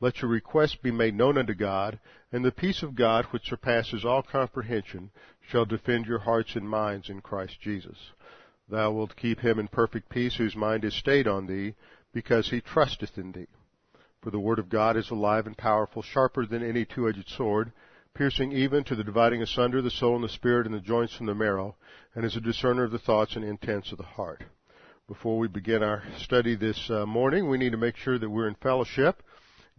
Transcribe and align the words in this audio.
Let 0.00 0.20
your 0.20 0.30
requests 0.30 0.74
be 0.74 0.90
made 0.90 1.14
known 1.14 1.38
unto 1.38 1.54
God, 1.54 2.00
and 2.32 2.44
the 2.44 2.50
peace 2.50 2.82
of 2.82 2.96
God, 2.96 3.26
which 3.26 3.48
surpasses 3.48 4.04
all 4.04 4.22
comprehension, 4.22 5.10
shall 5.40 5.64
defend 5.64 6.06
your 6.06 6.18
hearts 6.18 6.56
and 6.56 6.68
minds 6.68 7.08
in 7.08 7.20
Christ 7.20 7.60
Jesus. 7.60 8.10
Thou 8.68 8.90
wilt 8.90 9.16
keep 9.16 9.40
him 9.40 9.58
in 9.58 9.68
perfect 9.68 10.08
peace 10.08 10.36
whose 10.36 10.56
mind 10.56 10.84
is 10.84 10.94
stayed 10.94 11.28
on 11.28 11.46
thee, 11.46 11.74
because 12.12 12.50
he 12.50 12.60
trusteth 12.60 13.16
in 13.16 13.32
thee. 13.32 13.46
For 14.20 14.30
the 14.30 14.40
word 14.40 14.58
of 14.58 14.68
God 14.68 14.96
is 14.96 15.10
alive 15.10 15.46
and 15.46 15.56
powerful, 15.56 16.02
sharper 16.02 16.46
than 16.46 16.62
any 16.62 16.84
two-edged 16.84 17.28
sword, 17.28 17.72
piercing 18.14 18.52
even 18.52 18.82
to 18.84 18.96
the 18.96 19.04
dividing 19.04 19.42
asunder 19.42 19.82
the 19.82 19.90
soul 19.90 20.16
and 20.16 20.24
the 20.24 20.28
spirit 20.28 20.66
and 20.66 20.74
the 20.74 20.80
joints 20.80 21.14
from 21.14 21.26
the 21.26 21.34
marrow, 21.34 21.76
and 22.14 22.24
is 22.24 22.36
a 22.36 22.40
discerner 22.40 22.84
of 22.84 22.90
the 22.90 22.98
thoughts 22.98 23.36
and 23.36 23.44
intents 23.44 23.92
of 23.92 23.98
the 23.98 24.04
heart. 24.04 24.44
Before 25.06 25.38
we 25.38 25.48
begin 25.48 25.82
our 25.82 26.02
study 26.18 26.56
this 26.56 26.88
uh, 26.90 27.04
morning, 27.04 27.48
we 27.48 27.58
need 27.58 27.72
to 27.72 27.76
make 27.76 27.96
sure 27.96 28.18
that 28.18 28.30
we're 28.30 28.48
in 28.48 28.54
fellowship 28.56 29.22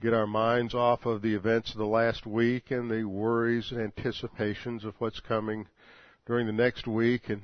get 0.02 0.14
our 0.14 0.28
minds 0.28 0.74
off 0.74 1.06
of 1.06 1.22
the 1.22 1.34
events 1.34 1.72
of 1.72 1.78
the 1.78 1.86
last 1.86 2.26
week 2.26 2.70
and 2.70 2.90
the 2.92 3.04
worries 3.06 3.72
and 3.72 3.82
anticipations 3.82 4.84
of 4.84 4.94
what's 5.00 5.20
coming 5.22 5.68
during 6.26 6.48
the 6.48 6.54
next 6.54 6.88
week 6.88 7.30
and 7.30 7.44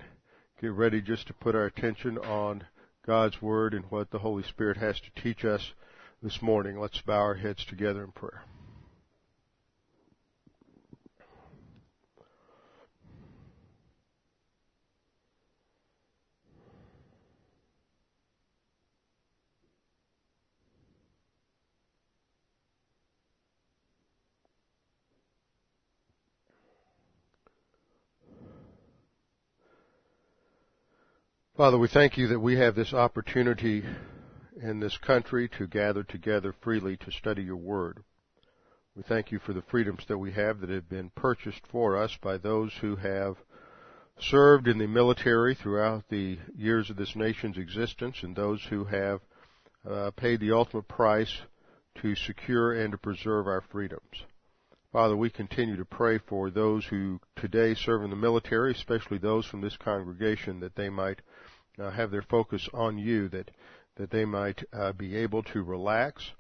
get 0.60 0.72
ready 0.72 1.02
just 1.02 1.28
to 1.28 1.34
put 1.34 1.56
our 1.56 1.66
attention 1.66 2.18
on 2.18 2.66
God's 3.06 3.42
Word 3.42 3.74
and 3.74 3.86
what 3.86 4.12
the 4.12 4.20
Holy 4.20 4.44
Spirit 4.44 4.78
has 4.78 5.00
to 5.00 5.22
teach 5.22 5.46
us 5.46 5.72
this 6.22 6.42
morning. 6.42 6.80
Let's 6.80 7.02
bow 7.02 7.20
our 7.20 7.36
heads 7.36 7.66
together 7.66 8.04
in 8.04 8.12
prayer. 8.12 8.44
Father, 31.58 31.78
we 31.78 31.90
thank 31.90 32.18
you 32.18 32.30
that 32.30 32.40
we 32.40 32.56
have 32.56 32.76
this 32.76 32.94
opportunity 32.94 33.84
in 34.62 34.80
this 34.80 34.98
country 34.98 35.50
to 35.58 35.68
gather 35.68 36.02
together 36.02 36.56
freely 36.62 36.96
to 36.96 37.12
study 37.12 37.44
your 37.44 37.58
word. 37.58 38.06
We 38.96 39.04
thank 39.04 39.34
you 39.34 39.40
for 39.40 39.52
the 39.52 39.62
freedoms 39.64 40.06
that 40.08 40.18
we 40.18 40.32
have 40.32 40.62
that 40.62 40.70
have 40.70 40.88
been 40.88 41.12
purchased 41.14 41.62
for 41.70 41.98
us 41.98 42.18
by 42.22 42.38
those 42.38 42.72
who 42.80 42.96
have 42.96 43.36
served 44.18 44.70
in 44.70 44.78
the 44.78 44.88
military 44.88 45.54
throughout 45.54 46.06
the 46.08 46.40
years 46.56 46.90
of 46.90 46.96
this 46.96 47.18
nation's 47.18 47.58
existence 47.58 48.24
and 48.24 48.34
those 48.34 48.64
who 48.70 48.86
have 48.86 49.20
uh, 49.88 50.12
paid 50.12 50.40
the 50.40 50.54
ultimate 50.54 50.88
price 50.88 51.42
to 51.96 52.16
secure 52.16 52.72
and 52.82 52.94
to 52.94 52.98
preserve 52.98 53.48
our 53.48 53.62
freedoms. 53.70 54.24
Father, 54.94 55.18
we 55.18 55.30
continue 55.30 55.76
to 55.76 55.86
pray 55.86 56.18
for 56.18 56.50
those 56.50 56.86
who 56.86 57.20
today 57.36 57.74
serve 57.76 58.04
in 58.04 58.10
the 58.10 58.16
military, 58.16 58.72
especially 58.72 59.18
those 59.18 59.46
from 59.46 59.62
this 59.62 59.78
congregation, 59.78 60.62
that 60.62 60.76
they 60.76 60.90
might 60.90 61.22
uh, 61.80 61.92
have 61.92 62.12
their 62.12 62.22
focus 62.24 62.68
on 62.74 62.98
you, 62.98 63.28
that 63.30 63.52
that 63.98 64.10
they 64.10 64.26
might 64.26 64.64
uh, 64.74 64.94
be 64.94 65.16
able 65.16 65.44
to 65.44 65.64
relax 65.64 66.32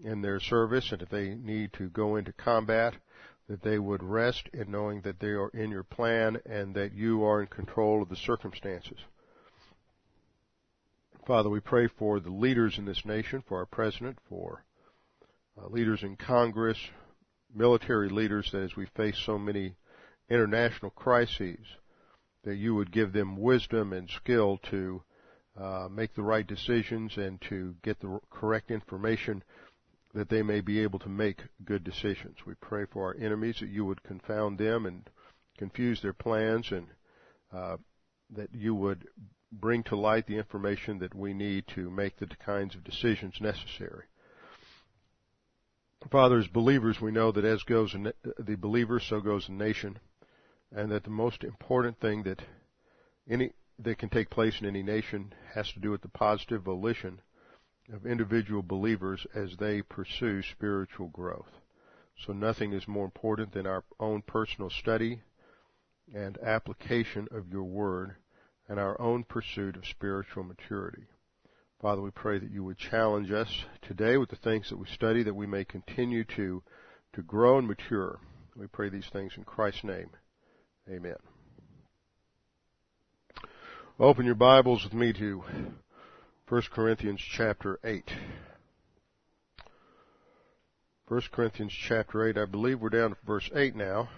in 0.00 0.20
their 0.20 0.40
service, 0.40 0.92
and 0.92 1.02
if 1.02 1.08
they 1.08 1.34
need 1.34 1.72
to 1.72 1.88
go 1.88 2.16
into 2.16 2.32
combat, 2.32 2.94
that 3.48 3.62
they 3.62 3.78
would 3.78 4.02
rest 4.02 4.48
in 4.52 4.70
knowing 4.70 5.00
that 5.02 5.18
they 5.20 5.28
are 5.28 5.48
in 5.50 5.70
your 5.70 5.82
plan 5.82 6.38
and 6.46 6.74
that 6.74 6.92
you 6.92 7.24
are 7.24 7.40
in 7.40 7.46
control 7.48 8.02
of 8.02 8.08
the 8.08 8.16
circumstances. 8.16 8.98
Father, 11.26 11.48
we 11.48 11.60
pray 11.60 11.86
for 11.86 12.18
the 12.18 12.30
leaders 12.30 12.78
in 12.78 12.84
this 12.84 13.04
nation, 13.04 13.42
for 13.46 13.58
our 13.58 13.66
president, 13.66 14.18
for 14.28 14.64
uh, 15.60 15.68
leaders 15.68 16.02
in 16.02 16.16
Congress, 16.16 16.78
military 17.54 18.08
leaders, 18.08 18.48
that 18.52 18.62
as 18.62 18.76
we 18.76 18.86
face 18.96 19.16
so 19.24 19.38
many 19.38 19.74
international 20.28 20.90
crises, 20.90 21.58
that 22.44 22.56
you 22.56 22.74
would 22.74 22.90
give 22.90 23.12
them 23.12 23.36
wisdom 23.36 23.92
and 23.92 24.08
skill 24.10 24.58
to 24.70 25.02
uh, 25.58 25.88
make 25.90 26.14
the 26.14 26.22
right 26.22 26.46
decisions 26.46 27.16
and 27.16 27.40
to 27.42 27.74
get 27.82 28.00
the 28.00 28.18
correct 28.30 28.70
information 28.70 29.42
that 30.14 30.28
they 30.28 30.42
may 30.42 30.60
be 30.60 30.80
able 30.80 30.98
to 30.98 31.08
make 31.08 31.42
good 31.64 31.84
decisions. 31.84 32.36
We 32.46 32.54
pray 32.54 32.84
for 32.86 33.06
our 33.06 33.16
enemies 33.18 33.56
that 33.60 33.68
you 33.68 33.84
would 33.84 34.02
confound 34.02 34.58
them 34.58 34.86
and 34.86 35.08
confuse 35.56 36.02
their 36.02 36.12
plans 36.12 36.70
and 36.70 36.86
uh, 37.52 37.76
that 38.30 38.48
you 38.54 38.74
would 38.74 39.06
bring 39.50 39.82
to 39.84 39.96
light 39.96 40.26
the 40.26 40.36
information 40.36 40.98
that 40.98 41.14
we 41.14 41.34
need 41.34 41.66
to 41.74 41.90
make 41.90 42.18
the 42.18 42.26
kinds 42.26 42.74
of 42.74 42.84
decisions 42.84 43.34
necessary. 43.40 44.04
Father, 46.10 46.38
as 46.38 46.48
believers, 46.48 47.00
we 47.00 47.12
know 47.12 47.30
that 47.30 47.44
as 47.44 47.62
goes 47.62 47.94
the 48.38 48.56
believer, 48.56 48.98
so 48.98 49.20
goes 49.20 49.46
the 49.46 49.52
nation 49.52 49.98
and 50.74 50.90
that 50.90 51.04
the 51.04 51.10
most 51.10 51.44
important 51.44 52.00
thing 52.00 52.22
that 52.22 52.40
any 53.28 53.52
that 53.78 53.98
can 53.98 54.08
take 54.08 54.30
place 54.30 54.60
in 54.60 54.66
any 54.66 54.82
nation 54.82 55.32
has 55.54 55.70
to 55.72 55.80
do 55.80 55.90
with 55.90 56.02
the 56.02 56.08
positive 56.08 56.62
volition 56.62 57.20
of 57.92 58.06
individual 58.06 58.62
believers 58.62 59.26
as 59.34 59.56
they 59.58 59.82
pursue 59.82 60.42
spiritual 60.42 61.08
growth. 61.08 61.48
So 62.26 62.32
nothing 62.32 62.72
is 62.72 62.86
more 62.86 63.04
important 63.04 63.52
than 63.52 63.66
our 63.66 63.84
own 63.98 64.22
personal 64.22 64.70
study 64.70 65.20
and 66.14 66.38
application 66.38 67.28
of 67.30 67.48
your 67.50 67.64
word 67.64 68.16
and 68.68 68.78
our 68.78 69.00
own 69.00 69.24
pursuit 69.24 69.76
of 69.76 69.86
spiritual 69.86 70.44
maturity. 70.44 71.06
Father, 71.80 72.00
we 72.00 72.10
pray 72.10 72.38
that 72.38 72.52
you 72.52 72.62
would 72.62 72.78
challenge 72.78 73.32
us 73.32 73.64
today 73.80 74.16
with 74.16 74.30
the 74.30 74.36
things 74.36 74.68
that 74.70 74.78
we 74.78 74.86
study 74.86 75.24
that 75.24 75.34
we 75.34 75.46
may 75.46 75.64
continue 75.64 76.22
to, 76.36 76.62
to 77.14 77.22
grow 77.22 77.58
and 77.58 77.66
mature. 77.66 78.20
We 78.54 78.68
pray 78.68 78.88
these 78.88 79.08
things 79.12 79.32
in 79.36 79.44
Christ's 79.44 79.84
name. 79.84 80.10
Amen. 80.90 81.14
Open 84.00 84.26
your 84.26 84.34
Bibles 84.34 84.82
with 84.82 84.92
me 84.92 85.12
to 85.12 85.44
1 86.48 86.62
Corinthians 86.72 87.20
chapter 87.20 87.78
8. 87.84 88.10
1 91.06 91.22
Corinthians 91.30 91.72
chapter 91.72 92.26
8, 92.28 92.36
I 92.36 92.46
believe 92.46 92.80
we're 92.80 92.88
down 92.88 93.10
to 93.10 93.16
verse 93.24 93.48
8 93.54 93.76
now. 93.76 94.08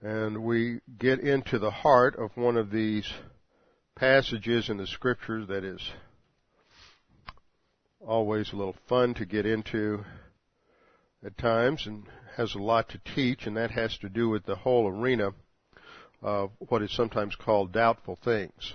And 0.00 0.42
we 0.42 0.80
get 0.98 1.20
into 1.20 1.60
the 1.60 1.70
heart 1.70 2.16
of 2.16 2.36
one 2.36 2.56
of 2.56 2.72
these 2.72 3.08
passages 3.94 4.68
in 4.68 4.76
the 4.76 4.88
scriptures 4.88 5.46
that 5.46 5.62
is 5.62 5.92
always 8.00 8.52
a 8.52 8.56
little 8.56 8.76
fun 8.88 9.14
to 9.14 9.24
get 9.24 9.46
into 9.46 10.04
at 11.24 11.38
times 11.38 11.86
and 11.86 12.04
has 12.36 12.54
a 12.54 12.58
lot 12.58 12.88
to 12.90 13.00
teach, 13.14 13.46
and 13.46 13.56
that 13.56 13.70
has 13.70 13.96
to 13.98 14.08
do 14.08 14.28
with 14.28 14.44
the 14.44 14.56
whole 14.56 14.88
arena 14.88 15.30
of 16.22 16.50
what 16.58 16.82
is 16.82 16.92
sometimes 16.92 17.36
called 17.36 17.72
doubtful 17.72 18.18
things. 18.24 18.74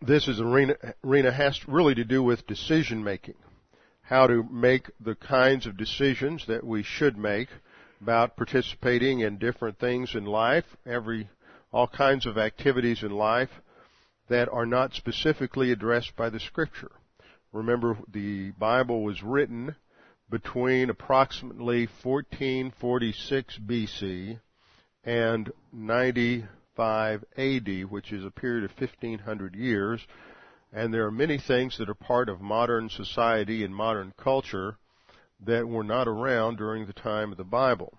This 0.00 0.28
is 0.28 0.40
arena, 0.40 0.74
arena 1.04 1.32
has 1.32 1.58
really 1.66 1.94
to 1.94 2.04
do 2.04 2.22
with 2.22 2.46
decision 2.46 3.02
making. 3.02 3.34
How 4.02 4.26
to 4.26 4.44
make 4.44 4.90
the 5.00 5.14
kinds 5.14 5.66
of 5.66 5.76
decisions 5.76 6.46
that 6.46 6.64
we 6.64 6.82
should 6.82 7.16
make 7.16 7.48
about 8.00 8.36
participating 8.36 9.20
in 9.20 9.38
different 9.38 9.78
things 9.78 10.14
in 10.14 10.24
life, 10.24 10.64
every, 10.84 11.28
all 11.72 11.88
kinds 11.88 12.26
of 12.26 12.38
activities 12.38 13.02
in 13.02 13.10
life 13.10 13.50
that 14.28 14.48
are 14.48 14.66
not 14.66 14.94
specifically 14.94 15.72
addressed 15.72 16.14
by 16.14 16.30
the 16.30 16.40
scripture. 16.40 16.90
Remember, 17.52 17.96
the 18.12 18.50
Bible 18.52 19.02
was 19.02 19.22
written 19.22 19.74
between 20.30 20.90
approximately 20.90 21.86
1446 22.02 23.58
BC 23.64 24.40
and 25.04 25.52
95 25.72 27.24
AD, 27.36 27.84
which 27.84 28.12
is 28.12 28.24
a 28.24 28.30
period 28.30 28.64
of 28.64 28.72
1500 28.78 29.54
years. 29.54 30.00
And 30.72 30.92
there 30.92 31.06
are 31.06 31.12
many 31.12 31.38
things 31.38 31.78
that 31.78 31.88
are 31.88 31.94
part 31.94 32.28
of 32.28 32.40
modern 32.40 32.88
society 32.90 33.64
and 33.64 33.74
modern 33.74 34.12
culture 34.16 34.76
that 35.44 35.68
were 35.68 35.84
not 35.84 36.08
around 36.08 36.56
during 36.56 36.86
the 36.86 36.92
time 36.92 37.30
of 37.30 37.38
the 37.38 37.44
Bible. 37.44 37.96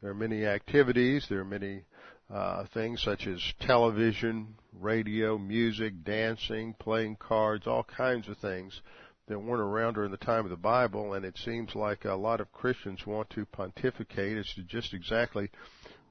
There 0.00 0.10
are 0.10 0.14
many 0.14 0.46
activities, 0.46 1.26
there 1.28 1.40
are 1.40 1.44
many 1.44 1.84
uh, 2.32 2.64
things 2.72 3.02
such 3.02 3.26
as 3.26 3.40
television, 3.60 4.54
radio, 4.72 5.38
music, 5.38 6.04
dancing, 6.04 6.74
playing 6.78 7.16
cards, 7.16 7.66
all 7.66 7.84
kinds 7.84 8.28
of 8.28 8.38
things 8.38 8.80
that 9.28 9.38
weren't 9.38 9.60
around 9.60 9.94
during 9.94 10.10
the 10.10 10.16
time 10.16 10.44
of 10.44 10.50
the 10.50 10.56
Bible, 10.56 11.14
and 11.14 11.24
it 11.24 11.36
seems 11.44 11.74
like 11.74 12.04
a 12.04 12.14
lot 12.14 12.40
of 12.40 12.52
Christians 12.52 13.06
want 13.06 13.28
to 13.30 13.44
pontificate 13.46 14.36
as 14.36 14.46
to 14.54 14.62
just 14.62 14.94
exactly 14.94 15.50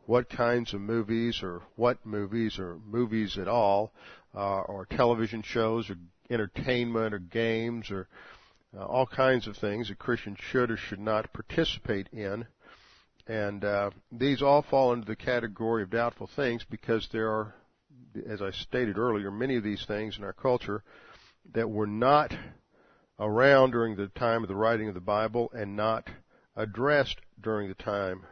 what 0.05 0.29
kinds 0.29 0.73
of 0.73 0.81
movies 0.81 1.41
or 1.41 1.61
what 1.75 2.05
movies 2.05 2.59
or 2.59 2.77
movies 2.85 3.37
at 3.37 3.47
all, 3.47 3.93
uh, 4.35 4.61
or 4.61 4.85
television 4.85 5.41
shows 5.41 5.89
or 5.89 5.95
entertainment 6.29 7.13
or 7.13 7.19
games 7.19 7.89
or 7.89 8.07
uh, 8.77 8.83
all 8.83 9.07
kinds 9.07 9.47
of 9.47 9.55
things 9.57 9.89
a 9.89 9.95
Christian 9.95 10.35
should 10.51 10.69
or 10.69 10.77
should 10.77 10.99
not 10.99 11.31
participate 11.33 12.07
in. 12.11 12.45
And 13.27 13.63
uh, 13.63 13.91
these 14.11 14.41
all 14.41 14.61
fall 14.61 14.93
into 14.93 15.07
the 15.07 15.15
category 15.15 15.81
of 15.81 15.89
doubtful 15.89 16.29
things 16.35 16.63
because 16.69 17.07
there 17.11 17.29
are, 17.29 17.55
as 18.29 18.41
I 18.41 18.51
stated 18.51 18.97
earlier, 18.97 19.31
many 19.31 19.55
of 19.55 19.63
these 19.63 19.83
things 19.85 20.17
in 20.17 20.23
our 20.23 20.33
culture 20.33 20.83
that 21.53 21.69
were 21.69 21.87
not 21.87 22.33
around 23.19 23.71
during 23.71 23.95
the 23.95 24.07
time 24.07 24.43
of 24.43 24.49
the 24.49 24.55
writing 24.55 24.87
of 24.87 24.93
the 24.93 24.99
Bible 24.99 25.51
and 25.53 25.75
not 25.75 26.09
addressed 26.55 27.17
during 27.41 27.67
the 27.67 27.75
time 27.75 28.23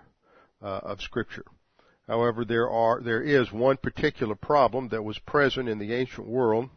uh, 0.61 0.79
of 0.83 1.01
Scripture. 1.01 1.45
However, 2.07 2.43
there 2.43 2.69
are 2.69 3.01
there 3.01 3.21
is 3.21 3.51
one 3.51 3.77
particular 3.77 4.35
problem 4.35 4.89
that 4.89 5.03
was 5.03 5.17
present 5.19 5.69
in 5.69 5.79
the 5.79 5.93
ancient 5.93 6.27
world 6.27 6.69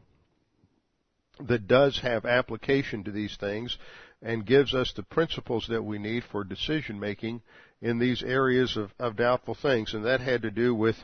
that 1.40 1.66
does 1.66 1.98
have 1.98 2.24
application 2.24 3.04
to 3.04 3.10
these 3.10 3.36
things 3.36 3.76
and 4.22 4.46
gives 4.46 4.74
us 4.74 4.92
the 4.92 5.02
principles 5.02 5.66
that 5.68 5.82
we 5.82 5.98
need 5.98 6.24
for 6.24 6.44
decision 6.44 6.98
making 6.98 7.42
in 7.82 7.98
these 7.98 8.22
areas 8.22 8.76
of, 8.76 8.92
of 8.98 9.16
doubtful 9.16 9.54
things, 9.54 9.92
and 9.92 10.04
that 10.04 10.20
had 10.20 10.42
to 10.42 10.50
do 10.50 10.74
with 10.74 10.96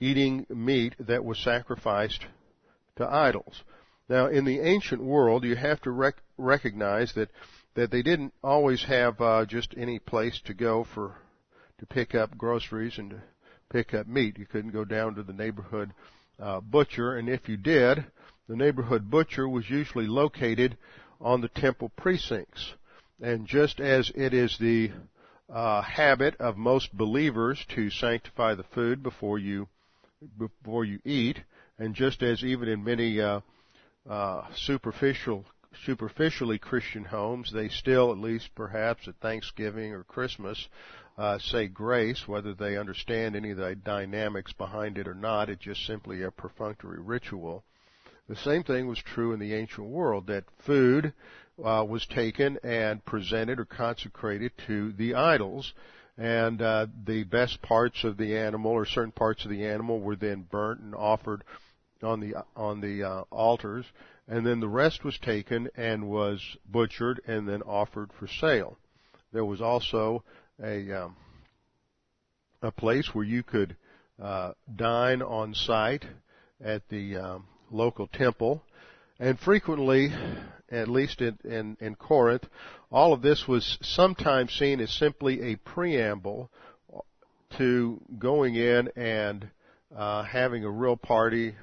eating 0.00 0.44
meat 0.48 0.94
that 0.98 1.24
was 1.24 1.38
sacrificed 1.38 2.26
to 2.96 3.06
idols. 3.06 3.62
Now, 4.08 4.26
in 4.26 4.44
the 4.44 4.60
ancient 4.60 5.02
world, 5.02 5.44
you 5.44 5.56
have 5.56 5.80
to 5.82 5.90
rec- 5.90 6.22
recognize 6.38 7.12
that 7.14 7.30
that 7.74 7.90
they 7.90 8.02
didn't 8.02 8.32
always 8.42 8.82
have 8.84 9.20
uh, 9.20 9.44
just 9.44 9.74
any 9.76 9.98
place 9.98 10.40
to 10.46 10.54
go 10.54 10.84
for 10.94 11.14
to 11.78 11.86
pick 11.86 12.14
up 12.14 12.36
groceries 12.38 12.96
and 12.96 13.10
to 13.10 13.22
pick 13.68 13.92
up 13.92 14.06
meat. 14.06 14.38
You 14.38 14.46
couldn't 14.46 14.70
go 14.70 14.84
down 14.84 15.14
to 15.14 15.22
the 15.22 15.32
neighborhood 15.34 15.92
uh, 16.40 16.60
butcher, 16.60 17.16
and 17.16 17.28
if 17.28 17.48
you 17.48 17.56
did, 17.56 18.04
the 18.48 18.56
neighborhood 18.56 19.10
butcher 19.10 19.48
was 19.48 19.68
usually 19.68 20.06
located 20.06 20.76
on 21.20 21.40
the 21.40 21.48
temple 21.48 21.90
precincts. 21.96 22.74
And 23.20 23.46
just 23.46 23.80
as 23.80 24.10
it 24.14 24.32
is 24.32 24.56
the 24.58 24.90
uh, 25.52 25.82
habit 25.82 26.36
of 26.40 26.56
most 26.56 26.96
believers 26.96 27.64
to 27.74 27.90
sanctify 27.90 28.54
the 28.54 28.64
food 28.74 29.02
before 29.02 29.38
you 29.38 29.68
before 30.38 30.84
you 30.84 30.98
eat, 31.04 31.40
and 31.78 31.94
just 31.94 32.22
as 32.22 32.42
even 32.42 32.68
in 32.68 32.82
many 32.82 33.20
uh, 33.20 33.40
uh, 34.08 34.42
superficial 34.54 35.44
superficially 35.84 36.58
Christian 36.58 37.04
homes, 37.04 37.52
they 37.52 37.68
still, 37.68 38.10
at 38.10 38.18
least 38.18 38.54
perhaps 38.54 39.06
at 39.08 39.16
Thanksgiving 39.16 39.92
or 39.92 40.04
Christmas, 40.04 40.68
uh, 41.18 41.38
say 41.38 41.66
grace, 41.66 42.26
whether 42.26 42.54
they 42.54 42.76
understand 42.76 43.36
any 43.36 43.50
of 43.50 43.58
the 43.58 43.74
dynamics 43.74 44.52
behind 44.52 44.98
it 44.98 45.08
or 45.08 45.14
not. 45.14 45.48
It's 45.48 45.62
just 45.62 45.86
simply 45.86 46.22
a 46.22 46.30
perfunctory 46.30 47.00
ritual. 47.00 47.64
The 48.28 48.36
same 48.36 48.64
thing 48.64 48.88
was 48.88 48.98
true 48.98 49.32
in 49.32 49.38
the 49.38 49.54
ancient 49.54 49.86
world, 49.86 50.26
that 50.26 50.44
food 50.64 51.12
uh, 51.62 51.84
was 51.88 52.06
taken 52.06 52.58
and 52.62 53.04
presented 53.04 53.60
or 53.60 53.64
consecrated 53.64 54.52
to 54.66 54.92
the 54.92 55.14
idols, 55.14 55.72
and 56.18 56.60
uh, 56.60 56.86
the 57.04 57.24
best 57.24 57.62
parts 57.62 58.02
of 58.04 58.16
the 58.16 58.36
animal 58.36 58.72
or 58.72 58.84
certain 58.86 59.12
parts 59.12 59.44
of 59.44 59.50
the 59.50 59.64
animal 59.64 60.00
were 60.00 60.16
then 60.16 60.46
burnt 60.50 60.80
and 60.80 60.94
offered 60.94 61.44
on 62.02 62.20
the 62.20 62.34
on 62.54 62.80
the 62.80 63.02
uh, 63.02 63.24
altars, 63.30 63.84
and 64.28 64.46
then 64.46 64.60
the 64.60 64.68
rest 64.68 65.04
was 65.04 65.18
taken 65.18 65.68
and 65.76 66.08
was 66.08 66.40
butchered 66.68 67.20
and 67.26 67.48
then 67.48 67.62
offered 67.62 68.10
for 68.18 68.26
sale. 68.26 68.76
There 69.32 69.44
was 69.44 69.60
also 69.60 70.24
a 70.62 70.92
um, 70.92 71.16
a 72.62 72.70
place 72.70 73.14
where 73.14 73.24
you 73.24 73.42
could 73.42 73.76
uh, 74.22 74.52
dine 74.74 75.22
on 75.22 75.54
site 75.54 76.04
at 76.62 76.88
the 76.88 77.16
um, 77.16 77.44
local 77.70 78.06
temple. 78.06 78.62
And 79.18 79.38
frequently, 79.38 80.12
at 80.70 80.88
least 80.88 81.20
in, 81.20 81.38
in, 81.44 81.76
in 81.80 81.94
Corinth, 81.94 82.44
all 82.90 83.12
of 83.12 83.22
this 83.22 83.46
was 83.48 83.78
sometimes 83.82 84.52
seen 84.52 84.80
as 84.80 84.90
simply 84.90 85.52
a 85.52 85.56
preamble 85.56 86.50
to 87.58 88.00
going 88.18 88.54
in 88.56 88.88
and 88.96 89.48
uh, 89.96 90.22
having 90.24 90.64
a 90.64 90.70
real 90.70 90.96
party 90.96 91.54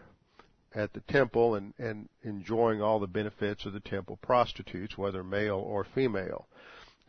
at 0.75 0.94
the 0.94 1.02
temple 1.02 1.56
and, 1.56 1.74
and 1.78 2.10
enjoying 2.24 2.81
all 2.81 3.00
the 3.00 3.08
benefits 3.08 3.66
of 3.66 3.74
the 3.74 3.80
temple 3.80 4.18
prostitutes, 4.22 4.98
whether 4.98 5.24
male 5.24 5.58
or 5.58 5.84
female. 5.84 6.48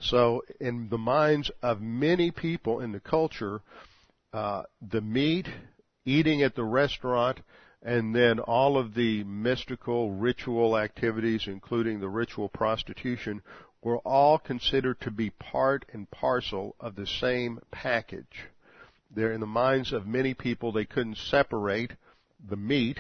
So, 0.01 0.43
in 0.61 0.89
the 0.89 0.99
minds 0.99 1.51
of 1.63 1.81
many 1.81 2.31
people 2.31 2.81
in 2.81 2.93
the 2.93 3.01
culture, 3.01 3.63
uh, 4.33 4.65
the 4.83 5.01
meat, 5.01 5.49
eating 6.05 6.43
at 6.43 6.55
the 6.55 6.65
restaurant, 6.65 7.41
and 7.83 8.15
then 8.15 8.39
all 8.41 8.77
of 8.77 8.95
the 8.95 9.25
mystical 9.25 10.11
ritual 10.11 10.77
activities, 10.77 11.47
including 11.47 12.01
the 12.01 12.09
ritual 12.09 12.49
prostitution, 12.49 13.43
were 13.83 13.99
all 13.99 14.39
considered 14.39 14.99
to 15.03 15.11
be 15.11 15.31
part 15.31 15.85
and 15.93 16.11
parcel 16.11 16.75
of 16.81 16.97
the 16.97 17.07
same 17.07 17.61
package. 17.71 18.47
There, 19.15 19.31
in 19.31 19.41
the 19.41 19.47
minds 19.47 19.93
of 19.93 20.07
many 20.07 20.35
people, 20.35 20.73
they 20.73 20.87
couldn't 20.87 21.19
separate 21.19 21.93
the 22.49 22.57
meat. 22.57 22.99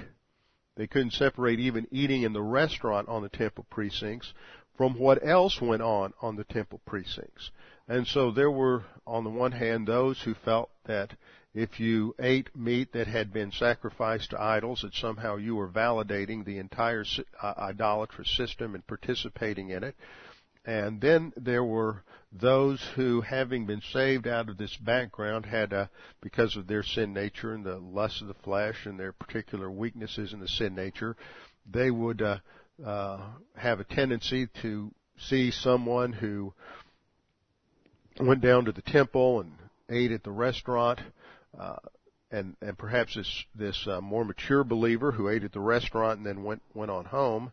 They 0.77 0.87
couldn't 0.87 1.13
separate 1.13 1.61
even 1.61 1.87
eating 1.91 2.23
in 2.23 2.33
the 2.33 2.43
restaurant 2.43 3.09
on 3.09 3.23
the 3.23 3.29
temple 3.29 3.65
precincts 3.71 4.33
from 4.77 4.99
what 4.99 5.25
else 5.25 5.61
went 5.61 5.83
on 5.83 6.13
on 6.21 6.37
the 6.37 6.45
temple 6.45 6.81
precincts. 6.85 7.51
And 7.87 8.07
so 8.07 8.31
there 8.31 8.51
were, 8.51 8.85
on 9.07 9.25
the 9.25 9.31
one 9.31 9.53
hand, 9.53 9.87
those 9.87 10.23
who 10.23 10.35
felt 10.35 10.71
that 10.87 11.15
if 11.55 11.79
you 11.79 12.15
ate 12.19 12.55
meat 12.57 12.93
that 12.93 13.07
had 13.07 13.33
been 13.33 13.53
sacrificed 13.53 14.31
to 14.31 14.41
idols, 14.41 14.83
that 14.83 14.95
somehow 14.95 15.37
you 15.37 15.55
were 15.55 15.69
validating 15.69 16.45
the 16.45 16.59
entire 16.59 17.05
uh, 17.41 17.55
idolatrous 17.59 18.37
system 18.37 18.75
and 18.75 18.85
participating 18.87 19.71
in 19.71 19.85
it. 19.85 19.95
And 20.65 21.01
then 21.01 21.33
there 21.37 21.65
were 21.65 22.03
those 22.33 22.83
who, 22.97 23.21
having 23.21 23.67
been 23.67 23.83
saved 23.93 24.27
out 24.27 24.49
of 24.49 24.57
this 24.57 24.77
background, 24.77 25.47
had, 25.47 25.73
uh, 25.73 25.87
because 26.21 26.57
of 26.57 26.67
their 26.67 26.83
sin 26.83 27.13
nature 27.13 27.53
and 27.55 27.65
the 27.65 27.77
lust 27.77 28.23
of 28.23 28.29
the 28.29 28.35
flesh 28.35 28.87
and 28.87 28.99
their 28.99 29.13
particular 29.13 29.71
weaknesses 29.71 30.33
in 30.33 30.41
the 30.41 30.49
sin 30.49 30.75
nature, 30.75 31.17
they 31.71 31.91
would 31.91 32.23
uh, 32.23 32.39
uh, 32.85 33.21
have 33.57 33.81
a 33.81 33.85
tendency 33.85 34.49
to 34.63 34.91
see 35.19 35.51
someone 35.51 36.13
who 36.13 36.53
went 38.19 38.41
down 38.41 38.65
to 38.65 38.73
the 38.73 38.83
temple 38.83 39.41
and 39.41 39.53
ate 39.91 40.13
at 40.13 40.25
the 40.25 40.31
restaurant 40.31 41.01
uh, 41.59 41.77
and 42.31 42.57
and 42.61 42.77
perhaps 42.77 43.15
this 43.15 43.45
this 43.55 43.87
uh, 43.87 44.01
more 44.01 44.25
mature 44.25 44.65
believer 44.65 45.13
who 45.13 45.29
ate 45.29 45.45
at 45.45 45.53
the 45.53 45.61
restaurant 45.61 46.19
and 46.19 46.27
then 46.27 46.43
went 46.43 46.63
went 46.75 46.91
on 46.91 47.05
home, 47.05 47.53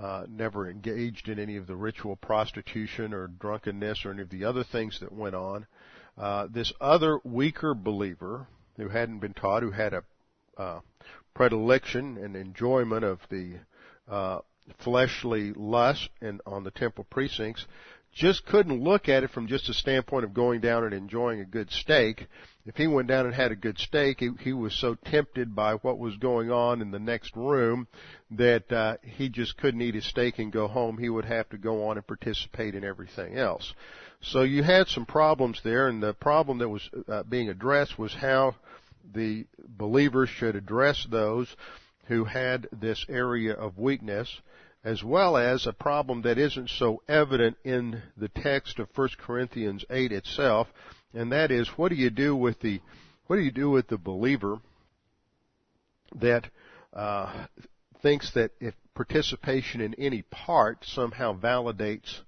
uh, 0.00 0.24
never 0.28 0.68
engaged 0.68 1.28
in 1.28 1.38
any 1.38 1.56
of 1.56 1.66
the 1.66 1.76
ritual 1.76 2.16
prostitution 2.16 3.14
or 3.14 3.28
drunkenness 3.28 4.04
or 4.04 4.12
any 4.12 4.22
of 4.22 4.30
the 4.30 4.44
other 4.44 4.64
things 4.64 5.00
that 5.00 5.12
went 5.12 5.34
on. 5.34 5.66
Uh, 6.18 6.46
this 6.50 6.72
other 6.80 7.18
weaker 7.24 7.74
believer 7.74 8.46
who 8.76 8.88
hadn't 8.88 9.20
been 9.20 9.34
taught, 9.34 9.62
who 9.62 9.70
had 9.70 9.94
a 9.94 10.02
uh, 10.56 10.80
predilection 11.34 12.16
and 12.18 12.36
enjoyment 12.36 13.04
of 13.04 13.20
the 13.30 13.54
uh, 14.08 14.38
fleshly 14.78 15.52
lust 15.54 16.08
in, 16.20 16.40
on 16.46 16.64
the 16.64 16.70
temple 16.70 17.06
precincts, 17.10 17.66
just 18.12 18.46
couldn't 18.46 18.82
look 18.82 19.08
at 19.08 19.22
it 19.22 19.30
from 19.30 19.46
just 19.46 19.68
a 19.68 19.74
standpoint 19.74 20.24
of 20.24 20.32
going 20.32 20.60
down 20.60 20.84
and 20.84 20.94
enjoying 20.94 21.40
a 21.40 21.44
good 21.44 21.70
steak. 21.70 22.26
If 22.66 22.76
he 22.76 22.88
went 22.88 23.06
down 23.06 23.26
and 23.26 23.34
had 23.34 23.52
a 23.52 23.56
good 23.56 23.78
steak, 23.78 24.18
he, 24.18 24.30
he 24.40 24.52
was 24.52 24.74
so 24.74 24.96
tempted 24.96 25.54
by 25.54 25.74
what 25.74 25.98
was 25.98 26.16
going 26.16 26.50
on 26.50 26.82
in 26.82 26.90
the 26.90 26.98
next 26.98 27.36
room 27.36 27.86
that 28.32 28.70
uh, 28.72 28.96
he 29.02 29.28
just 29.28 29.56
couldn't 29.56 29.80
eat 29.82 29.94
his 29.94 30.04
steak 30.04 30.40
and 30.40 30.52
go 30.52 30.66
home. 30.66 30.98
He 30.98 31.08
would 31.08 31.26
have 31.26 31.48
to 31.50 31.58
go 31.58 31.88
on 31.88 31.96
and 31.96 32.04
participate 32.04 32.74
in 32.74 32.82
everything 32.82 33.38
else. 33.38 33.72
So 34.20 34.42
you 34.42 34.64
had 34.64 34.88
some 34.88 35.06
problems 35.06 35.60
there, 35.62 35.86
and 35.86 36.02
the 36.02 36.14
problem 36.14 36.58
that 36.58 36.68
was 36.68 36.90
uh, 37.06 37.22
being 37.22 37.48
addressed 37.48 37.98
was 37.98 38.12
how 38.12 38.56
the 39.14 39.46
believers 39.58 40.28
should 40.28 40.56
address 40.56 41.06
those 41.08 41.54
who 42.06 42.24
had 42.24 42.66
this 42.72 43.06
area 43.08 43.52
of 43.52 43.78
weakness 43.78 44.40
as 44.86 45.02
well 45.02 45.36
as 45.36 45.66
a 45.66 45.72
problem 45.72 46.22
that 46.22 46.38
isn't 46.38 46.70
so 46.70 47.02
evident 47.08 47.56
in 47.64 48.00
the 48.16 48.28
text 48.28 48.78
of 48.78 48.88
1 48.94 49.08
Corinthians 49.18 49.84
8 49.90 50.12
itself, 50.12 50.68
and 51.16 51.32
that 51.32 51.50
is 51.50 51.68
what 51.76 51.88
do 51.88 51.96
you 51.96 52.10
do 52.10 52.36
with 52.36 52.60
the 52.60 52.80
what 53.26 53.36
do 53.36 53.42
you 53.42 53.50
do 53.50 53.70
with 53.70 53.88
the 53.88 53.98
believer 53.98 54.58
that 56.14 56.48
uh, 56.92 57.46
thinks 58.02 58.32
that 58.34 58.52
if 58.60 58.74
participation 58.94 59.80
in 59.80 59.94
any 59.94 60.22
part 60.22 60.84
somehow 60.84 61.38
validates 61.38 62.20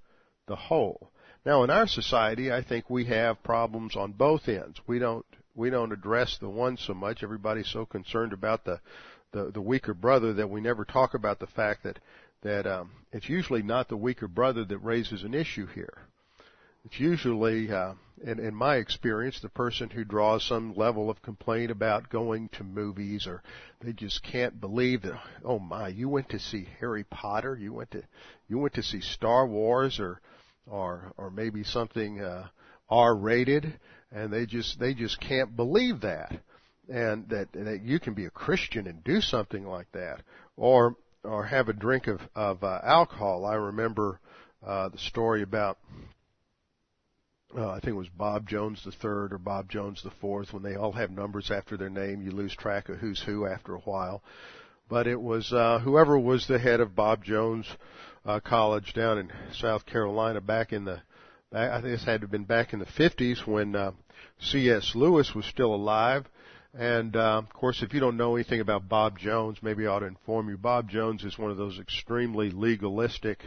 the 0.47 0.57
whole? 0.57 1.13
Now, 1.47 1.63
in 1.63 1.71
our 1.71 1.87
society, 1.87 2.53
I 2.53 2.63
think 2.63 2.91
we 2.91 3.05
have 3.05 3.43
problems 3.43 3.95
on 3.95 4.13
both 4.13 4.49
ends. 4.49 4.81
We 4.87 4.99
don't 4.99 5.25
we 5.55 5.71
don't 5.71 5.93
address 5.93 6.39
the 6.41 6.49
one 6.49 6.77
so 6.77 6.95
much. 6.95 7.23
Everybody's 7.23 7.71
so 7.71 7.87
concerned 7.87 8.33
about 8.33 8.65
the 8.65 8.81
the, 9.33 9.51
the 9.53 9.61
weaker 9.61 9.95
brother 9.95 10.33
that 10.35 10.51
we 10.51 10.61
never 10.61 10.85
talk 10.85 11.15
about 11.15 11.39
the 11.39 11.47
fact 11.47 11.85
that 11.85 11.99
that 12.43 12.67
um, 12.67 12.91
it's 13.13 13.29
usually 13.29 13.63
not 13.63 13.89
the 13.89 13.97
weaker 13.97 14.29
brother 14.29 14.65
that 14.65 14.79
raises 14.79 15.23
an 15.25 15.35
issue 15.35 15.67
here. 15.67 16.09
It's 16.91 16.99
usually, 16.99 17.71
uh, 17.71 17.93
in, 18.25 18.39
in 18.39 18.55
my 18.55 18.77
experience, 18.77 19.41
the 19.41 19.51
person 19.51 19.91
who 19.91 20.05
draws 20.05 20.43
some 20.43 20.75
level 20.75 21.11
of 21.11 21.21
complaint 21.21 21.71
about 21.71 22.09
going 22.09 22.49
to 22.55 22.65
movies, 22.65 23.27
or 23.27 23.43
they 23.83 23.93
just 23.93 24.23
can't 24.23 24.59
believe 24.59 25.03
that. 25.03 25.21
Oh 25.45 25.59
my, 25.59 25.89
you 25.89 26.09
went 26.09 26.31
to 26.31 26.39
see 26.39 26.67
Harry 26.81 27.05
Potter, 27.05 27.55
you 27.61 27.75
went 27.75 27.91
to, 27.91 28.03
you 28.49 28.57
went 28.57 28.73
to 28.73 28.83
see 28.83 29.03
Star 29.03 29.47
Wars, 29.47 30.01
or, 30.01 30.23
or, 30.67 31.13
or 31.19 31.31
maybe 31.31 31.63
something 31.63 32.23
uh, 32.23 32.47
R-rated, 32.89 33.79
and 34.11 34.33
they 34.33 34.47
just 34.47 34.81
they 34.81 34.95
just 34.95 35.21
can't 35.21 35.55
believe 35.55 36.01
that, 36.01 36.33
and 36.89 37.29
that 37.29 37.53
that 37.53 37.83
you 37.85 38.01
can 38.01 38.15
be 38.15 38.25
a 38.25 38.31
Christian 38.31 38.87
and 38.87 39.05
do 39.05 39.21
something 39.21 39.67
like 39.67 39.93
that, 39.93 40.23
or 40.57 40.97
or 41.23 41.45
have 41.45 41.69
a 41.69 41.75
drink 41.75 42.07
of 42.07 42.23
of 42.35 42.65
uh, 42.65 42.81
alcohol. 42.83 43.45
I 43.45 43.57
remember 43.57 44.21
uh, 44.67 44.89
the 44.89 44.97
story 44.97 45.43
about 45.43 45.77
uh, 47.57 47.71
I 47.71 47.81
think 47.81 47.89
it 47.89 47.99
was 47.99 48.09
Bob 48.09 48.47
Jones 48.49 48.83
the 48.85 48.93
third 48.93 49.33
or 49.33 49.39
Bob 49.39 49.71
Jones 49.71 50.03
the 50.03 50.11
fourth. 50.11 50.53
When 50.53 50.63
they 50.63 50.77
all 50.77 50.93
have 50.93 51.11
numbers 51.11 51.51
after 51.51 51.77
their 51.77 51.91
name, 51.91 52.23
you 52.23 52.31
lose 52.31 52.55
track 52.55 52.89
of 52.89 52.99
who's 52.99 53.23
who 53.23 53.47
after 53.47 53.75
a 53.75 53.81
while. 53.81 54.23
But 54.89 55.07
it 55.07 55.21
was 55.21 55.53
uh, 55.53 55.81
whoever 55.81 56.19
was 56.19 56.47
the 56.47 56.59
head 56.59 56.81
of 56.81 56.95
Bob 56.95 57.25
Jones 57.25 57.67
uh, 58.25 58.41
College 58.41 58.93
down 58.95 59.19
in 59.19 59.33
South 59.53 59.87
Carolina 59.87 60.41
back 60.41 60.73
in 60.73 60.85
the 60.85 61.01
back, 61.51 61.71
I 61.71 61.81
think 61.81 61.93
this 61.93 62.05
had 62.05 62.21
to 62.21 62.25
have 62.25 62.31
been 62.31 62.45
back 62.45 62.73
in 62.73 62.79
the 62.79 62.87
50s 62.87 63.47
when 63.47 63.75
uh, 63.75 63.93
C.S. 64.41 64.93
Lewis 64.95 65.35
was 65.35 65.47
still 65.47 65.75
alive. 65.75 66.27
And 66.75 67.17
uh, 67.17 67.39
of 67.39 67.53
course, 67.53 67.83
if 67.83 67.95
you 67.95 68.01
don't 68.01 68.19
know 68.19 68.37
anything 68.37 68.61
about 68.61 68.89
Bob 68.89 69.19
Jones, 69.19 69.59
maybe 69.63 69.87
I 69.87 69.91
ought 69.91 70.01
to 70.01 70.07
inform 70.07 70.49
you. 70.51 70.59
Bob 70.59 70.91
Jones 70.91 71.25
is 71.25 71.39
one 71.39 71.51
of 71.51 71.57
those 71.57 71.79
extremely 71.79 72.51
legalistic 72.51 73.43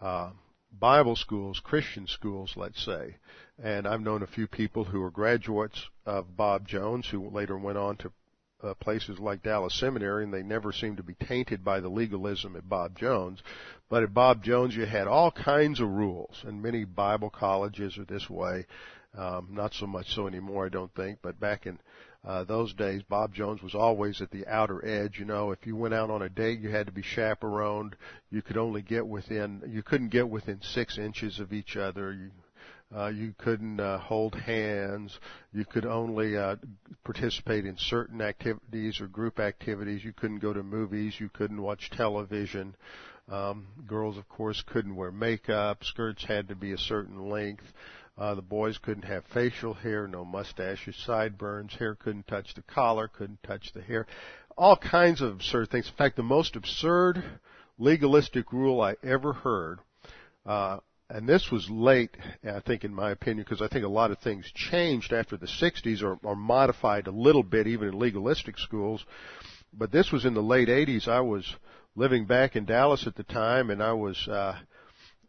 uh, 0.00 0.30
Bible 0.72 1.16
schools, 1.16 1.60
Christian 1.60 2.06
schools, 2.06 2.54
let's 2.56 2.84
say. 2.84 3.16
And 3.62 3.86
I've 3.86 4.00
known 4.00 4.22
a 4.22 4.26
few 4.26 4.46
people 4.46 4.84
who 4.84 5.02
are 5.02 5.10
graduates 5.10 5.88
of 6.06 6.36
Bob 6.36 6.66
Jones 6.66 7.08
who 7.08 7.28
later 7.28 7.58
went 7.58 7.78
on 7.78 7.96
to 7.98 8.12
uh, 8.62 8.74
places 8.74 9.18
like 9.18 9.42
Dallas 9.42 9.74
Seminary, 9.78 10.24
and 10.24 10.32
they 10.32 10.42
never 10.42 10.72
seemed 10.72 10.98
to 10.98 11.02
be 11.02 11.14
tainted 11.14 11.64
by 11.64 11.80
the 11.80 11.88
legalism 11.88 12.56
at 12.56 12.68
Bob 12.68 12.96
Jones. 12.96 13.42
But 13.88 14.02
at 14.02 14.14
Bob 14.14 14.44
Jones, 14.44 14.76
you 14.76 14.86
had 14.86 15.06
all 15.06 15.30
kinds 15.30 15.80
of 15.80 15.88
rules, 15.88 16.42
and 16.46 16.62
many 16.62 16.84
Bible 16.84 17.30
colleges 17.30 17.98
are 17.98 18.04
this 18.04 18.28
way. 18.28 18.66
Um, 19.16 19.48
not 19.50 19.74
so 19.74 19.86
much 19.86 20.14
so 20.14 20.26
anymore, 20.26 20.66
I 20.66 20.68
don't 20.68 20.94
think. 20.94 21.18
But 21.22 21.40
back 21.40 21.66
in 21.66 21.78
uh, 22.26 22.44
those 22.44 22.74
days, 22.74 23.02
Bob 23.08 23.34
Jones 23.34 23.62
was 23.62 23.74
always 23.74 24.20
at 24.20 24.30
the 24.30 24.46
outer 24.46 24.84
edge. 24.84 25.18
You 25.18 25.24
know, 25.24 25.52
if 25.52 25.66
you 25.66 25.74
went 25.74 25.94
out 25.94 26.10
on 26.10 26.22
a 26.22 26.28
date, 26.28 26.60
you 26.60 26.70
had 26.70 26.86
to 26.86 26.92
be 26.92 27.02
chaperoned. 27.02 27.96
You 28.30 28.42
could 28.42 28.58
only 28.58 28.82
get 28.82 29.06
within, 29.06 29.62
you 29.66 29.82
couldn't 29.82 30.10
get 30.10 30.28
within 30.28 30.60
six 30.60 30.98
inches 30.98 31.40
of 31.40 31.52
each 31.52 31.76
other. 31.76 32.12
You, 32.12 32.30
uh, 32.94 33.08
you 33.08 33.34
couldn't 33.38 33.80
uh, 33.80 33.98
hold 33.98 34.34
hands. 34.34 35.18
You 35.52 35.64
could 35.64 35.86
only 35.86 36.36
uh, 36.36 36.56
participate 37.04 37.64
in 37.64 37.76
certain 37.78 38.20
activities 38.20 39.00
or 39.00 39.06
group 39.06 39.38
activities. 39.40 40.04
You 40.04 40.12
couldn't 40.12 40.40
go 40.40 40.52
to 40.52 40.62
movies. 40.62 41.14
You 41.18 41.30
couldn't 41.30 41.62
watch 41.62 41.88
television. 41.90 42.74
Um, 43.30 43.68
girls, 43.86 44.18
of 44.18 44.28
course, 44.28 44.62
couldn't 44.66 44.96
wear 44.96 45.12
makeup. 45.12 45.84
Skirts 45.84 46.24
had 46.24 46.48
to 46.48 46.56
be 46.56 46.72
a 46.72 46.78
certain 46.78 47.30
length. 47.30 47.64
Uh, 47.64 47.99
the 48.16 48.42
boys 48.42 48.78
couldn't 48.78 49.04
have 49.04 49.24
facial 49.32 49.74
hair, 49.74 50.06
no 50.06 50.24
mustaches, 50.24 50.96
sideburns. 51.04 51.74
Hair 51.74 51.96
couldn't 51.96 52.26
touch 52.26 52.54
the 52.54 52.62
collar, 52.62 53.08
couldn't 53.08 53.42
touch 53.42 53.72
the 53.72 53.82
hair. 53.82 54.06
All 54.56 54.76
kinds 54.76 55.20
of 55.20 55.32
absurd 55.32 55.70
things. 55.70 55.88
In 55.88 55.94
fact, 55.94 56.16
the 56.16 56.22
most 56.22 56.56
absurd 56.56 57.22
legalistic 57.78 58.52
rule 58.52 58.80
I 58.80 58.96
ever 59.02 59.32
heard 59.32 59.80
uh, 60.46 60.78
and 61.08 61.28
this 61.28 61.50
was 61.50 61.68
late, 61.68 62.16
I 62.44 62.60
think, 62.60 62.84
in 62.84 62.94
my 62.94 63.10
opinion, 63.10 63.44
because 63.44 63.60
I 63.60 63.68
think 63.68 63.84
a 63.84 63.88
lot 63.88 64.12
of 64.12 64.18
things 64.18 64.50
changed 64.54 65.12
after 65.12 65.36
the 65.36 65.46
60s 65.46 66.02
or, 66.02 66.18
or 66.22 66.36
modified 66.36 67.08
a 67.08 67.12
little 67.12 67.42
bit, 67.42 67.66
even 67.66 67.88
in 67.88 67.98
legalistic 67.98 68.58
schools. 68.58 69.04
But 69.72 69.90
this 69.90 70.12
was 70.12 70.24
in 70.24 70.34
the 70.34 70.42
late 70.42 70.68
80s. 70.68 71.08
I 71.08 71.20
was 71.20 71.56
living 71.96 72.26
back 72.26 72.54
in 72.54 72.64
Dallas 72.64 73.06
at 73.08 73.16
the 73.16 73.24
time, 73.24 73.70
and 73.70 73.82
I 73.82 73.92
was 73.92 74.28
uh, 74.28 74.56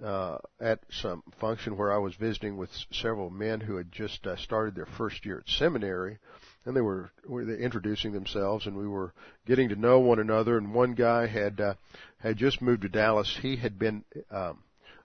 uh, 0.03 0.37
at 0.59 0.79
some 0.89 1.23
function 1.39 1.77
where 1.77 1.91
I 1.93 1.97
was 1.97 2.15
visiting 2.15 2.57
with 2.57 2.69
several 2.91 3.29
men 3.29 3.59
who 3.59 3.75
had 3.75 3.91
just 3.91 4.25
uh, 4.25 4.35
started 4.37 4.75
their 4.75 4.87
first 4.97 5.25
year 5.25 5.39
at 5.39 5.49
seminary, 5.49 6.17
and 6.65 6.75
they 6.75 6.81
were, 6.81 7.11
were 7.27 7.49
introducing 7.55 8.11
themselves, 8.11 8.65
and 8.65 8.75
we 8.75 8.87
were 8.87 9.13
getting 9.45 9.69
to 9.69 9.75
know 9.75 9.99
one 9.99 10.19
another. 10.19 10.57
And 10.57 10.73
one 10.73 10.93
guy 10.93 11.27
had 11.27 11.59
uh, 11.59 11.73
had 12.19 12.37
just 12.37 12.61
moved 12.61 12.83
to 12.83 12.89
Dallas. 12.89 13.37
He 13.41 13.55
had 13.55 13.79
been 13.79 14.03
um, 14.29 14.59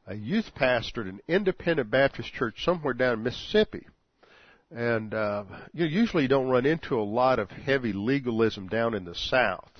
a 0.07 0.15
youth 0.15 0.55
pastor 0.55 1.03
at 1.03 1.09
an 1.09 1.21
independent 1.29 1.91
Baptist 1.91 2.33
church 2.33 2.65
somewhere 2.65 2.95
down 2.95 3.15
in 3.15 3.23
Mississippi. 3.23 3.87
And 4.71 5.15
uh, 5.15 5.45
you 5.73 5.87
usually 5.87 6.26
don't 6.26 6.49
run 6.49 6.67
into 6.67 6.99
a 6.99 7.03
lot 7.03 7.38
of 7.38 7.50
heavy 7.50 7.93
legalism 7.93 8.69
down 8.69 8.95
in 8.95 9.05
the 9.05 9.15
South. 9.15 9.71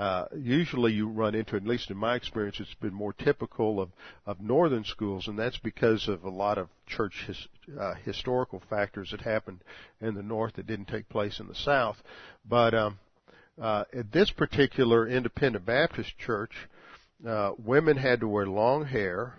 Uh, 0.00 0.24
usually 0.34 0.94
you 0.94 1.06
run 1.06 1.34
into, 1.34 1.56
at 1.56 1.66
least 1.66 1.90
in 1.90 1.96
my 1.98 2.14
experience, 2.14 2.58
it's 2.58 2.72
been 2.80 2.94
more 2.94 3.12
typical 3.12 3.78
of, 3.78 3.90
of 4.24 4.40
northern 4.40 4.82
schools, 4.82 5.28
and 5.28 5.38
that's 5.38 5.58
because 5.58 6.08
of 6.08 6.24
a 6.24 6.30
lot 6.30 6.56
of 6.56 6.70
church 6.86 7.24
his, 7.26 7.48
uh, 7.78 7.92
historical 8.02 8.62
factors 8.70 9.10
that 9.10 9.20
happened 9.20 9.58
in 10.00 10.14
the 10.14 10.22
north 10.22 10.54
that 10.54 10.66
didn't 10.66 10.88
take 10.88 11.06
place 11.10 11.38
in 11.38 11.48
the 11.48 11.54
south. 11.54 11.98
But 12.48 12.72
um, 12.72 12.98
uh, 13.60 13.84
at 13.92 14.10
this 14.10 14.30
particular 14.30 15.06
independent 15.06 15.66
Baptist 15.66 16.16
church, 16.16 16.52
uh, 17.28 17.52
women 17.62 17.98
had 17.98 18.20
to 18.20 18.28
wear 18.28 18.46
long 18.46 18.86
hair. 18.86 19.34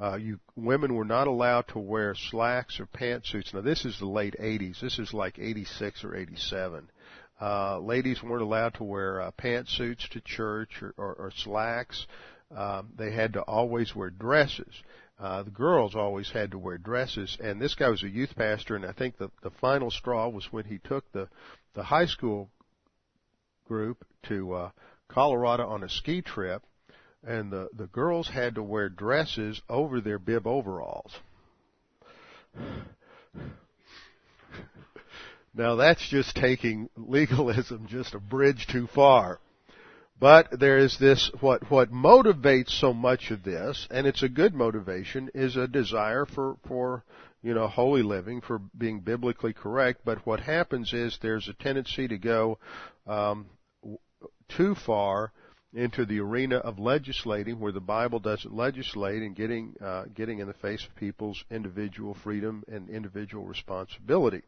Uh, 0.00 0.16
you 0.16 0.40
women 0.56 0.94
were 0.94 1.04
not 1.04 1.26
allowed 1.26 1.68
to 1.68 1.78
wear 1.78 2.14
slacks 2.14 2.80
or 2.80 2.86
pantsuits. 2.86 3.52
Now 3.52 3.60
this 3.60 3.84
is 3.84 3.98
the 3.98 4.06
late 4.06 4.36
80s. 4.40 4.80
This 4.80 4.98
is 4.98 5.12
like 5.12 5.38
86 5.38 6.02
or 6.02 6.16
87. 6.16 6.88
Uh, 7.42 7.80
ladies 7.80 8.22
weren't 8.22 8.40
allowed 8.40 8.72
to 8.72 8.84
wear 8.84 9.20
uh, 9.20 9.30
pantsuits 9.32 10.08
to 10.10 10.20
church 10.20 10.80
or, 10.80 10.94
or, 10.96 11.14
or 11.14 11.32
slacks. 11.36 12.06
Um, 12.56 12.90
they 12.96 13.10
had 13.10 13.32
to 13.32 13.42
always 13.42 13.96
wear 13.96 14.10
dresses. 14.10 14.72
Uh, 15.18 15.42
the 15.42 15.50
girls 15.50 15.96
always 15.96 16.30
had 16.30 16.52
to 16.52 16.58
wear 16.58 16.78
dresses, 16.78 17.36
and 17.42 17.60
this 17.60 17.74
guy 17.74 17.88
was 17.88 18.04
a 18.04 18.08
youth 18.08 18.36
pastor, 18.36 18.76
and 18.76 18.86
I 18.86 18.92
think 18.92 19.18
the 19.18 19.28
the 19.42 19.50
final 19.60 19.90
straw 19.90 20.28
was 20.28 20.52
when 20.52 20.66
he 20.66 20.78
took 20.78 21.10
the 21.10 21.28
the 21.74 21.82
high 21.82 22.06
school 22.06 22.48
group 23.66 24.04
to 24.28 24.52
uh, 24.52 24.70
Colorado 25.08 25.66
on 25.66 25.82
a 25.82 25.88
ski 25.88 26.22
trip, 26.22 26.62
and 27.26 27.50
the, 27.50 27.70
the 27.76 27.86
girls 27.88 28.28
had 28.28 28.54
to 28.54 28.62
wear 28.62 28.88
dresses 28.88 29.60
over 29.68 30.00
their 30.00 30.18
bib 30.20 30.46
overalls. 30.46 31.12
Now 35.54 35.76
that's 35.76 36.06
just 36.08 36.34
taking 36.34 36.88
legalism 36.96 37.86
just 37.88 38.14
a 38.14 38.20
bridge 38.20 38.66
too 38.66 38.86
far. 38.86 39.40
But 40.18 40.60
there 40.60 40.78
is 40.78 40.98
this, 40.98 41.32
what, 41.40 41.68
what 41.68 41.90
motivates 41.90 42.70
so 42.70 42.92
much 42.92 43.32
of 43.32 43.42
this, 43.42 43.88
and 43.90 44.06
it's 44.06 44.22
a 44.22 44.28
good 44.28 44.54
motivation, 44.54 45.28
is 45.34 45.56
a 45.56 45.66
desire 45.66 46.26
for, 46.26 46.58
for, 46.68 47.02
you 47.42 47.54
know, 47.54 47.66
holy 47.66 48.02
living, 48.02 48.40
for 48.40 48.60
being 48.78 49.00
biblically 49.00 49.52
correct, 49.52 50.02
but 50.04 50.24
what 50.24 50.38
happens 50.38 50.92
is 50.92 51.18
there's 51.20 51.48
a 51.48 51.54
tendency 51.54 52.06
to 52.06 52.18
go, 52.18 52.58
um, 53.08 53.46
too 54.48 54.76
far 54.76 55.32
into 55.74 56.04
the 56.04 56.20
arena 56.20 56.58
of 56.58 56.78
legislating 56.78 57.58
where 57.58 57.72
the 57.72 57.80
Bible 57.80 58.20
doesn't 58.20 58.54
legislate 58.54 59.22
and 59.22 59.34
getting 59.34 59.74
uh, 59.80 60.04
getting 60.14 60.38
in 60.38 60.46
the 60.46 60.54
face 60.54 60.84
of 60.84 60.94
people's 60.96 61.42
individual 61.50 62.14
freedom 62.22 62.62
and 62.68 62.90
individual 62.90 63.44
responsibility. 63.44 64.42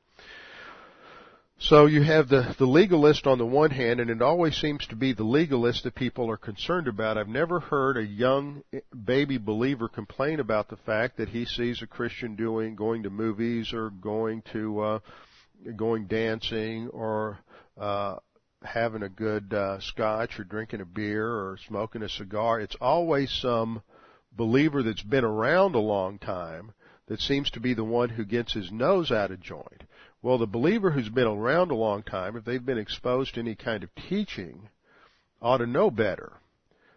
So 1.59 1.87
you 1.87 2.03
have 2.03 2.29
the, 2.29 2.55
the 2.59 2.67
legalist 2.67 3.27
on 3.27 3.39
the 3.39 3.47
one 3.47 3.71
hand, 3.71 4.01
and 4.01 4.11
it 4.11 4.21
always 4.21 4.57
seems 4.57 4.87
to 4.89 4.97
be 4.97 5.13
the 5.13 5.25
legalist 5.25 5.85
that 5.85 5.95
people 5.95 6.29
are 6.31 6.37
concerned 6.37 6.89
about. 6.89 7.17
I've 7.17 7.29
never 7.29 7.61
heard 7.61 7.97
a 7.97 8.05
young 8.05 8.63
baby 9.05 9.39
believer 9.39 9.89
complain 9.89 10.41
about 10.41 10.69
the 10.69 10.77
fact 10.77 11.17
that 11.17 11.29
he 11.29 11.45
sees 11.45 11.81
a 11.81 11.87
Christian 11.87 12.35
doing 12.35 12.75
going 12.75 13.05
to 13.05 13.11
movies 13.11 13.73
or 13.73 13.91
going 13.91 14.43
to 14.53 14.81
uh, 14.81 14.99
going 15.77 16.07
dancing 16.07 16.89
or 16.89 17.39
uh, 17.81 18.17
having 18.63 19.03
a 19.03 19.09
good 19.09 19.55
uh, 19.55 19.79
scotch 19.81 20.39
or 20.41 20.45
drinking 20.45 20.81
a 20.81 20.85
beer 20.85 21.27
or 21.27 21.59
smoking 21.69 22.03
a 22.03 22.09
cigar. 22.09 22.61
It's 22.61 22.77
always 22.81 23.31
some 23.31 23.81
believer 24.33 24.83
that's 24.83 25.03
been 25.03 25.25
around 25.25 25.77
a 25.77 25.81
long 25.81 26.19
time 26.19 26.73
that 27.07 27.21
seems 27.21 27.51
to 27.51 27.61
be 27.61 27.75
the 27.75 27.85
one 27.85 28.09
who 28.09 28.25
gets 28.25 28.53
his 28.53 28.73
nose 28.73 29.13
out 29.13 29.31
of 29.31 29.41
joint. 29.41 29.85
Well, 30.25 30.39
the 30.39 30.47
believer 30.47 30.91
who's 30.91 31.11
been 31.11 31.27
around 31.27 31.71
a 31.71 31.75
long 31.75 32.03
time, 32.03 32.35
if 32.35 32.47
they've 32.47 32.65
been 32.65 32.79
exposed 32.79 33.35
to 33.35 33.41
any 33.41 33.55
kind 33.55 33.85
of 33.85 33.95
teaching, 34.09 34.71
ought 35.43 35.59
to 35.59 35.67
know 35.67 35.91
better. 35.91 36.33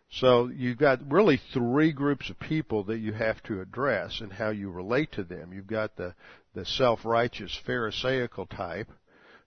So 0.10 0.48
you've 0.48 0.78
got 0.78 1.12
really 1.12 1.36
three 1.52 1.92
groups 1.92 2.30
of 2.30 2.40
people 2.40 2.86
that 2.86 3.00
you 3.00 3.12
have 3.12 3.44
to 3.44 3.60
address 3.60 4.22
and 4.22 4.32
how 4.32 4.52
you 4.52 4.72
relate 4.72 5.12
to 5.12 5.26
them. 5.26 5.52
You've 5.52 5.68
got 5.68 5.98
the, 5.98 6.16
the 6.56 6.64
self-righteous 6.64 7.60
Pharisaical 7.66 8.46
type, 8.46 8.88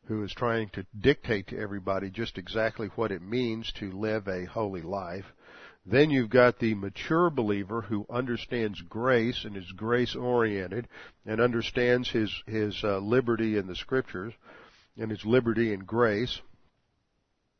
who 0.04 0.22
is 0.24 0.34
trying 0.34 0.68
to 0.74 0.84
dictate 1.00 1.46
to 1.46 1.58
everybody 1.58 2.10
just 2.10 2.36
exactly 2.36 2.88
what 2.96 3.10
it 3.10 3.22
means 3.22 3.72
to 3.78 3.90
live 3.92 4.28
a 4.28 4.44
holy 4.44 4.82
life. 4.82 5.24
Then 5.90 6.10
you've 6.10 6.30
got 6.30 6.60
the 6.60 6.74
mature 6.74 7.30
believer 7.30 7.80
who 7.80 8.06
understands 8.08 8.80
grace 8.80 9.44
and 9.44 9.56
is 9.56 9.72
grace 9.72 10.14
oriented 10.14 10.86
and 11.26 11.40
understands 11.40 12.08
his, 12.08 12.32
his 12.46 12.80
uh, 12.84 12.98
liberty 12.98 13.58
in 13.58 13.66
the 13.66 13.74
scriptures 13.74 14.32
and 14.96 15.10
his 15.10 15.24
liberty 15.24 15.72
in 15.72 15.80
grace. 15.80 16.40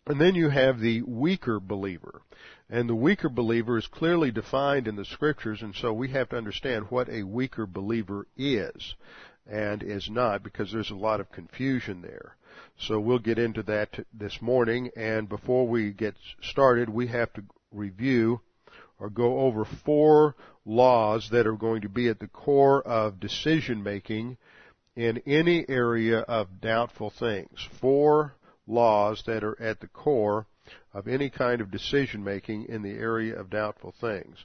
And 0.07 0.21
then 0.21 0.37
you 0.37 0.49
have 0.49 0.79
the 0.79 1.03
weaker 1.03 1.59
believer. 1.59 2.23
And 2.69 2.89
the 2.89 2.95
weaker 2.95 3.29
believer 3.29 3.77
is 3.77 3.89
clearly 3.89 4.31
defined 4.31 4.87
in 4.87 4.95
the 4.95 5.05
scriptures, 5.05 5.61
and 5.61 5.75
so 5.75 5.93
we 5.93 6.11
have 6.11 6.29
to 6.29 6.37
understand 6.37 6.87
what 6.89 7.09
a 7.09 7.25
weaker 7.25 7.67
believer 7.67 8.29
is 8.37 8.95
and 9.45 9.83
is 9.83 10.09
not 10.09 10.45
because 10.45 10.71
there's 10.71 10.93
a 10.93 10.95
lot 10.95 11.19
of 11.19 11.33
confusion 11.33 12.01
there. 12.01 12.37
So 12.79 13.01
we'll 13.01 13.19
get 13.19 13.41
into 13.41 13.65
that 13.65 14.07
this 14.15 14.41
morning, 14.41 14.91
and 14.97 15.29
before 15.29 15.67
we 15.67 15.91
get 15.91 16.15
started, 16.43 16.89
we 16.89 17.09
have 17.09 17.33
to 17.33 17.43
review 17.73 18.41
or 18.99 19.11
go 19.11 19.41
over 19.41 19.65
four 19.65 20.35
laws 20.65 21.29
that 21.31 21.47
are 21.47 21.57
going 21.57 21.83
to 21.83 21.89
be 21.89 22.09
at 22.09 22.21
the 22.21 22.29
core 22.29 22.83
of 22.83 23.21
decision 23.21 23.83
making 23.83 24.37
in 24.95 25.23
any 25.27 25.65
area 25.69 26.21
of 26.21 26.61
doubtful 26.61 27.11
things. 27.11 27.67
Four 27.81 28.35
laws 28.67 29.23
that 29.27 29.43
are 29.43 29.61
at 29.61 29.81
the 29.81 29.89
core 29.89 30.47
of 30.93 31.09
any 31.09 31.31
kind 31.31 31.61
of 31.61 31.71
decision 31.71 32.23
making 32.23 32.67
in 32.67 32.83
the 32.83 32.93
area 32.93 33.39
of 33.39 33.51
doubtful 33.51 33.95
things. 34.01 34.37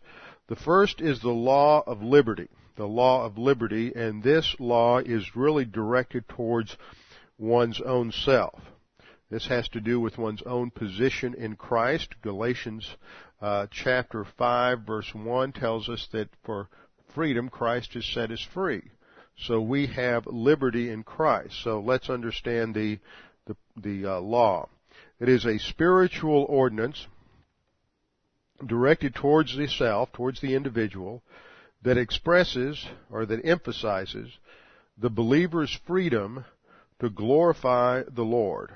The 0.47 0.55
first 0.55 1.01
is 1.01 1.21
the 1.21 1.29
law 1.29 1.83
of 1.85 2.01
liberty. 2.01 2.47
The 2.77 2.87
law 2.87 3.25
of 3.25 3.37
liberty, 3.37 3.93
and 3.95 4.21
this 4.21 4.55
law 4.59 4.99
is 4.99 5.35
really 5.35 5.65
directed 5.65 6.27
towards 6.27 6.75
one's 7.37 7.81
own 7.81 8.11
self. 8.11 8.59
This 9.29 9.47
has 9.47 9.67
to 9.69 9.81
do 9.81 9.99
with 9.99 10.17
one's 10.17 10.43
own 10.43 10.71
position 10.71 11.33
in 11.33 11.55
Christ. 11.55 12.09
Galatians 12.21 12.95
uh, 13.41 13.67
chapter 13.71 14.23
5 14.23 14.79
verse 14.81 15.13
1 15.13 15.51
tells 15.53 15.89
us 15.89 16.07
that 16.11 16.29
for 16.43 16.69
freedom 17.13 17.49
Christ 17.49 17.93
has 17.93 18.05
set 18.05 18.31
us 18.31 18.45
free. 18.53 18.83
So 19.37 19.61
we 19.61 19.87
have 19.87 20.27
liberty 20.27 20.89
in 20.89 21.03
Christ. 21.03 21.61
So 21.63 21.79
let's 21.79 22.09
understand 22.09 22.75
the 22.75 22.99
the, 23.45 23.55
the 23.75 24.05
uh, 24.05 24.19
law. 24.19 24.69
It 25.19 25.29
is 25.29 25.45
a 25.45 25.59
spiritual 25.59 26.45
ordinance 26.49 27.07
directed 28.65 29.15
towards 29.15 29.55
the 29.55 29.67
self, 29.67 30.11
towards 30.13 30.41
the 30.41 30.55
individual, 30.55 31.21
that 31.83 31.97
expresses 31.97 32.85
or 33.11 33.25
that 33.25 33.45
emphasizes 33.45 34.29
the 34.97 35.09
believer's 35.09 35.77
freedom 35.85 36.45
to 36.99 37.09
glorify 37.09 38.03
the 38.07 38.23
Lord. 38.23 38.71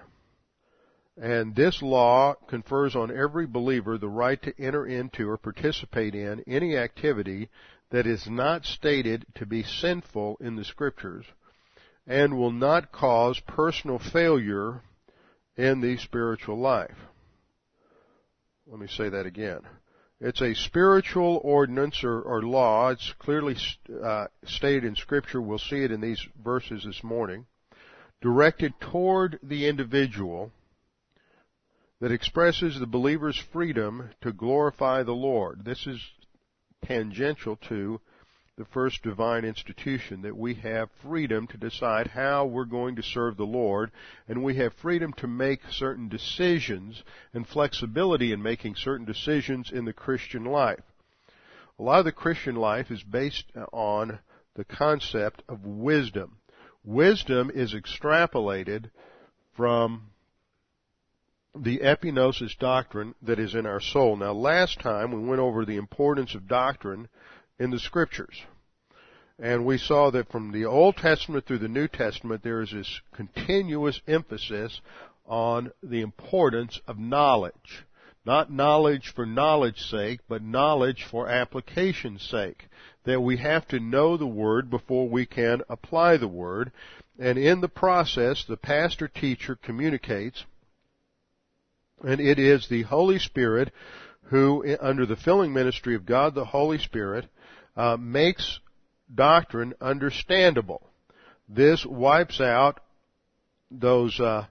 And 1.21 1.53
this 1.53 1.81
law 1.81 2.35
confers 2.47 2.95
on 2.95 3.15
every 3.15 3.45
believer 3.45 3.97
the 3.97 4.07
right 4.07 4.41
to 4.41 4.53
enter 4.57 4.85
into 4.85 5.29
or 5.29 5.37
participate 5.37 6.15
in 6.15 6.43
any 6.47 6.77
activity 6.77 7.49
that 7.91 8.07
is 8.07 8.27
not 8.29 8.63
stated 8.63 9.25
to 9.35 9.45
be 9.45 9.63
sinful 9.63 10.37
in 10.39 10.55
the 10.55 10.63
scriptures 10.63 11.25
and 12.07 12.37
will 12.37 12.53
not 12.53 12.93
cause 12.93 13.39
personal 13.41 13.99
failure 13.99 14.81
in 15.57 15.81
the 15.81 15.97
spiritual 15.97 16.57
life. 16.57 16.95
Let 18.65 18.79
me 18.79 18.87
say 18.87 19.09
that 19.09 19.25
again. 19.25 19.61
It's 20.21 20.41
a 20.41 20.53
spiritual 20.53 21.41
ordinance 21.43 22.03
or, 22.03 22.21
or 22.21 22.41
law. 22.43 22.89
It's 22.89 23.13
clearly 23.19 23.57
uh, 24.03 24.27
stated 24.45 24.85
in 24.85 24.95
Scripture. 24.95 25.41
We'll 25.41 25.59
see 25.59 25.83
it 25.83 25.91
in 25.91 26.01
these 26.01 26.25
verses 26.43 26.83
this 26.85 27.03
morning. 27.03 27.45
Directed 28.21 28.73
toward 28.79 29.39
the 29.41 29.67
individual 29.67 30.51
that 31.99 32.11
expresses 32.11 32.79
the 32.79 32.87
believer's 32.87 33.37
freedom 33.51 34.09
to 34.21 34.31
glorify 34.31 35.03
the 35.03 35.11
Lord. 35.11 35.65
This 35.65 35.85
is 35.85 35.99
tangential 36.85 37.57
to 37.67 37.99
the 38.57 38.65
first 38.65 39.03
divine 39.03 39.45
institution 39.45 40.21
that 40.21 40.35
we 40.35 40.53
have 40.55 40.89
freedom 41.01 41.47
to 41.47 41.57
decide 41.57 42.07
how 42.07 42.45
we're 42.45 42.65
going 42.65 42.95
to 42.97 43.01
serve 43.01 43.37
the 43.37 43.45
Lord 43.45 43.89
and 44.27 44.43
we 44.43 44.57
have 44.57 44.73
freedom 44.81 45.13
to 45.13 45.27
make 45.27 45.61
certain 45.71 46.09
decisions 46.09 47.01
and 47.33 47.47
flexibility 47.47 48.33
in 48.33 48.41
making 48.41 48.75
certain 48.75 49.05
decisions 49.05 49.71
in 49.71 49.85
the 49.85 49.93
Christian 49.93 50.43
life. 50.43 50.83
A 51.79 51.83
lot 51.83 51.99
of 51.99 52.05
the 52.05 52.11
Christian 52.11 52.55
life 52.55 52.91
is 52.91 53.01
based 53.01 53.45
on 53.71 54.19
the 54.55 54.65
concept 54.65 55.41
of 55.47 55.65
wisdom. 55.65 56.39
Wisdom 56.83 57.49
is 57.53 57.73
extrapolated 57.73 58.89
from 59.55 60.08
the 61.61 61.79
epignosis 61.79 62.57
doctrine 62.57 63.15
that 63.21 63.39
is 63.39 63.53
in 63.53 63.65
our 63.65 63.81
soul. 63.81 64.15
Now 64.15 64.33
last 64.33 64.79
time 64.79 65.11
we 65.11 65.27
went 65.27 65.41
over 65.41 65.65
the 65.65 65.77
importance 65.77 66.35
of 66.35 66.47
doctrine 66.47 67.07
in 67.59 67.69
the 67.69 67.79
scriptures. 67.79 68.41
And 69.37 69.65
we 69.65 69.77
saw 69.77 70.11
that 70.11 70.31
from 70.31 70.51
the 70.51 70.65
Old 70.65 70.97
Testament 70.97 71.45
through 71.45 71.59
the 71.59 71.67
New 71.67 71.87
Testament, 71.87 72.43
there 72.43 72.61
is 72.61 72.71
this 72.71 73.01
continuous 73.13 74.01
emphasis 74.07 74.81
on 75.25 75.71
the 75.81 76.01
importance 76.01 76.79
of 76.87 76.97
knowledge. 76.97 77.85
Not 78.25 78.51
knowledge 78.51 79.13
for 79.15 79.25
knowledge's 79.25 79.89
sake, 79.89 80.19
but 80.27 80.43
knowledge 80.43 81.05
for 81.09 81.29
application's 81.29 82.21
sake. 82.21 82.67
That 83.05 83.21
we 83.21 83.37
have 83.37 83.65
to 83.69 83.79
know 83.79 84.17
the 84.17 84.27
Word 84.27 84.69
before 84.69 85.07
we 85.07 85.25
can 85.25 85.61
apply 85.69 86.17
the 86.17 86.27
Word. 86.27 86.71
And 87.17 87.37
in 87.37 87.61
the 87.61 87.69
process, 87.69 88.43
the 88.43 88.57
pastor 88.57 89.07
teacher 89.07 89.55
communicates, 89.55 90.43
and 92.03 92.19
it 92.19 92.39
is 92.39 92.67
the 92.67 92.83
Holy 92.83 93.19
Spirit 93.19 93.71
who, 94.23 94.63
under 94.79 95.05
the 95.05 95.15
filling 95.15 95.53
ministry 95.53 95.95
of 95.95 96.05
God 96.05 96.35
the 96.35 96.45
Holy 96.45 96.77
Spirit, 96.77 97.25
uh, 97.75 97.97
makes 97.99 98.59
doctrine 99.13 99.73
understandable. 99.81 100.83
This 101.47 101.85
wipes 101.85 102.39
out 102.39 102.79
those 103.71 104.19
uh, 104.19 104.45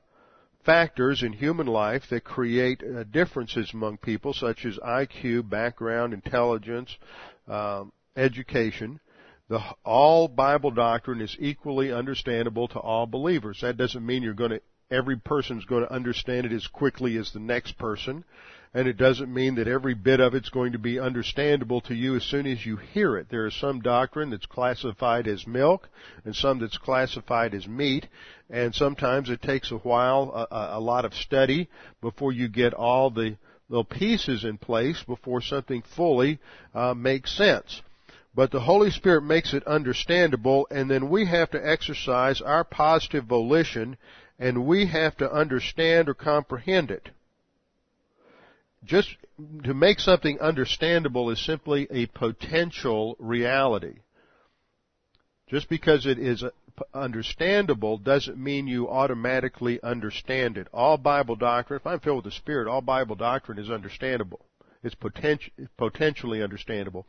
factors 0.64 1.22
in 1.22 1.32
human 1.32 1.66
life 1.66 2.02
that 2.10 2.24
create 2.24 2.82
uh, 2.82 3.04
differences 3.04 3.70
among 3.72 3.98
people, 3.98 4.32
such 4.32 4.64
as 4.64 4.76
IQ, 4.78 5.48
background, 5.48 6.12
intelligence, 6.12 6.96
um, 7.46 7.92
education. 8.16 8.98
The, 9.48 9.60
all 9.84 10.28
Bible 10.28 10.72
doctrine 10.72 11.20
is 11.20 11.36
equally 11.38 11.92
understandable 11.92 12.68
to 12.68 12.78
all 12.78 13.06
believers. 13.06 13.60
That 13.62 13.76
doesn't 13.76 14.04
mean 14.04 14.22
you're 14.22 14.34
going 14.34 14.50
to 14.50 14.60
every 14.90 15.16
person's 15.16 15.64
going 15.64 15.84
to 15.84 15.92
understand 15.92 16.46
it 16.46 16.52
as 16.52 16.66
quickly 16.66 17.16
as 17.16 17.32
the 17.32 17.40
next 17.40 17.78
person 17.78 18.24
and 18.74 18.86
it 18.86 18.96
doesn't 18.96 19.32
mean 19.32 19.54
that 19.54 19.68
every 19.68 19.94
bit 19.94 20.20
of 20.20 20.34
it's 20.34 20.50
going 20.50 20.72
to 20.72 20.78
be 20.78 21.00
understandable 21.00 21.80
to 21.82 21.94
you 21.94 22.16
as 22.16 22.22
soon 22.22 22.46
as 22.46 22.64
you 22.64 22.76
hear 22.76 23.16
it. 23.16 23.28
There 23.30 23.46
is 23.46 23.54
some 23.54 23.80
doctrine 23.80 24.30
that's 24.30 24.46
classified 24.46 25.26
as 25.26 25.46
milk 25.46 25.88
and 26.24 26.36
some 26.36 26.58
that's 26.58 26.76
classified 26.76 27.54
as 27.54 27.66
meat, 27.66 28.06
and 28.50 28.74
sometimes 28.74 29.30
it 29.30 29.40
takes 29.40 29.70
a 29.70 29.78
while, 29.78 30.46
a, 30.50 30.78
a 30.78 30.80
lot 30.80 31.04
of 31.04 31.14
study 31.14 31.68
before 32.00 32.32
you 32.32 32.48
get 32.48 32.74
all 32.74 33.10
the 33.10 33.36
little 33.70 33.84
pieces 33.84 34.44
in 34.44 34.58
place 34.58 35.02
before 35.02 35.40
something 35.40 35.82
fully 35.96 36.38
uh, 36.74 36.94
makes 36.94 37.36
sense. 37.36 37.82
But 38.34 38.50
the 38.50 38.60
Holy 38.60 38.90
Spirit 38.90 39.22
makes 39.22 39.54
it 39.54 39.66
understandable, 39.66 40.68
and 40.70 40.90
then 40.90 41.08
we 41.08 41.26
have 41.26 41.50
to 41.50 41.68
exercise 41.68 42.40
our 42.40 42.64
positive 42.64 43.24
volition, 43.24 43.96
and 44.38 44.66
we 44.66 44.86
have 44.86 45.16
to 45.16 45.32
understand 45.32 46.08
or 46.08 46.14
comprehend 46.14 46.90
it 46.90 47.10
just 48.84 49.16
to 49.64 49.74
make 49.74 49.98
something 49.98 50.40
understandable 50.40 51.30
is 51.30 51.44
simply 51.44 51.86
a 51.90 52.06
potential 52.06 53.16
reality. 53.18 53.96
Just 55.48 55.68
because 55.68 56.06
it 56.06 56.18
is 56.18 56.44
understandable 56.94 57.98
doesn't 57.98 58.38
mean 58.38 58.66
you 58.66 58.88
automatically 58.88 59.82
understand 59.82 60.56
it. 60.56 60.68
All 60.72 60.96
Bible 60.96 61.36
doctrine, 61.36 61.80
if 61.80 61.86
I'm 61.86 62.00
filled 62.00 62.24
with 62.24 62.32
the 62.32 62.38
Spirit, 62.38 62.68
all 62.68 62.80
Bible 62.80 63.16
doctrine 63.16 63.58
is 63.58 63.70
understandable. 63.70 64.40
It's 64.82 64.96
potentially 65.76 66.42
understandable. 66.42 67.06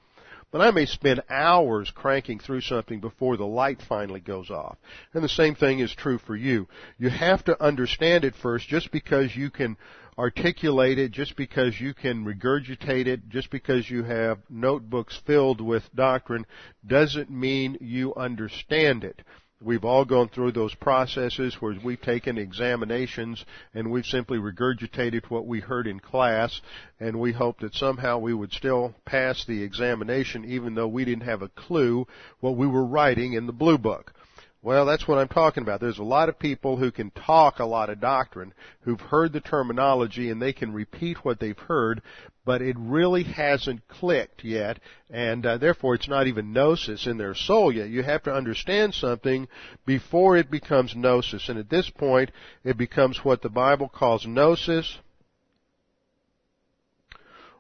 But 0.52 0.62
I 0.62 0.72
may 0.72 0.88
spend 0.88 1.22
hours 1.30 1.92
cranking 1.92 2.40
through 2.40 2.62
something 2.62 3.00
before 3.00 3.38
the 3.38 3.46
light 3.46 3.82
finally 3.82 4.20
goes 4.20 4.50
off. 4.50 4.78
And 5.14 5.24
the 5.24 5.30
same 5.30 5.54
thing 5.54 5.80
is 5.80 5.94
true 5.94 6.18
for 6.18 6.36
you. 6.36 6.68
You 6.98 7.10
have 7.10 7.44
to 7.46 7.64
understand 7.64 8.26
it 8.26 8.36
first 8.36 8.68
just 8.68 8.92
because 8.92 9.36
you 9.36 9.52
can 9.52 9.78
articulate 10.18 10.98
it, 10.98 11.12
just 11.12 11.36
because 11.36 11.80
you 11.80 11.94
can 11.94 12.26
regurgitate 12.26 13.06
it, 13.06 13.30
just 13.30 13.50
because 13.52 13.90
you 13.90 14.04
have 14.04 14.40
notebooks 14.50 15.22
filled 15.26 15.62
with 15.62 15.84
doctrine 15.96 16.46
doesn't 16.86 17.30
mean 17.30 17.78
you 17.80 18.14
understand 18.16 19.04
it. 19.04 19.22
We've 19.62 19.84
all 19.84 20.06
gone 20.06 20.30
through 20.30 20.54
those 20.54 20.74
processes 20.76 21.58
where 21.60 21.76
we've 21.84 22.00
taken 22.00 22.38
examinations 22.38 23.44
and 23.74 23.92
we've 23.92 24.06
simply 24.06 24.38
regurgitated 24.38 25.30
what 25.30 25.48
we 25.48 25.60
heard 25.60 25.86
in 25.86 26.00
class 26.00 26.62
and 26.98 27.20
we 27.20 27.34
hoped 27.34 27.60
that 27.62 27.74
somehow 27.74 28.20
we 28.20 28.34
would 28.34 28.54
still 28.54 28.96
pass 29.04 29.44
the 29.44 29.62
examination 29.62 30.46
even 30.46 30.76
though 30.76 30.88
we 30.88 31.04
didn't 31.04 31.26
have 31.26 31.42
a 31.42 31.50
clue 31.50 32.08
what 32.40 32.56
we 32.56 32.68
were 32.68 32.86
writing 32.86 33.34
in 33.34 33.48
the 33.48 33.52
blue 33.52 33.78
book. 33.78 34.14
Well, 34.62 34.86
that's 34.86 35.08
what 35.08 35.18
I'm 35.18 35.28
talking 35.28 35.64
about. 35.64 35.82
There's 35.82 36.00
a 36.00 36.04
lot 36.04 36.30
of 36.30 36.40
people 36.40 36.78
who 36.78 36.92
can 36.92 37.12
talk 37.12 37.60
a 37.60 37.66
lot 37.66 37.90
of 37.90 38.00
doctrine, 38.00 38.54
who've 38.82 39.00
heard 39.00 39.34
the 39.34 39.42
terminology 39.42 40.30
and 40.30 40.42
they 40.42 40.54
can 40.54 40.72
repeat 40.72 41.26
what 41.26 41.42
they've 41.42 41.60
heard, 41.60 42.02
but 42.50 42.64
it 42.64 42.76
really 42.80 43.22
hasn't 43.22 43.88
clicked 43.88 44.44
yet, 44.44 44.80
and 45.08 45.46
uh, 45.46 45.60
therefore 45.60 45.94
it's 45.94 46.08
not 46.08 46.26
even 46.26 46.52
gnosis 46.52 47.06
in 47.06 47.16
their 47.16 47.36
soul 47.36 47.72
yet. 47.72 47.90
You 47.90 48.02
have 48.02 48.24
to 48.24 48.34
understand 48.34 48.96
something 48.96 49.48
before 49.86 50.36
it 50.36 50.50
becomes 50.50 50.96
gnosis, 50.96 51.48
and 51.48 51.60
at 51.60 51.70
this 51.70 51.92
point, 51.92 52.32
it 52.64 52.76
becomes 52.76 53.24
what 53.24 53.44
the 53.44 53.50
Bible 53.50 53.88
calls 53.88 54.26
gnosis, 54.26 54.98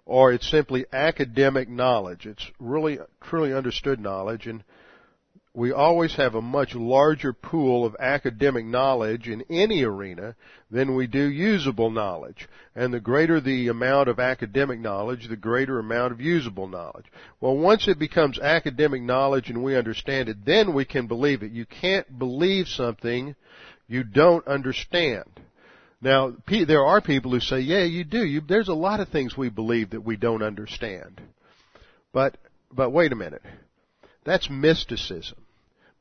or 0.08 0.34
it's 0.34 0.50
simply 0.50 0.88
academic 0.92 1.70
knowledge. 1.70 2.26
It's 2.26 2.48
really, 2.60 2.98
truly 3.22 3.54
understood 3.54 4.00
knowledge, 4.00 4.48
and 4.48 4.64
we 5.54 5.72
always 5.72 6.16
have 6.16 6.36
a 6.36 6.42
much 6.42 6.76
larger 6.76 7.34
pool 7.34 7.84
of 7.84 7.96
academic 8.00 8.66
knowledge 8.66 9.28
in 9.28 9.44
any 9.50 9.84
arena 9.84 10.36
than 10.70 10.96
we 10.96 11.08
do 11.08 11.28
usable 11.28 11.90
knowledge. 11.90 12.48
And 12.76 12.94
the 12.94 13.00
greater 13.00 13.42
the 13.42 13.68
amount 13.68 14.10
of 14.10 14.20
academic 14.20 14.80
knowledge, 14.80 15.28
the 15.28 15.36
greater 15.36 15.80
amount 15.80 16.14
of 16.14 16.22
usable 16.22 16.68
knowledge. 16.68 17.06
Well, 17.42 17.58
once 17.58 17.88
it 17.88 17.98
becomes 17.98 18.38
academic 18.38 19.02
knowledge 19.02 19.50
and 19.50 19.64
we 19.64 19.76
understand 19.76 20.30
it, 20.30 20.46
then 20.46 20.74
we 20.74 20.86
can 20.86 21.08
believe 21.08 21.42
it. 21.42 21.52
You 21.52 21.66
can't 21.66 22.20
believe 22.20 22.68
something 22.68 23.36
you 23.88 24.04
don't 24.04 24.48
understand. 24.48 25.26
Now, 26.00 26.36
there 26.48 26.86
are 26.86 27.02
people 27.02 27.32
who 27.32 27.40
say, 27.40 27.60
yeah, 27.60 27.84
you 27.84 28.04
do. 28.04 28.24
You, 28.24 28.42
there's 28.48 28.70
a 28.70 28.74
lot 28.74 29.00
of 29.00 29.10
things 29.10 29.36
we 29.36 29.50
believe 29.50 29.90
that 29.90 30.06
we 30.06 30.16
don't 30.16 30.44
understand. 30.44 31.20
But, 32.14 32.38
but 32.72 32.92
wait 32.92 33.12
a 33.12 33.16
minute. 33.16 33.42
That's 34.24 34.50
mysticism. 34.50 35.46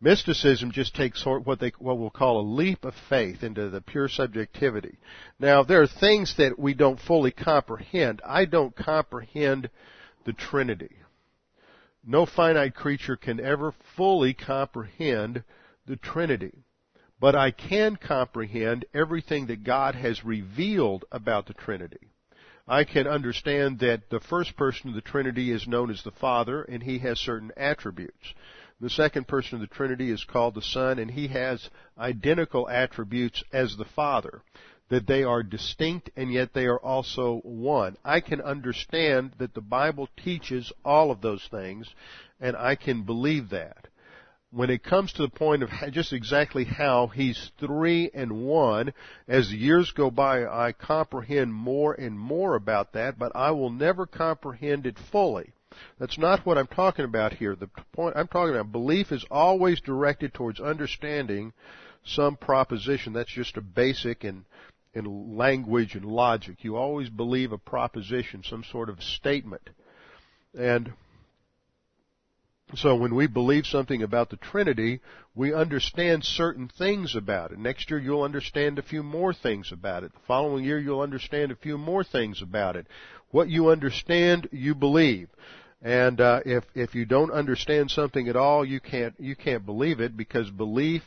Mysticism 0.00 0.70
just 0.70 0.94
takes 0.94 1.24
what 1.26 1.58
they 1.58 1.72
what 1.78 1.98
we'll 1.98 2.10
call 2.10 2.40
a 2.40 2.52
leap 2.54 2.84
of 2.84 2.94
faith 3.08 3.42
into 3.42 3.68
the 3.68 3.80
pure 3.80 4.08
subjectivity. 4.08 4.96
Now 5.40 5.64
there 5.64 5.82
are 5.82 5.88
things 5.88 6.36
that 6.36 6.58
we 6.58 6.74
don't 6.74 7.00
fully 7.00 7.32
comprehend. 7.32 8.20
I 8.24 8.44
don't 8.44 8.76
comprehend 8.76 9.70
the 10.24 10.32
Trinity. 10.32 10.94
No 12.06 12.26
finite 12.26 12.76
creature 12.76 13.16
can 13.16 13.40
ever 13.40 13.74
fully 13.96 14.34
comprehend 14.34 15.42
the 15.86 15.96
Trinity. 15.96 16.64
But 17.20 17.34
I 17.34 17.50
can 17.50 17.96
comprehend 17.96 18.84
everything 18.94 19.46
that 19.46 19.64
God 19.64 19.96
has 19.96 20.24
revealed 20.24 21.04
about 21.10 21.46
the 21.46 21.54
Trinity. 21.54 22.07
I 22.68 22.84
can 22.84 23.06
understand 23.06 23.78
that 23.78 24.10
the 24.10 24.20
first 24.20 24.54
person 24.54 24.90
of 24.90 24.94
the 24.94 25.00
Trinity 25.00 25.50
is 25.50 25.66
known 25.66 25.90
as 25.90 26.02
the 26.02 26.10
Father 26.10 26.62
and 26.62 26.82
he 26.82 26.98
has 26.98 27.18
certain 27.18 27.50
attributes. 27.56 28.34
The 28.80 28.90
second 28.90 29.26
person 29.26 29.54
of 29.54 29.60
the 29.62 29.74
Trinity 29.74 30.10
is 30.10 30.22
called 30.22 30.54
the 30.54 30.62
Son, 30.62 30.98
and 30.98 31.10
he 31.10 31.28
has 31.28 31.68
identical 31.98 32.68
attributes 32.68 33.42
as 33.52 33.76
the 33.76 33.86
Father. 33.86 34.42
That 34.90 35.06
they 35.06 35.24
are 35.24 35.42
distinct 35.42 36.10
and 36.16 36.30
yet 36.30 36.52
they 36.52 36.66
are 36.66 36.78
also 36.78 37.38
one. 37.38 37.96
I 38.04 38.20
can 38.20 38.40
understand 38.40 39.32
that 39.38 39.54
the 39.54 39.60
Bible 39.62 40.08
teaches 40.22 40.70
all 40.84 41.10
of 41.10 41.22
those 41.22 41.46
things, 41.50 41.88
and 42.40 42.54
I 42.56 42.74
can 42.74 43.02
believe 43.02 43.48
that. 43.50 43.88
When 44.50 44.70
it 44.70 44.82
comes 44.82 45.12
to 45.12 45.22
the 45.22 45.28
point 45.28 45.62
of 45.62 45.70
just 45.90 46.12
exactly 46.12 46.64
how 46.64 47.08
he's 47.08 47.50
three 47.58 48.10
and 48.14 48.46
one, 48.46 48.94
as 49.26 49.50
the 49.50 49.58
years 49.58 49.90
go 49.90 50.10
by, 50.10 50.46
I 50.46 50.72
comprehend 50.72 51.52
more 51.52 51.92
and 51.92 52.18
more 52.18 52.54
about 52.54 52.94
that, 52.94 53.18
but 53.18 53.32
I 53.36 53.50
will 53.50 53.70
never 53.70 54.06
comprehend 54.06 54.86
it 54.86 54.98
fully. 54.98 55.52
That's 55.98 56.16
not 56.18 56.46
what 56.46 56.56
I'm 56.56 56.66
talking 56.66 57.04
about 57.04 57.34
here. 57.34 57.54
The 57.54 57.68
point 57.92 58.16
I'm 58.16 58.28
talking 58.28 58.54
about, 58.54 58.72
belief 58.72 59.12
is 59.12 59.24
always 59.30 59.80
directed 59.80 60.32
towards 60.32 60.60
understanding 60.60 61.52
some 62.04 62.36
proposition. 62.36 63.12
That's 63.12 63.30
just 63.30 63.58
a 63.58 63.60
basic 63.60 64.24
in, 64.24 64.46
in 64.94 65.36
language 65.36 65.94
and 65.94 66.06
logic. 66.06 66.64
You 66.64 66.76
always 66.76 67.10
believe 67.10 67.52
a 67.52 67.58
proposition, 67.58 68.42
some 68.42 68.64
sort 68.64 68.88
of 68.88 69.02
statement. 69.02 69.68
And 70.58 70.92
so 72.74 72.94
when 72.94 73.14
we 73.14 73.26
believe 73.26 73.66
something 73.66 74.02
about 74.02 74.28
the 74.28 74.36
Trinity, 74.36 75.00
we 75.34 75.54
understand 75.54 76.24
certain 76.24 76.68
things 76.68 77.16
about 77.16 77.52
it. 77.52 77.58
Next 77.58 77.90
year 77.90 77.98
you'll 77.98 78.22
understand 78.22 78.78
a 78.78 78.82
few 78.82 79.02
more 79.02 79.32
things 79.32 79.72
about 79.72 80.04
it. 80.04 80.12
The 80.12 80.20
following 80.26 80.64
year 80.64 80.78
you'll 80.78 81.00
understand 81.00 81.50
a 81.50 81.56
few 81.56 81.78
more 81.78 82.04
things 82.04 82.42
about 82.42 82.76
it. 82.76 82.86
What 83.30 83.48
you 83.48 83.70
understand, 83.70 84.48
you 84.52 84.74
believe. 84.74 85.28
And 85.80 86.20
uh, 86.20 86.40
if 86.44 86.64
if 86.74 86.94
you 86.94 87.04
don't 87.04 87.30
understand 87.30 87.90
something 87.90 88.28
at 88.28 88.36
all, 88.36 88.64
you 88.64 88.80
can't 88.80 89.14
you 89.18 89.36
can't 89.36 89.64
believe 89.64 90.00
it 90.00 90.16
because 90.16 90.50
belief 90.50 91.02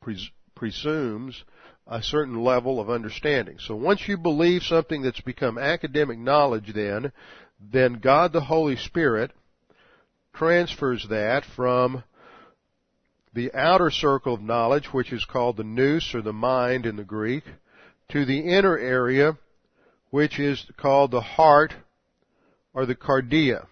pres- 0.00 0.30
presumes 0.54 1.44
a 1.86 2.02
certain 2.02 2.42
level 2.42 2.80
of 2.80 2.88
understanding. 2.88 3.58
So 3.58 3.76
once 3.76 4.08
you 4.08 4.16
believe 4.16 4.62
something 4.62 5.02
that's 5.02 5.20
become 5.20 5.58
academic 5.58 6.18
knowledge, 6.18 6.72
then 6.74 7.12
then 7.60 7.94
God 7.94 8.32
the 8.32 8.40
Holy 8.40 8.76
Spirit 8.76 9.32
transfers 10.34 11.06
that 11.08 11.44
from 11.56 12.02
the 13.32 13.52
outer 13.52 13.90
circle 13.90 14.34
of 14.34 14.42
knowledge, 14.42 14.86
which 14.92 15.12
is 15.12 15.24
called 15.24 15.56
the 15.56 15.64
nous 15.64 16.14
or 16.14 16.22
the 16.22 16.32
mind 16.32 16.86
in 16.86 16.96
the 16.96 17.04
Greek, 17.04 17.44
to 18.10 18.24
the 18.24 18.40
inner 18.40 18.78
area, 18.78 19.36
which 20.10 20.38
is 20.38 20.64
called 20.76 21.10
the 21.10 21.20
heart 21.20 21.74
or 22.72 22.86
the 22.86 22.94
cardia. 22.94 23.66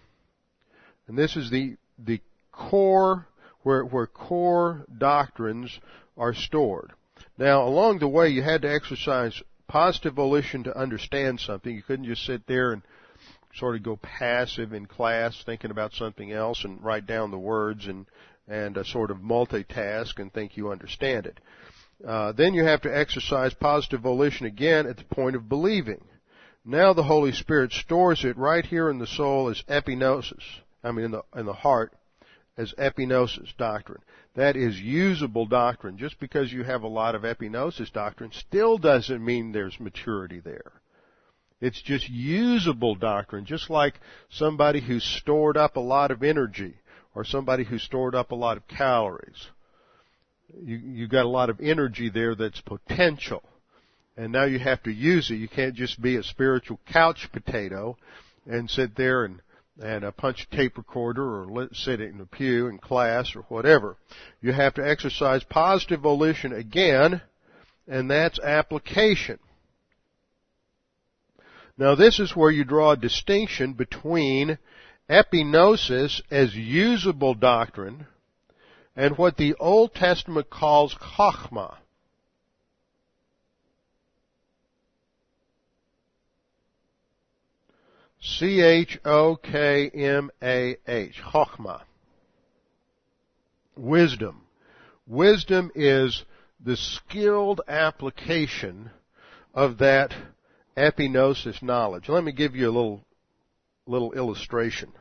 And 1.07 1.17
this 1.17 1.35
is 1.35 1.49
the, 1.49 1.77
the 1.97 2.21
core, 2.51 3.27
where, 3.61 3.83
where 3.83 4.07
core 4.07 4.85
doctrines 4.97 5.79
are 6.17 6.33
stored. 6.33 6.91
Now, 7.37 7.63
along 7.63 7.99
the 7.99 8.07
way, 8.07 8.29
you 8.29 8.43
had 8.43 8.61
to 8.63 8.73
exercise 8.73 9.41
positive 9.67 10.13
volition 10.13 10.63
to 10.63 10.77
understand 10.77 11.39
something. 11.39 11.73
You 11.73 11.81
couldn't 11.81 12.05
just 12.05 12.25
sit 12.25 12.45
there 12.47 12.73
and 12.73 12.83
sort 13.55 13.75
of 13.75 13.83
go 13.83 13.97
passive 13.97 14.73
in 14.73 14.85
class 14.85 15.41
thinking 15.45 15.71
about 15.71 15.93
something 15.93 16.31
else 16.31 16.63
and 16.63 16.83
write 16.83 17.05
down 17.05 17.31
the 17.31 17.37
words 17.37 17.87
and, 17.87 18.05
and 18.47 18.77
uh, 18.77 18.83
sort 18.83 19.11
of 19.11 19.17
multitask 19.17 20.17
and 20.19 20.33
think 20.33 20.57
you 20.57 20.71
understand 20.71 21.25
it. 21.25 21.39
Uh, 22.05 22.31
then 22.33 22.53
you 22.53 22.63
have 22.63 22.81
to 22.81 22.95
exercise 22.95 23.53
positive 23.53 24.01
volition 24.01 24.45
again 24.45 24.87
at 24.87 24.97
the 24.97 25.03
point 25.05 25.35
of 25.35 25.47
believing. 25.47 26.03
Now 26.65 26.93
the 26.93 27.03
Holy 27.03 27.31
Spirit 27.31 27.71
stores 27.71 28.23
it 28.23 28.37
right 28.37 28.65
here 28.65 28.89
in 28.89 28.99
the 28.99 29.07
soul 29.07 29.49
as 29.49 29.63
epignosis. 29.69 30.43
I 30.83 30.91
mean 30.91 31.05
in 31.05 31.11
the, 31.11 31.23
in 31.35 31.45
the 31.45 31.53
heart, 31.53 31.93
as 32.57 32.73
epignosis 32.77 33.55
doctrine. 33.57 34.01
That 34.35 34.55
is 34.55 34.79
usable 34.79 35.45
doctrine. 35.45 35.97
Just 35.97 36.19
because 36.19 36.51
you 36.51 36.63
have 36.63 36.83
a 36.83 36.87
lot 36.87 37.15
of 37.15 37.21
epignosis 37.23 37.91
doctrine 37.91 38.31
still 38.33 38.77
doesn't 38.77 39.23
mean 39.23 39.51
there's 39.51 39.79
maturity 39.79 40.39
there. 40.39 40.71
It's 41.63 41.81
just 41.81 42.09
usable 42.09 42.95
doctrine, 42.95 43.45
just 43.45 43.69
like 43.69 43.93
somebody 44.29 44.81
who's 44.81 45.05
stored 45.05 45.55
up 45.55 45.77
a 45.77 45.79
lot 45.79 46.11
of 46.11 46.21
energy 46.21 46.75
or 47.15 47.23
somebody 47.23 47.63
who 47.63 47.77
stored 47.79 48.15
up 48.15 48.31
a 48.31 48.35
lot 48.35 48.57
of 48.57 48.67
calories. 48.67 49.47
You, 50.61 50.75
you 50.75 51.07
got 51.07 51.23
a 51.23 51.29
lot 51.29 51.49
of 51.49 51.61
energy 51.61 52.09
there 52.09 52.35
that's 52.35 52.59
potential. 52.59 53.43
And 54.17 54.33
now 54.33 54.43
you 54.43 54.59
have 54.59 54.83
to 54.83 54.91
use 54.91 55.31
it. 55.31 55.35
You 55.35 55.47
can't 55.47 55.73
just 55.73 56.01
be 56.01 56.17
a 56.17 56.23
spiritual 56.23 56.81
couch 56.91 57.29
potato 57.31 57.97
and 58.45 58.69
sit 58.69 58.97
there 58.97 59.23
and 59.23 59.39
and 59.81 60.03
uh, 60.03 60.07
a 60.07 60.11
punch 60.11 60.45
tape 60.51 60.77
recorder 60.77 61.23
or 61.23 61.69
sit 61.71 62.01
in 62.01 62.19
a 62.19 62.25
pew 62.25 62.67
in 62.67 62.77
class 62.77 63.37
or 63.37 63.43
whatever. 63.43 63.95
You 64.41 64.51
have 64.51 64.73
to 64.73 64.87
exercise 64.87 65.45
positive 65.45 66.01
volition 66.01 66.51
again, 66.51 67.21
and 67.87 68.11
that's 68.11 68.37
application. 68.39 69.39
Now 71.77 71.95
this 71.95 72.19
is 72.19 72.35
where 72.35 72.51
you 72.51 72.63
draw 72.63 72.91
a 72.91 72.97
distinction 72.97 73.73
between 73.73 74.59
epignosis 75.09 76.21
as 76.29 76.55
usable 76.55 77.33
doctrine 77.33 78.07
and 78.95 79.17
what 79.17 79.37
the 79.37 79.55
Old 79.55 79.95
Testament 79.95 80.49
calls 80.49 80.93
chokhmah. 80.95 81.77
C-H-O-K-M-A-H. 88.21 89.01
Chokhmah. 91.21 91.81
Wisdom. 93.75 94.41
Wisdom 95.05 95.71
is 95.75 96.23
the 96.63 96.77
skilled 96.77 97.59
application 97.67 98.91
of 99.53 99.79
that 99.79 100.13
epignosis 100.75 101.61
knowledge. 101.61 102.09
Let 102.09 102.23
me 102.23 102.31
give 102.31 102.55
you 102.55 102.65
a 102.65 102.71
little, 102.71 103.05
little 103.85 104.13
illustration. 104.13 104.91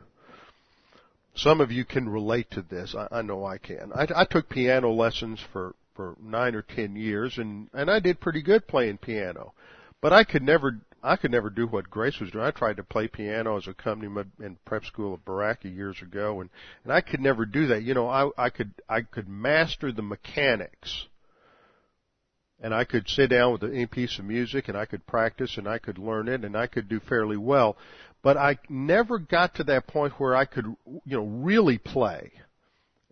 Some 1.34 1.60
of 1.60 1.72
you 1.72 1.84
can 1.84 2.08
relate 2.08 2.50
to 2.52 2.62
this. 2.62 2.94
I, 2.94 3.08
I 3.18 3.22
know 3.22 3.44
I 3.44 3.58
can. 3.58 3.92
I, 3.94 4.06
I 4.14 4.24
took 4.24 4.48
piano 4.48 4.90
lessons 4.90 5.40
for, 5.52 5.74
for 5.94 6.16
nine 6.22 6.54
or 6.54 6.62
ten 6.62 6.96
years 6.96 7.38
and, 7.38 7.68
and 7.72 7.90
I 7.90 8.00
did 8.00 8.20
pretty 8.20 8.42
good 8.42 8.66
playing 8.66 8.98
piano. 8.98 9.54
But 10.00 10.12
I 10.12 10.24
could 10.24 10.42
never 10.42 10.80
I 11.04 11.16
could 11.16 11.32
never 11.32 11.50
do 11.50 11.66
what 11.66 11.90
Grace 11.90 12.20
was 12.20 12.30
doing. 12.30 12.44
I 12.44 12.52
tried 12.52 12.76
to 12.76 12.84
play 12.84 13.08
piano 13.08 13.56
as 13.56 13.66
a 13.66 13.70
accompaniment 13.70 14.32
in 14.40 14.56
prep 14.64 14.84
school 14.84 15.14
at 15.14 15.24
Baraka 15.24 15.68
years 15.68 16.00
ago, 16.00 16.40
and 16.40 16.50
and 16.84 16.92
I 16.92 17.00
could 17.00 17.20
never 17.20 17.44
do 17.44 17.66
that. 17.68 17.82
You 17.82 17.94
know, 17.94 18.08
I 18.08 18.30
I 18.38 18.50
could 18.50 18.72
I 18.88 19.02
could 19.02 19.28
master 19.28 19.90
the 19.90 20.02
mechanics, 20.02 21.08
and 22.62 22.72
I 22.72 22.84
could 22.84 23.08
sit 23.08 23.28
down 23.30 23.52
with 23.52 23.64
any 23.64 23.86
piece 23.86 24.18
of 24.18 24.24
music, 24.24 24.68
and 24.68 24.78
I 24.78 24.86
could 24.86 25.06
practice, 25.06 25.58
and 25.58 25.68
I 25.68 25.78
could 25.78 25.98
learn 25.98 26.28
it, 26.28 26.44
and 26.44 26.56
I 26.56 26.68
could 26.68 26.88
do 26.88 27.00
fairly 27.00 27.36
well. 27.36 27.76
but 28.22 28.36
I 28.36 28.58
never 28.68 29.18
got 29.18 29.56
to 29.56 29.64
that 29.64 29.88
point 29.88 30.14
where 30.18 30.36
I 30.36 30.44
could, 30.44 30.64
you 30.86 31.16
know, 31.16 31.24
really 31.24 31.78
play 31.78 32.30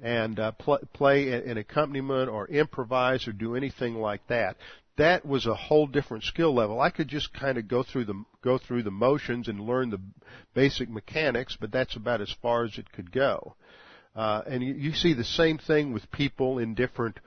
and 0.02 0.38
uh, 0.38 0.52
pl- 0.52 0.80
play 0.92 1.32
an 1.32 1.58
accompaniment 1.58 2.30
or 2.30 2.46
improvise 2.48 3.26
or 3.28 3.32
do 3.32 3.56
anything 3.56 3.96
like 3.96 4.26
that. 4.28 4.56
That 4.96 5.26
was 5.26 5.46
a 5.46 5.54
whole 5.54 5.86
different 5.86 6.24
skill 6.24 6.54
level. 6.54 6.80
I 6.80 6.90
could 6.90 7.08
just 7.08 7.32
kind 7.32 7.58
of 7.58 7.68
go 7.68 7.82
through 7.82 8.04
the 8.04 8.24
go 8.42 8.58
through 8.58 8.82
the 8.82 8.90
motions 8.90 9.48
and 9.48 9.60
learn 9.60 9.90
the 9.90 10.00
basic 10.54 10.88
mechanics, 10.88 11.56
but 11.60 11.72
that's 11.72 11.96
about 11.96 12.20
as 12.20 12.34
far 12.42 12.64
as 12.64 12.78
it 12.78 12.92
could 12.92 13.10
go. 13.10 13.54
Uh, 14.14 14.42
and 14.46 14.62
you, 14.62 14.74
you 14.74 14.92
see 14.92 15.14
the 15.14 15.24
same 15.24 15.58
thing 15.58 15.92
with 15.92 16.10
people 16.10 16.58
in 16.58 16.74
different 16.74 17.18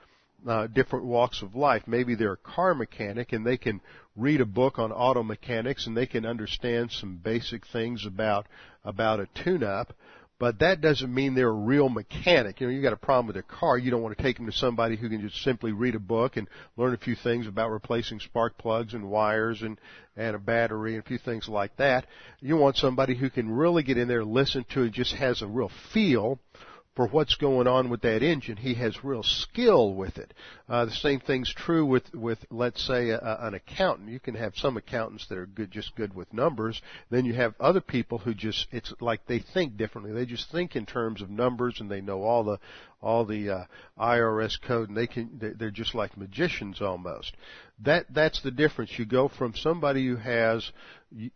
uh, 0.46 0.66
different 0.66 1.04
walks 1.06 1.42
of 1.42 1.54
life. 1.54 1.82
Maybe 1.86 2.14
they're 2.14 2.32
a 2.32 2.36
car 2.36 2.74
mechanic 2.74 3.32
and 3.32 3.46
they 3.46 3.56
can 3.56 3.80
read 4.16 4.40
a 4.40 4.46
book 4.46 4.78
on 4.78 4.92
auto 4.92 5.22
mechanics 5.22 5.86
and 5.86 5.96
they 5.96 6.06
can 6.06 6.24
understand 6.24 6.92
some 6.92 7.16
basic 7.16 7.66
things 7.66 8.06
about 8.06 8.46
about 8.84 9.20
a 9.20 9.28
tune-up. 9.42 9.94
But 10.38 10.58
that 10.58 10.80
doesn't 10.80 11.14
mean 11.14 11.34
they're 11.34 11.48
a 11.48 11.52
real 11.52 11.88
mechanic. 11.88 12.60
You 12.60 12.66
know, 12.66 12.72
you 12.72 12.82
got 12.82 12.92
a 12.92 12.96
problem 12.96 13.28
with 13.28 13.36
a 13.36 13.42
car, 13.42 13.78
you 13.78 13.90
don't 13.90 14.02
want 14.02 14.16
to 14.16 14.22
take 14.22 14.36
them 14.36 14.46
to 14.46 14.52
somebody 14.52 14.96
who 14.96 15.08
can 15.08 15.20
just 15.20 15.42
simply 15.42 15.72
read 15.72 15.94
a 15.94 16.00
book 16.00 16.36
and 16.36 16.48
learn 16.76 16.92
a 16.92 16.98
few 16.98 17.14
things 17.14 17.46
about 17.46 17.70
replacing 17.70 18.18
spark 18.18 18.58
plugs 18.58 18.94
and 18.94 19.08
wires 19.08 19.62
and 19.62 19.78
and 20.16 20.36
a 20.36 20.38
battery 20.38 20.94
and 20.94 21.04
a 21.04 21.06
few 21.06 21.18
things 21.18 21.48
like 21.48 21.76
that. 21.76 22.06
You 22.40 22.56
want 22.56 22.76
somebody 22.76 23.14
who 23.14 23.30
can 23.30 23.50
really 23.50 23.84
get 23.84 23.96
in 23.96 24.08
there, 24.08 24.24
listen 24.24 24.64
to 24.70 24.82
it, 24.82 24.92
just 24.92 25.14
has 25.14 25.40
a 25.40 25.46
real 25.46 25.70
feel 25.92 26.38
for 26.94 27.08
what's 27.08 27.34
going 27.34 27.66
on 27.66 27.90
with 27.90 28.02
that 28.02 28.22
engine. 28.22 28.56
He 28.56 28.74
has 28.74 29.04
real 29.04 29.22
skill 29.22 29.94
with 29.94 30.16
it. 30.16 30.32
Uh, 30.68 30.84
the 30.84 30.92
same 30.92 31.20
thing's 31.20 31.52
true 31.52 31.84
with, 31.84 32.14
with 32.14 32.38
let's 32.50 32.86
say, 32.86 33.10
a, 33.10 33.38
an 33.40 33.54
accountant. 33.54 34.10
You 34.10 34.20
can 34.20 34.34
have 34.36 34.54
some 34.56 34.76
accountants 34.76 35.26
that 35.28 35.38
are 35.38 35.46
good, 35.46 35.70
just 35.70 35.96
good 35.96 36.14
with 36.14 36.32
numbers. 36.32 36.80
Then 37.10 37.24
you 37.24 37.34
have 37.34 37.54
other 37.58 37.80
people 37.80 38.18
who 38.18 38.32
just, 38.32 38.68
it's 38.70 38.92
like 39.00 39.26
they 39.26 39.40
think 39.40 39.76
differently. 39.76 40.12
They 40.12 40.26
just 40.26 40.50
think 40.52 40.76
in 40.76 40.86
terms 40.86 41.20
of 41.20 41.30
numbers 41.30 41.80
and 41.80 41.90
they 41.90 42.00
know 42.00 42.22
all 42.22 42.44
the, 42.44 42.58
all 43.02 43.24
the 43.24 43.50
uh, 43.50 43.64
IRS 43.98 44.60
code 44.62 44.88
and 44.88 44.96
they 44.96 45.08
can, 45.08 45.54
they're 45.58 45.70
just 45.70 45.94
like 45.94 46.16
magicians 46.16 46.80
almost. 46.80 47.32
That, 47.80 48.06
that's 48.10 48.40
the 48.42 48.52
difference. 48.52 48.92
You 48.96 49.04
go 49.04 49.28
from 49.28 49.54
somebody 49.56 50.06
who 50.06 50.16
has, 50.16 50.70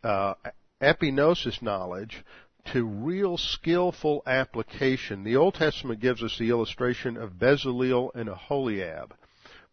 uh, 0.04 0.34
epignosis 0.80 1.60
knowledge 1.60 2.24
to 2.72 2.84
real 2.84 3.36
skillful 3.36 4.22
application. 4.26 5.24
The 5.24 5.36
Old 5.36 5.54
Testament 5.54 6.00
gives 6.00 6.22
us 6.22 6.36
the 6.38 6.50
illustration 6.50 7.16
of 7.16 7.38
Bezalel 7.38 8.10
and 8.14 8.28
Aholiab. 8.28 9.14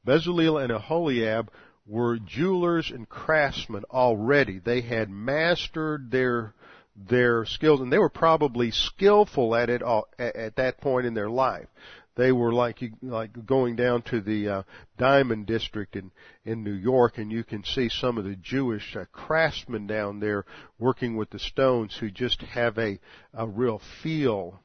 Bezalel 0.05 0.63
and 0.63 0.71
Aholiab 0.71 1.49
were 1.87 2.17
jewelers 2.17 2.91
and 2.91 3.07
craftsmen 3.07 3.83
already. 3.91 4.59
They 4.59 4.81
had 4.81 5.09
mastered 5.09 6.11
their 6.11 6.53
their 6.95 7.45
skills 7.45 7.81
and 7.81 7.91
they 7.91 7.97
were 7.97 8.09
probably 8.09 8.71
skillful 8.71 9.53
at 9.53 9.69
it 9.69 9.83
all, 9.83 10.07
at 10.17 10.55
that 10.55 10.79
point 10.79 11.05
in 11.05 11.13
their 11.13 11.29
life. 11.29 11.67
They 12.15 12.31
were 12.31 12.53
like 12.53 12.81
like 13.01 13.45
going 13.45 13.75
down 13.75 14.01
to 14.03 14.21
the 14.21 14.49
uh, 14.49 14.63
Diamond 14.97 15.47
District 15.47 15.95
in 15.95 16.11
in 16.45 16.63
New 16.63 16.73
York, 16.73 17.17
and 17.17 17.31
you 17.31 17.43
can 17.43 17.63
see 17.63 17.89
some 17.89 18.17
of 18.17 18.23
the 18.23 18.37
Jewish 18.37 18.95
uh, 18.95 19.05
craftsmen 19.11 19.85
down 19.85 20.19
there 20.19 20.45
working 20.79 21.17
with 21.17 21.29
the 21.29 21.39
stones 21.39 21.97
who 21.97 22.09
just 22.09 22.41
have 22.41 22.77
a 22.77 22.99
a 23.33 23.47
real 23.47 23.81
feel 24.01 24.61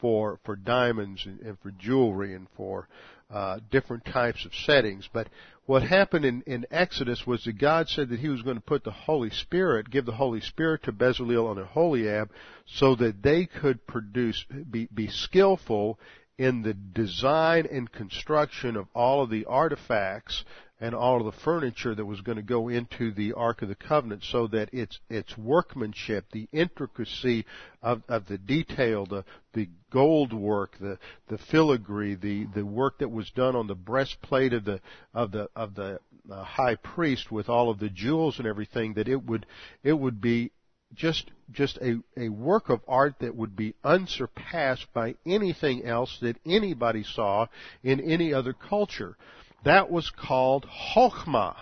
for 0.00 0.40
for 0.44 0.56
diamonds 0.56 1.24
and, 1.26 1.40
and 1.40 1.58
for 1.60 1.70
jewelry 1.70 2.34
and 2.34 2.48
for 2.56 2.88
uh, 3.32 3.60
different 3.70 4.04
types 4.04 4.44
of 4.44 4.52
settings. 4.54 5.08
But 5.12 5.28
what 5.66 5.84
happened 5.84 6.24
in, 6.24 6.42
in 6.46 6.66
Exodus 6.70 7.24
was 7.26 7.44
that 7.44 7.58
God 7.58 7.88
said 7.88 8.08
that 8.08 8.18
He 8.18 8.28
was 8.28 8.42
going 8.42 8.56
to 8.56 8.62
put 8.62 8.82
the 8.82 8.90
Holy 8.90 9.30
Spirit, 9.30 9.90
give 9.90 10.04
the 10.04 10.12
Holy 10.12 10.40
Spirit 10.40 10.82
to 10.84 10.92
Bezalel 10.92 11.52
and 11.52 11.60
Aholiab, 11.60 12.30
so 12.66 12.96
that 12.96 13.22
they 13.22 13.46
could 13.46 13.86
produce, 13.86 14.44
be, 14.68 14.88
be 14.92 15.06
skillful 15.06 15.98
in 16.40 16.62
the 16.62 16.72
design 16.72 17.66
and 17.70 17.92
construction 17.92 18.74
of 18.74 18.86
all 18.94 19.22
of 19.22 19.28
the 19.28 19.44
artifacts 19.44 20.42
and 20.80 20.94
all 20.94 21.18
of 21.18 21.26
the 21.26 21.40
furniture 21.42 21.94
that 21.94 22.06
was 22.06 22.22
going 22.22 22.36
to 22.36 22.42
go 22.42 22.68
into 22.68 23.12
the 23.12 23.34
Ark 23.34 23.60
of 23.60 23.68
the 23.68 23.74
Covenant 23.74 24.24
so 24.24 24.46
that 24.46 24.72
its 24.72 24.98
its 25.10 25.36
workmanship, 25.36 26.24
the 26.32 26.48
intricacy 26.50 27.44
of, 27.82 28.02
of 28.08 28.24
the 28.26 28.38
detail, 28.38 29.04
the 29.04 29.22
the 29.52 29.68
gold 29.90 30.32
work, 30.32 30.78
the 30.80 30.98
the 31.28 31.36
filigree, 31.36 32.14
the 32.14 32.46
the 32.54 32.64
work 32.64 33.00
that 33.00 33.10
was 33.10 33.30
done 33.32 33.54
on 33.54 33.66
the 33.66 33.74
breastplate 33.74 34.54
of 34.54 34.64
the 34.64 34.80
of 35.12 35.32
the 35.32 35.50
of 35.54 35.74
the 35.74 36.00
uh, 36.32 36.42
high 36.42 36.76
priest 36.76 37.30
with 37.30 37.50
all 37.50 37.68
of 37.68 37.78
the 37.80 37.90
jewels 37.90 38.38
and 38.38 38.46
everything 38.46 38.94
that 38.94 39.08
it 39.08 39.22
would 39.26 39.44
it 39.82 39.92
would 39.92 40.22
be 40.22 40.52
just 40.94 41.30
just 41.52 41.78
a, 41.78 42.00
a 42.16 42.28
work 42.28 42.68
of 42.68 42.80
art 42.86 43.14
that 43.20 43.34
would 43.34 43.56
be 43.56 43.74
unsurpassed 43.82 44.86
by 44.92 45.14
anything 45.26 45.84
else 45.84 46.18
that 46.20 46.36
anybody 46.46 47.02
saw 47.02 47.46
in 47.82 48.00
any 48.00 48.32
other 48.32 48.52
culture. 48.52 49.16
That 49.64 49.90
was 49.90 50.10
called 50.10 50.66
Chokhmah. 50.94 51.56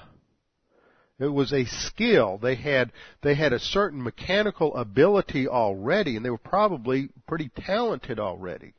It 1.19 1.33
was 1.33 1.53
a 1.53 1.65
skill. 1.65 2.39
They 2.39 2.55
had 2.55 2.93
they 3.23 3.35
had 3.35 3.53
a 3.53 3.59
certain 3.59 4.03
mechanical 4.03 4.77
ability 4.77 5.49
already, 5.49 6.17
and 6.17 6.25
they 6.25 6.31
were 6.31 6.39
probably 6.39 7.09
pretty 7.27 7.51
talented 7.57 8.21
already. 8.21 8.75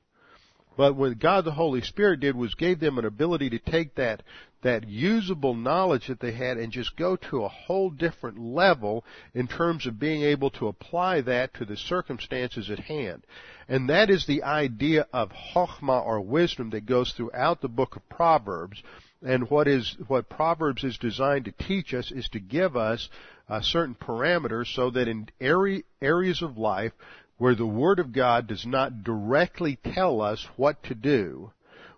But 0.80 0.96
what 0.96 1.20
God 1.20 1.44
the 1.44 1.52
Holy 1.52 1.82
Spirit 1.82 2.22
did 2.22 2.38
was 2.38 2.56
gave 2.56 2.80
them 2.80 2.98
an 2.98 3.04
ability 3.04 3.50
to 3.50 3.60
take 3.60 3.96
that 3.96 4.24
that 4.62 4.88
usable 4.88 5.54
knowledge 5.54 6.08
that 6.08 6.22
they 6.22 6.32
had 6.32 6.56
and 6.56 6.72
just 6.72 6.96
go 6.96 7.18
to 7.18 7.44
a 7.44 7.50
whole 7.50 7.90
different 7.90 8.40
level 8.40 9.04
in 9.34 9.46
terms 9.46 9.86
of 9.86 10.00
being 10.00 10.22
able 10.22 10.50
to 10.52 10.70
apply 10.70 11.20
that 11.20 11.54
to 11.56 11.66
the 11.66 11.76
circumstances 11.76 12.70
at 12.70 12.80
hand. 12.80 13.26
And 13.68 13.90
that 13.90 14.10
is 14.10 14.26
the 14.26 14.44
idea 14.44 15.06
of 15.12 15.34
chokhmah 15.54 16.06
or 16.06 16.22
wisdom 16.22 16.70
that 16.70 16.86
goes 16.86 17.12
throughout 17.12 17.60
the 17.60 17.68
book 17.68 17.98
of 17.98 18.08
Proverbs. 18.08 18.82
And 19.22 19.50
what 19.50 19.68
is 19.68 19.98
what 20.08 20.30
Proverbs 20.30 20.86
is 20.86 20.98
designed 20.98 21.44
to 21.44 21.52
teach 21.52 21.94
us 21.94 22.10
is 22.10 22.30
to 22.30 22.40
give 22.40 22.78
us 22.78 23.10
uh, 23.50 23.60
certain 23.60 23.96
parameters 23.96 24.74
so 24.74 24.92
that 24.92 25.10
in 25.10 25.28
areas 25.42 26.42
of 26.42 26.58
life 26.58 26.94
where 27.40 27.56
the 27.56 27.66
Word 27.66 27.98
of 28.00 28.12
God 28.12 28.48
does 28.48 28.66
not 28.66 29.04
directly 29.04 29.80
tell 29.84 30.22
us 30.22 30.46
what 30.58 30.84
to 30.84 30.94
do, 30.94 31.52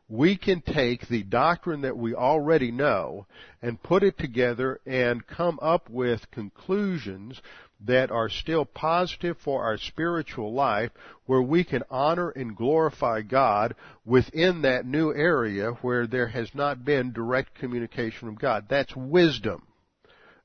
we 0.08 0.38
can 0.38 0.62
take 0.62 1.08
the 1.08 1.24
doctrine 1.24 1.82
that 1.82 1.98
we 1.98 2.14
already 2.14 2.72
know 2.72 3.26
and 3.62 3.82
put 3.82 4.04
it 4.04 4.18
together 4.18 4.80
and 4.86 5.26
come 5.26 5.58
up 5.62 5.90
with 5.90 6.30
conclusions 6.32 7.42
that 7.84 8.12
are 8.12 8.30
still 8.30 8.66
positive 8.66 9.36
for 9.44 9.64
our 9.64 9.78
spiritual 9.78 10.54
life 10.54 10.92
where 11.26 11.42
we 11.42 11.64
can 11.64 11.82
honor 11.90 12.30
and 12.30 12.56
glorify 12.56 13.22
God 13.22 13.74
within 14.06 14.62
that 14.62 14.86
new 14.86 15.12
area 15.12 15.72
where 15.82 16.06
there 16.06 16.28
has 16.28 16.54
not 16.54 16.86
been 16.86 17.14
direct 17.14 17.56
communication 17.56 18.20
from 18.20 18.36
God. 18.36 18.66
That's 18.70 18.96
wisdom. 18.96 19.64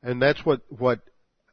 And 0.02 0.22
that's 0.22 0.46
what, 0.46 0.62
what 0.70 1.00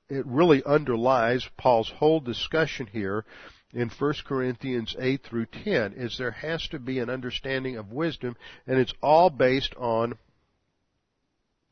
it 0.10 0.26
really 0.26 0.64
underlies 0.64 1.48
Paul's 1.58 1.90
whole 1.90 2.20
discussion 2.20 2.88
here 2.88 3.26
in 3.74 3.90
1 3.90 4.14
Corinthians 4.26 4.96
8 5.00 5.24
through 5.24 5.48
10 5.48 5.94
is 5.94 6.18
there 6.18 6.32
has 6.32 6.68
to 6.70 6.80
be 6.80 7.00
an 7.00 7.10
understanding 7.10 7.78
of 7.78 7.92
wisdom 7.92 8.36
and 8.68 8.78
it's 8.78 8.94
all 9.02 9.30
based 9.30 9.74
on 9.76 10.18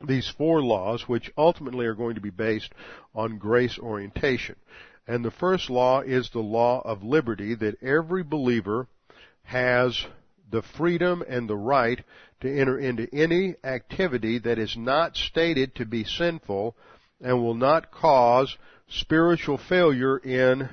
these 0.07 0.27
four 0.27 0.61
laws 0.61 1.07
which 1.07 1.31
ultimately 1.37 1.85
are 1.85 1.93
going 1.93 2.15
to 2.15 2.21
be 2.21 2.31
based 2.31 2.73
on 3.13 3.37
grace 3.37 3.77
orientation. 3.77 4.55
And 5.07 5.23
the 5.23 5.31
first 5.31 5.69
law 5.69 6.01
is 6.01 6.29
the 6.29 6.39
law 6.39 6.81
of 6.81 7.03
liberty 7.03 7.55
that 7.55 7.81
every 7.83 8.23
believer 8.23 8.87
has 9.43 10.05
the 10.49 10.61
freedom 10.61 11.23
and 11.27 11.47
the 11.47 11.57
right 11.57 12.03
to 12.41 12.59
enter 12.59 12.79
into 12.79 13.07
any 13.13 13.55
activity 13.63 14.39
that 14.39 14.57
is 14.57 14.75
not 14.75 15.15
stated 15.15 15.75
to 15.75 15.85
be 15.85 16.03
sinful 16.03 16.75
and 17.21 17.41
will 17.41 17.53
not 17.53 17.91
cause 17.91 18.57
spiritual 18.89 19.57
failure 19.57 20.17
in 20.17 20.69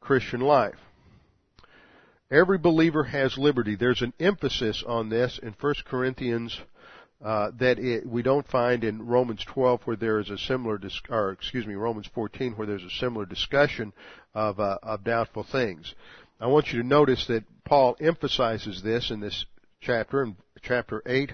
Christian 0.00 0.40
life. 0.40 0.76
Every 2.30 2.58
believer 2.58 3.04
has 3.04 3.38
liberty. 3.38 3.74
There's 3.74 4.02
an 4.02 4.12
emphasis 4.20 4.84
on 4.86 5.08
this 5.08 5.38
in 5.42 5.54
1 5.58 5.74
Corinthians 5.86 6.58
uh, 7.24 7.50
that 7.58 7.78
it, 7.78 8.06
we 8.06 8.22
don't 8.22 8.46
find 8.46 8.84
in 8.84 9.06
Romans 9.06 9.44
12 9.46 9.80
where 9.84 9.96
there 9.96 10.20
is 10.20 10.30
a 10.30 10.38
similar, 10.38 10.78
dis- 10.78 11.00
or 11.08 11.32
excuse 11.32 11.66
me, 11.66 11.74
Romans 11.74 12.08
14 12.14 12.52
where 12.52 12.66
there's 12.66 12.84
a 12.84 13.00
similar 13.00 13.26
discussion 13.26 13.92
of, 14.34 14.60
uh, 14.60 14.78
of 14.82 15.04
doubtful 15.04 15.42
things. 15.42 15.94
I 16.40 16.46
want 16.46 16.68
you 16.68 16.80
to 16.80 16.86
notice 16.86 17.26
that 17.26 17.44
Paul 17.64 17.96
emphasizes 18.00 18.82
this 18.82 19.10
in 19.10 19.20
this 19.20 19.46
chapter, 19.80 20.22
in 20.22 20.36
chapter 20.62 21.02
8, 21.06 21.32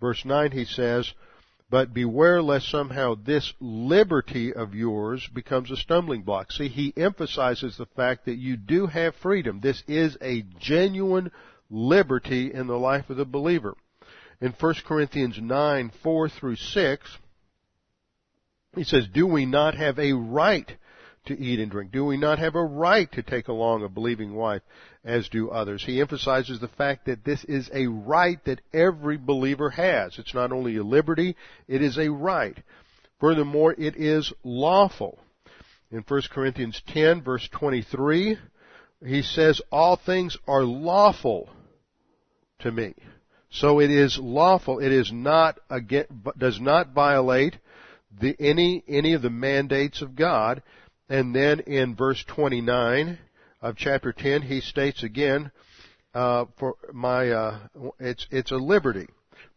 verse 0.00 0.24
9 0.24 0.50
he 0.50 0.64
says, 0.64 1.12
but 1.72 1.94
beware 1.94 2.42
lest 2.42 2.68
somehow 2.68 3.14
this 3.14 3.54
liberty 3.58 4.52
of 4.52 4.74
yours 4.74 5.26
becomes 5.32 5.70
a 5.70 5.76
stumbling 5.76 6.20
block. 6.20 6.52
See, 6.52 6.68
he 6.68 6.92
emphasizes 6.98 7.78
the 7.78 7.86
fact 7.86 8.26
that 8.26 8.36
you 8.36 8.58
do 8.58 8.86
have 8.88 9.14
freedom. 9.16 9.58
This 9.58 9.82
is 9.88 10.18
a 10.20 10.42
genuine 10.60 11.30
liberty 11.70 12.52
in 12.52 12.66
the 12.66 12.78
life 12.78 13.08
of 13.08 13.16
the 13.16 13.24
believer. 13.24 13.74
In 14.38 14.52
1 14.52 14.74
Corinthians 14.86 15.38
9, 15.40 15.92
4 16.02 16.28
through 16.28 16.56
6, 16.56 17.18
he 18.76 18.84
says, 18.84 19.08
Do 19.08 19.26
we 19.26 19.46
not 19.46 19.74
have 19.74 19.98
a 19.98 20.12
right 20.12 20.76
to 21.26 21.38
eat 21.38 21.60
and 21.60 21.70
drink? 21.70 21.92
Do 21.92 22.04
we 22.04 22.16
not 22.16 22.38
have 22.38 22.54
a 22.54 22.64
right 22.64 23.10
to 23.12 23.22
take 23.22 23.48
along 23.48 23.84
a 23.84 23.88
believing 23.88 24.34
wife 24.34 24.62
as 25.04 25.28
do 25.28 25.50
others? 25.50 25.84
He 25.84 26.00
emphasizes 26.00 26.60
the 26.60 26.68
fact 26.68 27.06
that 27.06 27.24
this 27.24 27.44
is 27.44 27.70
a 27.72 27.86
right 27.86 28.42
that 28.44 28.60
every 28.72 29.16
believer 29.16 29.70
has. 29.70 30.18
It's 30.18 30.34
not 30.34 30.52
only 30.52 30.76
a 30.76 30.82
liberty, 30.82 31.36
it 31.68 31.82
is 31.82 31.98
a 31.98 32.10
right. 32.10 32.56
Furthermore, 33.20 33.74
it 33.78 33.96
is 33.96 34.32
lawful. 34.42 35.18
In 35.90 36.04
1 36.08 36.22
Corinthians 36.32 36.80
10 36.88 37.22
verse 37.22 37.48
23, 37.52 38.38
he 39.04 39.22
says, 39.22 39.60
all 39.70 39.96
things 39.96 40.36
are 40.48 40.64
lawful 40.64 41.50
to 42.60 42.72
me. 42.72 42.94
So 43.50 43.80
it 43.80 43.90
is 43.90 44.18
lawful. 44.18 44.78
It 44.78 44.92
is 44.92 45.12
not 45.12 45.58
does 46.38 46.58
not 46.60 46.94
violate 46.94 47.56
the, 48.18 48.34
any, 48.40 48.82
any 48.88 49.12
of 49.12 49.22
the 49.22 49.30
mandates 49.30 50.00
of 50.00 50.16
God. 50.16 50.62
And 51.12 51.34
then 51.34 51.60
in 51.60 51.94
verse 51.94 52.24
29 52.26 53.18
of 53.60 53.76
chapter 53.76 54.14
10, 54.14 54.40
he 54.40 54.62
states 54.62 55.02
again, 55.02 55.50
uh, 56.14 56.46
for 56.56 56.76
my, 56.90 57.28
uh, 57.28 57.58
it's, 58.00 58.26
it's 58.30 58.50
a 58.50 58.56
liberty. 58.56 59.08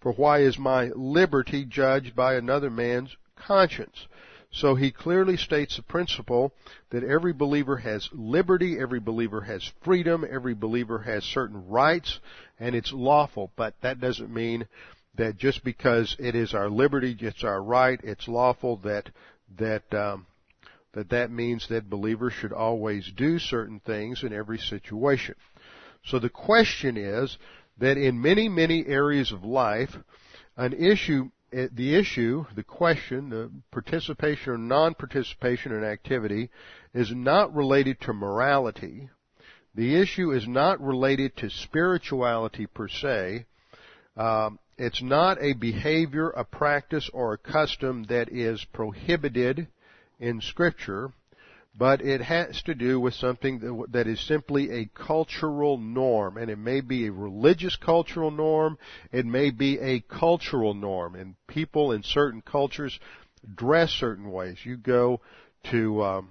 For 0.01 0.11
why 0.11 0.39
is 0.39 0.59
my 0.59 0.87
liberty 0.93 1.63
judged 1.63 2.13
by 2.13 2.35
another 2.35 2.69
man's 2.69 3.15
conscience? 3.37 4.05
So 4.51 4.75
he 4.75 4.91
clearly 4.91 5.37
states 5.37 5.77
the 5.77 5.83
principle 5.83 6.51
that 6.89 7.05
every 7.05 7.31
believer 7.31 7.77
has 7.77 8.09
liberty, 8.11 8.77
every 8.77 8.99
believer 8.99 9.39
has 9.39 9.71
freedom, 9.81 10.25
every 10.29 10.55
believer 10.55 10.99
has 10.99 11.23
certain 11.23 11.69
rights, 11.69 12.19
and 12.59 12.75
it's 12.75 12.91
lawful. 12.91 13.53
But 13.55 13.75
that 13.81 14.01
doesn't 14.01 14.33
mean 14.33 14.67
that 15.15 15.37
just 15.37 15.63
because 15.63 16.17
it 16.19 16.35
is 16.35 16.53
our 16.53 16.69
liberty, 16.69 17.15
it's 17.17 17.45
our 17.45 17.63
right, 17.63 18.01
it's 18.03 18.27
lawful 18.27 18.75
that 18.83 19.09
that 19.57 19.93
um, 19.93 20.25
that 20.95 21.09
that 21.09 21.29
means 21.29 21.67
that 21.69 21.89
believers 21.89 22.33
should 22.33 22.53
always 22.53 23.11
do 23.15 23.37
certain 23.37 23.79
things 23.79 24.23
in 24.23 24.33
every 24.33 24.57
situation. 24.57 25.35
So 26.05 26.19
the 26.19 26.29
question 26.29 26.97
is 26.97 27.37
that 27.77 27.97
in 27.97 28.21
many 28.21 28.49
many 28.49 28.85
areas 28.87 29.31
of 29.31 29.43
life, 29.43 29.95
an 30.57 30.73
issue 30.73 31.29
the 31.51 31.95
issue, 31.95 32.45
the 32.55 32.63
question, 32.63 33.29
the 33.29 33.49
participation 33.71 34.51
or 34.51 34.57
non-participation 34.57 35.71
in 35.71 35.83
activity 35.85 36.49
is 36.93 37.11
not 37.15 37.55
related 37.55 38.01
to 38.01 38.13
morality. 38.13 39.09
The 39.73 39.95
issue 39.95 40.31
is 40.31 40.47
not 40.47 40.81
related 40.81 41.37
to 41.37 41.49
spirituality 41.49 42.65
per 42.65 42.89
se. 42.89 43.45
Um, 44.17 44.59
it's 44.77 45.01
not 45.01 45.37
a 45.41 45.53
behavior, 45.53 46.29
a 46.29 46.43
practice, 46.43 47.09
or 47.13 47.33
a 47.33 47.37
custom 47.37 48.03
that 48.09 48.29
is 48.29 48.65
prohibited 48.73 49.67
in 50.19 50.41
Scripture 50.41 51.11
but 51.77 52.01
it 52.01 52.21
has 52.21 52.61
to 52.63 52.73
do 52.73 52.99
with 52.99 53.13
something 53.15 53.85
that 53.91 54.07
is 54.07 54.25
simply 54.25 54.71
a 54.71 54.85
cultural 54.85 55.77
norm, 55.77 56.37
and 56.37 56.49
it 56.49 56.57
may 56.57 56.79
be 56.79 57.05
a 57.05 57.11
religious 57.11 57.75
cultural 57.75 58.31
norm, 58.31 58.77
it 59.11 59.25
may 59.25 59.51
be 59.51 59.77
a 59.79 59.99
cultural 59.99 60.73
norm, 60.73 61.15
and 61.15 61.35
people 61.47 61.91
in 61.91 62.01
certain 62.01 62.41
cultures 62.41 62.97
dress 63.55 63.91
certain 63.91 64.31
ways. 64.31 64.57
You 64.63 64.77
go 64.77 65.19
to, 65.71 66.03
um, 66.03 66.29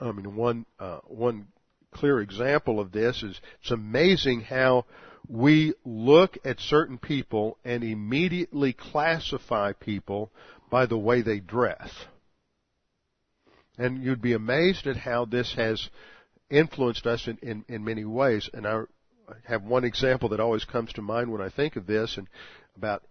I 0.00 0.10
mean, 0.10 0.34
one 0.34 0.66
uh, 0.80 0.98
one 1.06 1.46
clear 1.92 2.20
example 2.20 2.80
of 2.80 2.90
this 2.90 3.22
is 3.22 3.40
it's 3.60 3.70
amazing 3.70 4.40
how 4.40 4.86
we 5.28 5.74
look 5.84 6.36
at 6.44 6.58
certain 6.58 6.98
people 6.98 7.58
and 7.64 7.84
immediately 7.84 8.72
classify 8.72 9.72
people 9.72 10.32
by 10.70 10.86
the 10.86 10.98
way 10.98 11.22
they 11.22 11.40
dress. 11.40 11.90
And 13.76 14.02
you'd 14.02 14.22
be 14.22 14.32
amazed 14.32 14.86
at 14.86 14.96
how 14.96 15.24
this 15.24 15.54
has 15.54 15.88
influenced 16.50 17.06
us 17.06 17.28
in, 17.28 17.38
in, 17.42 17.64
in 17.68 17.84
many 17.84 18.04
ways. 18.04 18.50
And 18.52 18.66
I 18.66 18.82
have 19.44 19.62
one 19.62 19.84
example 19.84 20.30
that 20.30 20.40
always 20.40 20.64
comes 20.64 20.92
to 20.94 21.02
mind 21.02 21.30
when 21.30 21.40
I 21.40 21.48
think 21.48 21.76
of 21.76 21.86
this. 21.86 22.16
And 22.16 22.26
about, 22.76 23.02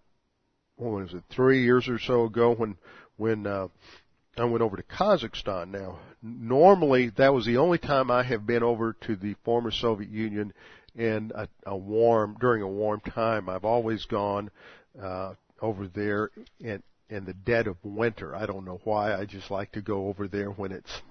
what 0.76 0.92
was 0.92 1.14
it, 1.14 1.24
three 1.30 1.64
years 1.64 1.88
or 1.88 2.00
so 2.00 2.26
ago 2.26 2.54
when, 2.54 2.76
when, 3.16 3.48
uh, 3.48 3.68
I 4.40 4.46
went 4.46 4.62
over 4.62 4.78
to 4.78 4.84
Kazakhstan. 4.84 5.70
Now, 5.70 5.98
normally 6.22 7.10
that 7.18 7.34
was 7.34 7.46
the 7.46 7.58
only 7.58 7.80
time 7.80 8.12
I 8.12 8.24
have 8.24 8.46
been 8.46 8.62
over 8.62 8.94
to 9.02 9.16
the 9.16 9.36
former 9.44 9.72
Soviet 9.72 10.12
Union 10.12 10.54
in 10.96 11.32
a, 11.34 11.48
a 11.66 11.76
warm 11.76 12.38
during 12.40 12.62
a 12.62 12.68
warm 12.68 13.00
time. 13.00 13.50
I've 13.50 13.66
always 13.66 14.06
gone 14.06 14.52
uh, 15.02 15.34
over 15.62 15.88
there 15.88 16.30
and 16.64 16.84
in 17.10 17.26
the 17.26 17.34
dead 17.34 17.68
of 17.68 17.78
winter. 17.84 18.36
I 18.36 18.46
don't 18.46 18.66
know 18.66 18.82
why. 18.84 19.14
I 19.14 19.26
just 19.26 19.50
like 19.50 19.72
to 19.74 19.82
go 19.82 20.08
over 20.08 20.28
there 20.28 20.50
when 20.50 20.72
it's 20.72 21.02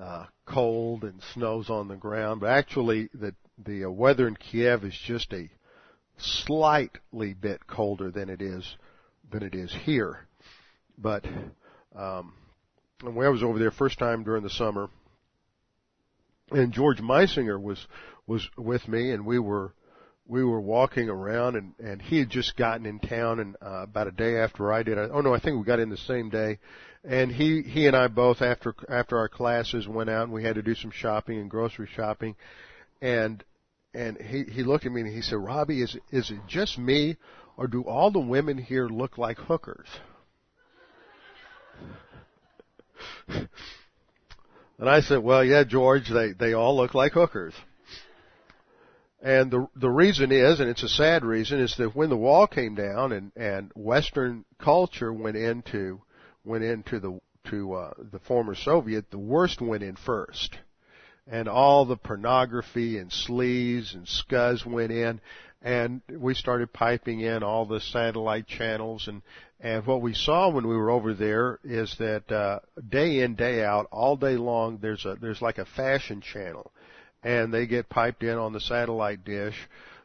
uh, 0.00 0.26
cold 0.46 1.04
and 1.04 1.20
snows 1.34 1.68
on 1.70 1.88
the 1.88 1.96
ground. 1.96 2.40
But 2.40 2.50
actually, 2.50 3.08
the 3.14 3.34
the 3.64 3.84
uh, 3.84 3.90
weather 3.90 4.26
in 4.26 4.36
Kiev 4.36 4.84
is 4.84 4.98
just 5.06 5.32
a 5.32 5.50
slightly 6.18 7.34
bit 7.34 7.66
colder 7.66 8.10
than 8.10 8.28
it 8.28 8.40
is 8.40 8.76
than 9.30 9.42
it 9.42 9.54
is 9.54 9.74
here. 9.84 10.26
But 10.98 11.24
um, 11.94 12.34
when 13.02 13.26
I 13.26 13.30
was 13.30 13.42
over 13.42 13.58
there 13.58 13.70
first 13.70 13.98
time 13.98 14.24
during 14.24 14.42
the 14.42 14.50
summer, 14.50 14.88
and 16.50 16.72
George 16.72 16.98
Meisinger 16.98 17.60
was 17.60 17.86
was 18.26 18.48
with 18.56 18.86
me, 18.88 19.10
and 19.10 19.26
we 19.26 19.38
were 19.38 19.72
we 20.30 20.44
were 20.44 20.60
walking 20.60 21.08
around 21.08 21.56
and 21.56 21.74
and 21.80 22.00
he 22.00 22.20
had 22.20 22.30
just 22.30 22.56
gotten 22.56 22.86
in 22.86 23.00
town 23.00 23.40
and 23.40 23.56
uh, 23.60 23.82
about 23.82 24.06
a 24.06 24.12
day 24.12 24.38
after 24.38 24.72
I 24.72 24.84
did. 24.84 24.96
I, 24.96 25.08
oh 25.12 25.20
no, 25.20 25.34
I 25.34 25.40
think 25.40 25.58
we 25.58 25.64
got 25.64 25.80
in 25.80 25.90
the 25.90 25.96
same 25.96 26.30
day. 26.30 26.60
And 27.02 27.32
he 27.32 27.62
he 27.62 27.88
and 27.88 27.96
I 27.96 28.06
both 28.06 28.40
after 28.40 28.72
after 28.88 29.18
our 29.18 29.28
classes 29.28 29.88
went 29.88 30.08
out 30.08 30.24
and 30.24 30.32
we 30.32 30.44
had 30.44 30.54
to 30.54 30.62
do 30.62 30.76
some 30.76 30.92
shopping 30.92 31.38
and 31.38 31.50
grocery 31.50 31.88
shopping. 31.94 32.36
And 33.02 33.42
and 33.92 34.18
he 34.18 34.44
he 34.44 34.62
looked 34.62 34.86
at 34.86 34.92
me 34.92 35.00
and 35.00 35.12
he 35.12 35.20
said, 35.20 35.38
"Robbie, 35.38 35.82
is 35.82 35.96
is 36.12 36.30
it 36.30 36.40
just 36.46 36.78
me 36.78 37.16
or 37.56 37.66
do 37.66 37.82
all 37.82 38.12
the 38.12 38.20
women 38.20 38.56
here 38.56 38.86
look 38.86 39.18
like 39.18 39.38
hookers?" 39.38 39.88
and 43.28 43.48
I 44.78 45.00
said, 45.00 45.18
"Well, 45.18 45.42
yeah, 45.42 45.64
George, 45.64 46.08
they 46.08 46.32
they 46.32 46.52
all 46.52 46.76
look 46.76 46.94
like 46.94 47.14
hookers." 47.14 47.54
And 49.22 49.50
the 49.50 49.68
the 49.76 49.90
reason 49.90 50.32
is, 50.32 50.60
and 50.60 50.70
it's 50.70 50.82
a 50.82 50.88
sad 50.88 51.24
reason, 51.24 51.60
is 51.60 51.76
that 51.76 51.94
when 51.94 52.08
the 52.08 52.16
wall 52.16 52.46
came 52.46 52.74
down 52.74 53.12
and 53.12 53.32
and 53.36 53.70
Western 53.74 54.46
culture 54.58 55.12
went 55.12 55.36
into 55.36 56.00
went 56.42 56.64
into 56.64 56.98
the 56.98 57.20
to 57.50 57.74
uh, 57.74 57.92
the 58.12 58.18
former 58.20 58.54
Soviet, 58.54 59.10
the 59.10 59.18
worst 59.18 59.60
went 59.60 59.82
in 59.82 59.96
first, 59.96 60.56
and 61.26 61.48
all 61.48 61.84
the 61.84 61.96
pornography 61.96 62.96
and 62.96 63.10
sleaze 63.10 63.94
and 63.94 64.06
scuzz 64.06 64.64
went 64.64 64.90
in, 64.90 65.20
and 65.60 66.00
we 66.08 66.32
started 66.32 66.72
piping 66.72 67.20
in 67.20 67.42
all 67.42 67.66
the 67.66 67.80
satellite 67.80 68.46
channels. 68.46 69.06
And 69.06 69.20
and 69.60 69.86
what 69.86 70.00
we 70.00 70.14
saw 70.14 70.48
when 70.48 70.66
we 70.66 70.76
were 70.76 70.90
over 70.90 71.12
there 71.12 71.58
is 71.62 71.94
that 71.98 72.32
uh, 72.32 72.60
day 72.88 73.20
in 73.20 73.34
day 73.34 73.62
out, 73.62 73.86
all 73.92 74.16
day 74.16 74.38
long, 74.38 74.78
there's 74.80 75.04
a 75.04 75.18
there's 75.20 75.42
like 75.42 75.58
a 75.58 75.66
fashion 75.66 76.22
channel 76.22 76.72
and 77.22 77.52
they 77.52 77.66
get 77.66 77.88
piped 77.88 78.22
in 78.22 78.36
on 78.36 78.52
the 78.52 78.60
satellite 78.60 79.24
dish, 79.24 79.56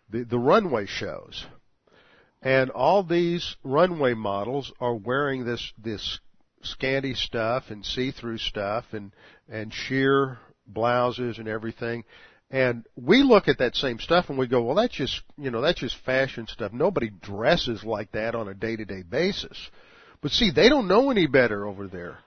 the, 0.10 0.23
the 0.23 0.39
runway 0.39 0.86
shows. 0.86 1.45
And 2.41 2.69
all 2.69 3.04
these 3.04 3.56
runway 3.63 4.13
models 4.13 4.71
are 4.80 4.95
wearing 4.95 5.45
this, 5.45 5.73
this 5.82 6.19
scanty 6.62 7.13
stuff 7.13 7.65
and 7.69 7.86
see-through 7.86 8.38
stuff 8.38 8.86
and, 8.91 9.12
and 9.49 9.73
sheer 9.73 10.38
blouses 10.67 11.39
and 11.39 11.47
everything. 11.47 12.04
And 12.51 12.86
we 12.95 13.23
look 13.23 13.47
at 13.47 13.58
that 13.58 13.75
same 13.75 13.99
stuff 13.99 14.30
and 14.30 14.38
we 14.38 14.47
go, 14.47 14.62
well, 14.62 14.75
that's 14.75 14.93
just, 14.93 15.21
you 15.38 15.49
know, 15.49 15.62
that's 15.62 15.80
just 15.80 15.97
fashion 16.06 16.45
stuff. 16.47 16.71
Nobody 16.71 17.10
dresses 17.10 17.84
like 17.84 18.12
that 18.12 18.36
on 18.36 18.47
a 18.47 18.54
day-to-day 18.54 19.04
basis. 19.10 19.58
But 20.21 20.32
see, 20.32 20.51
they 20.51 20.69
don't 20.69 20.88
know 20.88 21.10
any 21.10 21.28
better 21.28 21.66
over 21.66 21.88
there. 21.88 22.20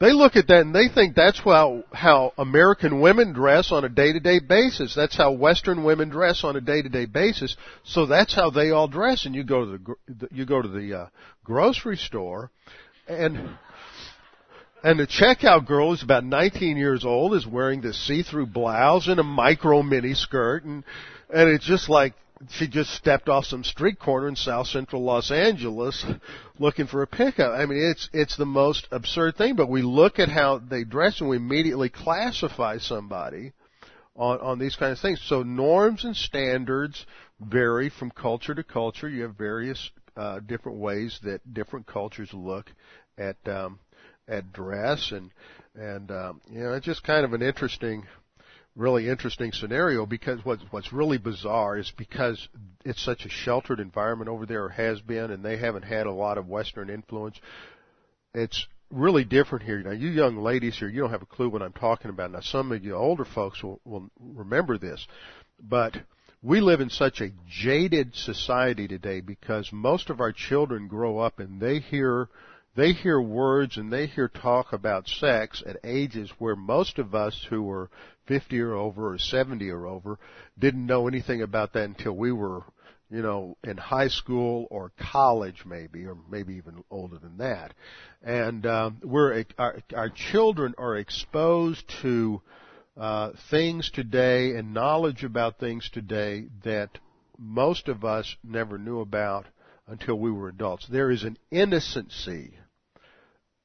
They 0.00 0.12
look 0.12 0.34
at 0.34 0.48
that 0.48 0.60
and 0.60 0.74
they 0.74 0.88
think 0.92 1.14
that's 1.14 1.38
how, 1.38 1.84
how 1.92 2.32
American 2.36 3.00
women 3.00 3.32
dress 3.32 3.70
on 3.70 3.84
a 3.84 3.88
day-to-day 3.88 4.40
basis. 4.40 4.94
That's 4.94 5.16
how 5.16 5.32
Western 5.32 5.84
women 5.84 6.08
dress 6.08 6.42
on 6.42 6.56
a 6.56 6.60
day-to-day 6.60 7.06
basis. 7.06 7.56
So 7.84 8.06
that's 8.06 8.34
how 8.34 8.50
they 8.50 8.70
all 8.70 8.88
dress. 8.88 9.24
And 9.24 9.34
you 9.34 9.44
go 9.44 9.64
to 9.64 9.96
the, 10.08 10.28
you 10.32 10.46
go 10.46 10.60
to 10.60 10.68
the 10.68 10.98
uh, 10.98 11.06
grocery 11.44 11.96
store 11.96 12.50
and, 13.06 13.56
and 14.82 14.98
the 14.98 15.06
checkout 15.06 15.66
girl 15.66 15.92
is 15.92 16.02
about 16.02 16.24
19 16.24 16.76
years 16.76 17.04
old 17.04 17.34
is 17.34 17.46
wearing 17.46 17.80
this 17.80 18.06
see-through 18.06 18.46
blouse 18.46 19.06
and 19.06 19.20
a 19.20 19.24
micro 19.24 19.82
mini 19.82 20.14
skirt 20.14 20.64
and, 20.64 20.82
and 21.32 21.48
it's 21.48 21.64
just 21.64 21.88
like, 21.88 22.14
she 22.50 22.68
just 22.68 22.90
stepped 22.90 23.28
off 23.28 23.44
some 23.44 23.64
street 23.64 23.98
corner 23.98 24.28
in 24.28 24.36
South 24.36 24.66
Central 24.66 25.02
Los 25.02 25.30
Angeles 25.30 26.04
looking 26.58 26.86
for 26.86 27.02
a 27.02 27.06
pickup. 27.06 27.52
I 27.52 27.66
mean, 27.66 27.78
it's 27.78 28.08
it's 28.12 28.36
the 28.36 28.46
most 28.46 28.88
absurd 28.90 29.36
thing. 29.36 29.56
But 29.56 29.68
we 29.68 29.82
look 29.82 30.18
at 30.18 30.28
how 30.28 30.58
they 30.58 30.84
dress 30.84 31.20
and 31.20 31.28
we 31.28 31.36
immediately 31.36 31.88
classify 31.88 32.78
somebody 32.78 33.52
on 34.16 34.40
on 34.40 34.58
these 34.58 34.76
kinds 34.76 34.98
of 34.98 35.02
things. 35.02 35.20
So 35.26 35.42
norms 35.42 36.04
and 36.04 36.16
standards 36.16 37.06
vary 37.40 37.90
from 37.90 38.10
culture 38.10 38.54
to 38.54 38.64
culture. 38.64 39.08
You 39.08 39.22
have 39.22 39.36
various 39.36 39.90
uh, 40.16 40.40
different 40.40 40.78
ways 40.78 41.18
that 41.22 41.54
different 41.54 41.86
cultures 41.86 42.30
look 42.32 42.70
at 43.18 43.36
um, 43.46 43.78
at 44.28 44.52
dress 44.52 45.12
and 45.12 45.30
and 45.74 46.10
um, 46.10 46.40
you 46.50 46.60
know 46.60 46.72
it's 46.74 46.86
just 46.86 47.02
kind 47.04 47.24
of 47.24 47.32
an 47.32 47.42
interesting 47.42 48.04
really 48.76 49.08
interesting 49.08 49.52
scenario 49.52 50.04
because 50.04 50.44
what's 50.44 50.62
what's 50.70 50.92
really 50.92 51.18
bizarre 51.18 51.78
is 51.78 51.92
because 51.96 52.48
it's 52.84 53.04
such 53.04 53.24
a 53.24 53.28
sheltered 53.28 53.78
environment 53.78 54.28
over 54.28 54.46
there 54.46 54.64
or 54.64 54.68
has 54.68 55.00
been 55.00 55.30
and 55.30 55.44
they 55.44 55.56
haven't 55.56 55.84
had 55.84 56.06
a 56.06 56.12
lot 56.12 56.38
of 56.38 56.48
western 56.48 56.90
influence 56.90 57.38
it's 58.34 58.66
really 58.90 59.24
different 59.24 59.64
here. 59.64 59.82
Now 59.82 59.92
you 59.92 60.08
young 60.08 60.36
ladies 60.36 60.76
here 60.78 60.88
you 60.88 61.00
don't 61.00 61.10
have 61.10 61.22
a 61.22 61.26
clue 61.26 61.48
what 61.48 61.62
I'm 61.62 61.72
talking 61.72 62.10
about. 62.10 62.32
Now 62.32 62.40
some 62.40 62.72
of 62.72 62.84
you 62.84 62.94
older 62.94 63.24
folks 63.24 63.62
will 63.62 63.80
will 63.84 64.10
remember 64.18 64.76
this 64.76 65.06
but 65.60 65.94
we 66.42 66.60
live 66.60 66.80
in 66.80 66.90
such 66.90 67.20
a 67.20 67.32
jaded 67.48 68.14
society 68.14 68.86
today 68.86 69.20
because 69.20 69.70
most 69.72 70.10
of 70.10 70.20
our 70.20 70.32
children 70.32 70.88
grow 70.88 71.18
up 71.18 71.38
and 71.38 71.60
they 71.60 71.78
hear 71.78 72.28
they 72.76 72.92
hear 72.92 73.20
words 73.20 73.76
and 73.76 73.92
they 73.92 74.06
hear 74.06 74.28
talk 74.28 74.72
about 74.72 75.06
sex 75.06 75.62
at 75.64 75.76
ages 75.84 76.30
where 76.38 76.56
most 76.56 76.98
of 76.98 77.14
us 77.14 77.46
who 77.48 77.62
were 77.62 77.88
50 78.26 78.60
or 78.60 78.74
over 78.74 79.12
or 79.12 79.18
70 79.18 79.68
or 79.70 79.86
over 79.86 80.18
didn't 80.58 80.86
know 80.86 81.08
anything 81.08 81.42
about 81.42 81.72
that 81.74 81.84
until 81.84 82.12
we 82.12 82.32
were, 82.32 82.62
you 83.10 83.22
know, 83.22 83.56
in 83.64 83.76
high 83.76 84.08
school 84.08 84.66
or 84.70 84.92
college 84.98 85.64
maybe, 85.66 86.04
or 86.06 86.16
maybe 86.30 86.54
even 86.54 86.82
older 86.90 87.18
than 87.18 87.38
that. 87.38 87.74
And 88.22 88.64
um, 88.66 88.98
we're 89.02 89.44
our, 89.58 89.78
our 89.94 90.10
children 90.10 90.74
are 90.78 90.96
exposed 90.96 91.84
to 92.02 92.40
uh, 92.96 93.30
things 93.50 93.90
today 93.90 94.56
and 94.56 94.72
knowledge 94.72 95.24
about 95.24 95.58
things 95.58 95.90
today 95.92 96.46
that 96.64 96.90
most 97.38 97.88
of 97.88 98.04
us 98.04 98.36
never 98.44 98.78
knew 98.78 99.00
about 99.00 99.46
until 99.86 100.18
we 100.18 100.30
were 100.30 100.48
adults. 100.48 100.86
There 100.88 101.10
is 101.10 101.24
an 101.24 101.36
innocency 101.50 102.56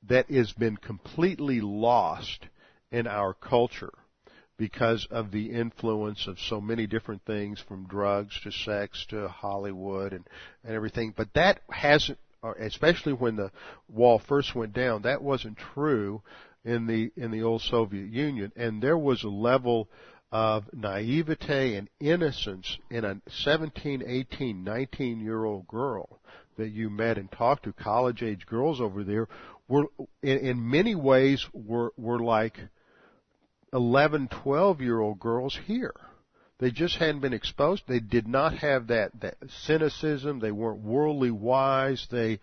that 0.07 0.30
has 0.30 0.51
been 0.51 0.78
completely 0.78 1.62
lost 1.62 2.47
in 2.91 3.05
our 3.05 3.34
culture 3.34 3.93
because 4.60 5.07
of 5.10 5.32
the 5.32 5.51
influence 5.51 6.28
of 6.28 6.38
so 6.38 6.60
many 6.60 6.86
different 6.86 7.24
things 7.26 7.64
from 7.66 7.88
drugs 7.88 8.38
to 8.43 8.51
sex 8.51 9.05
to 9.10 9.30
Hollywood 9.30 10.12
and, 10.12 10.28
and 10.66 10.76
everything. 10.76 11.14
But 11.16 11.34
that 11.34 11.62
hasn't, 11.72 12.20
uh, 12.43 12.51
especially 12.60 13.14
when 13.14 13.38
the 13.38 13.51
wall 13.88 14.20
first 14.20 14.53
went 14.53 14.74
down, 14.74 15.03
that 15.03 15.24
wasn't 15.24 15.57
true 15.74 16.22
in 16.66 16.88
the, 16.88 17.10
in 17.16 17.32
the 17.32 17.41
old 17.41 17.62
Soviet 17.62 18.10
Union. 18.10 18.51
And 18.57 18.84
there 18.84 18.97
was 18.97 19.24
a 19.24 19.30
level 19.30 19.88
of 20.30 20.66
naivete 20.74 21.76
and 21.76 21.88
innocence 22.01 22.78
in 22.91 23.05
a 23.05 23.22
17, 23.30 24.03
18, 24.05 24.64
19 24.64 25.22
year 25.22 25.45
old 25.45 25.68
girl 25.68 26.20
that 26.57 26.70
you 26.70 26.89
met 26.89 27.18
and 27.18 27.32
talked 27.32 27.64
to, 27.64 27.72
college 27.72 28.22
age 28.22 28.45
girls 28.45 28.82
over 28.82 29.05
there, 29.05 29.30
were 29.70 29.86
in, 30.22 30.38
in 30.39 30.70
many 30.70 30.95
ways 30.95 31.45
were 31.53 31.93
were 31.95 32.20
like 32.20 32.60
11, 33.74 34.30
12 34.43 34.82
year 34.82 34.99
old 34.99 35.20
girls 35.20 35.57
here. 35.65 35.93
They 36.59 36.72
just 36.72 36.97
hadn't 36.97 37.22
been 37.22 37.34
exposed. 37.34 37.84
They 37.88 37.99
did 37.99 38.28
not 38.28 38.57
have 38.57 38.88
that, 38.88 39.11
that 39.22 39.38
cynicism. 39.63 40.39
They 40.39 40.51
weren't 40.51 40.82
worldly 40.82 41.32
wise. 41.32 42.05
They, 42.11 42.39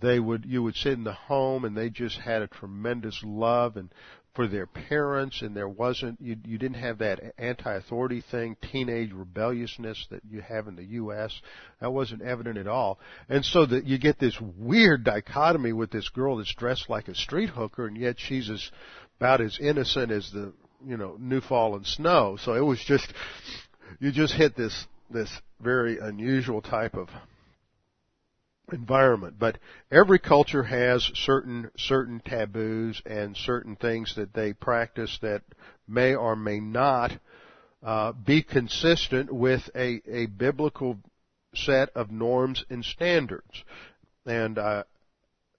they 0.00 0.18
would, 0.18 0.46
you 0.46 0.62
would 0.62 0.76
sit 0.76 0.94
in 0.94 1.04
the 1.04 1.12
home 1.12 1.64
and 1.64 1.76
they 1.76 1.90
just 1.90 2.18
had 2.18 2.40
a 2.40 2.46
tremendous 2.46 3.20
love 3.22 3.76
and 3.76 3.92
for 4.38 4.46
their 4.46 4.66
parents 4.66 5.42
and 5.42 5.56
there 5.56 5.68
wasn't 5.68 6.16
you 6.20 6.36
you 6.44 6.58
didn't 6.58 6.76
have 6.76 6.98
that 6.98 7.18
anti-authority 7.38 8.22
thing 8.30 8.56
teenage 8.70 9.10
rebelliousness 9.12 10.06
that 10.12 10.20
you 10.30 10.40
have 10.40 10.68
in 10.68 10.76
the 10.76 10.84
US 10.84 11.32
that 11.80 11.92
wasn't 11.92 12.22
evident 12.22 12.56
at 12.56 12.68
all 12.68 13.00
and 13.28 13.44
so 13.44 13.66
that 13.66 13.84
you 13.84 13.98
get 13.98 14.20
this 14.20 14.40
weird 14.40 15.02
dichotomy 15.02 15.72
with 15.72 15.90
this 15.90 16.08
girl 16.10 16.36
that's 16.36 16.54
dressed 16.54 16.88
like 16.88 17.08
a 17.08 17.16
street 17.16 17.48
hooker 17.48 17.88
and 17.88 17.96
yet 17.96 18.14
she's 18.16 18.48
as 18.48 18.70
about 19.18 19.40
as 19.40 19.58
innocent 19.60 20.12
as 20.12 20.30
the 20.30 20.52
you 20.86 20.96
know 20.96 21.16
new 21.18 21.40
fallen 21.40 21.84
snow 21.84 22.36
so 22.40 22.54
it 22.54 22.64
was 22.64 22.82
just 22.84 23.12
you 24.00 24.12
just 24.12 24.34
hit 24.34 24.56
this 24.56 24.86
this 25.10 25.30
very 25.60 25.98
unusual 25.98 26.60
type 26.60 26.94
of 26.94 27.08
environment. 28.72 29.36
But 29.38 29.58
every 29.90 30.18
culture 30.18 30.62
has 30.62 31.02
certain 31.14 31.70
certain 31.76 32.20
taboos 32.20 33.00
and 33.06 33.36
certain 33.36 33.76
things 33.76 34.14
that 34.16 34.34
they 34.34 34.52
practice 34.52 35.18
that 35.22 35.42
may 35.86 36.14
or 36.14 36.36
may 36.36 36.60
not 36.60 37.12
uh, 37.82 38.12
be 38.12 38.42
consistent 38.42 39.32
with 39.32 39.62
a, 39.74 40.02
a 40.06 40.26
biblical 40.26 40.98
set 41.54 41.90
of 41.94 42.10
norms 42.10 42.64
and 42.68 42.84
standards, 42.84 43.64
and 44.26 44.58
uh, 44.58 44.84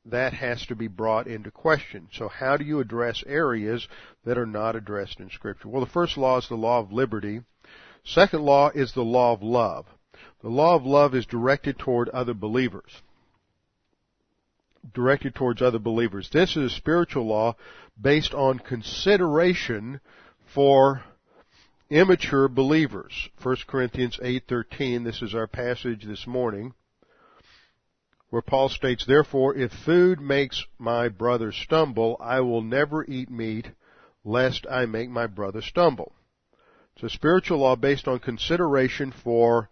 that 0.06 0.34
has 0.34 0.66
to 0.68 0.76
be 0.76 0.88
brought 0.88 1.28
into 1.28 1.52
question. 1.52 2.08
So, 2.14 2.28
how 2.28 2.58
do 2.58 2.64
you 2.64 2.80
address 2.80 3.24
areas 3.28 3.88
that 4.26 4.38
are 4.38 4.46
not 4.46 4.76
addressed 4.76 5.20
in 5.20 5.30
Scripture? 5.30 5.68
Well, 5.68 5.84
the 5.84 5.92
first 5.92 6.18
law 6.18 6.38
is 6.38 6.48
the 6.48 6.56
law 6.56 6.80
of 6.80 6.92
liberty. 6.92 7.42
Second 8.06 8.44
law 8.44 8.70
is 8.70 8.94
the 8.94 9.04
law 9.04 9.34
of 9.34 9.44
love. 9.44 9.86
The 10.42 10.50
law 10.50 10.76
of 10.76 10.86
love 10.86 11.14
is 11.14 11.26
directed 11.26 11.78
toward 11.78 12.10
other 12.10 12.34
believers. 12.34 13.02
Directed 14.94 15.36
towards 15.36 15.62
other 15.62 15.80
believers. 15.80 16.30
This 16.32 16.52
is 16.56 16.72
a 16.72 16.76
spiritual 16.76 17.28
law 17.28 17.56
based 18.02 18.34
on 18.34 18.60
consideration 18.60 20.00
for 20.54 21.04
immature 21.90 22.48
believers. 22.48 23.30
1 23.42 23.58
Corinthians 23.68 24.18
8:13 24.22 25.04
this 25.04 25.22
is 25.22 25.36
our 25.36 25.48
passage 25.48 26.06
this 26.06 26.26
morning 26.26 26.74
where 28.30 28.42
Paul 28.42 28.70
states 28.70 29.06
therefore 29.06 29.56
if 29.56 29.72
food 29.72 30.20
makes 30.20 30.66
my 30.78 31.10
brother 31.10 31.52
stumble 31.52 32.18
I 32.20 32.42
will 32.42 32.62
never 32.62 33.04
eat 33.06 33.30
meat 33.30 33.72
lest 34.24 34.66
I 34.70 34.86
make 34.86 35.10
my 35.10 35.28
brother 35.28 35.62
stumble. 35.62 36.14
It's 36.96 37.14
a 37.14 37.16
spiritual 37.16 37.60
law 37.60 37.76
based 37.76 38.08
on 38.08 38.20
consideration 38.20 39.12
for 39.12 39.70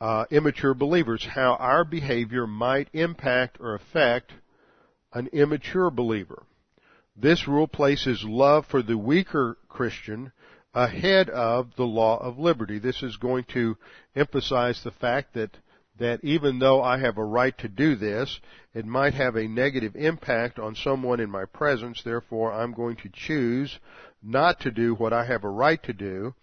uh, 0.00 0.24
immature 0.30 0.74
believers, 0.74 1.24
how 1.24 1.54
our 1.54 1.84
behavior 1.84 2.46
might 2.46 2.88
impact 2.92 3.58
or 3.60 3.74
affect 3.74 4.32
an 5.12 5.28
immature 5.32 5.90
believer. 5.90 6.44
This 7.16 7.46
rule 7.46 7.68
places 7.68 8.24
love 8.24 8.66
for 8.66 8.82
the 8.82 8.96
weaker 8.96 9.58
Christian 9.68 10.32
ahead 10.74 11.28
of 11.28 11.76
the 11.76 11.84
law 11.84 12.18
of 12.18 12.38
liberty. 12.38 12.78
This 12.78 13.02
is 13.02 13.16
going 13.16 13.44
to 13.52 13.76
emphasize 14.16 14.82
the 14.82 14.90
fact 14.90 15.34
that 15.34 15.56
that 16.02 16.24
even 16.24 16.58
though 16.58 16.82
I 16.82 16.98
have 16.98 17.16
a 17.16 17.24
right 17.24 17.56
to 17.58 17.68
do 17.68 17.94
this, 17.94 18.40
it 18.74 18.84
might 18.84 19.14
have 19.14 19.36
a 19.36 19.46
negative 19.46 19.94
impact 19.94 20.58
on 20.58 20.74
someone 20.74 21.20
in 21.20 21.30
my 21.30 21.44
presence. 21.44 22.02
Therefore, 22.02 22.52
I'm 22.52 22.72
going 22.72 22.96
to 22.96 23.10
choose 23.12 23.78
not 24.22 24.60
to 24.60 24.70
do 24.70 24.94
what 24.94 25.12
I 25.12 25.24
have 25.24 25.44
a 25.44 25.48
right 25.48 25.82
to 25.84 25.92
do, 25.92 26.34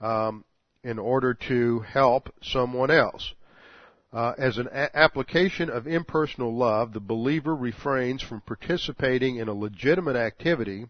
um, 0.00 0.44
in 0.84 0.98
order 0.98 1.34
to 1.48 1.80
help 1.80 2.32
someone 2.42 2.90
else. 2.90 3.34
Uh, 4.12 4.32
as 4.38 4.58
an 4.58 4.68
a- 4.72 4.96
application 4.96 5.70
of 5.70 5.86
impersonal 5.86 6.56
love, 6.56 6.92
the 6.92 7.00
believer 7.00 7.54
refrains 7.54 8.22
from 8.22 8.40
participating 8.40 9.36
in 9.36 9.48
a 9.48 9.54
legitimate 9.54 10.16
activity, 10.16 10.86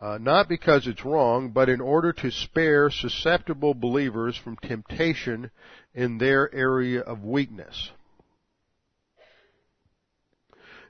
uh, 0.00 0.18
not 0.20 0.48
because 0.48 0.86
it's 0.86 1.04
wrong, 1.04 1.50
but 1.50 1.68
in 1.68 1.80
order 1.80 2.12
to 2.12 2.30
spare 2.30 2.90
susceptible 2.90 3.74
believers 3.74 4.36
from 4.36 4.56
temptation 4.56 5.50
in 5.94 6.18
their 6.18 6.54
area 6.54 7.00
of 7.00 7.24
weakness. 7.24 7.90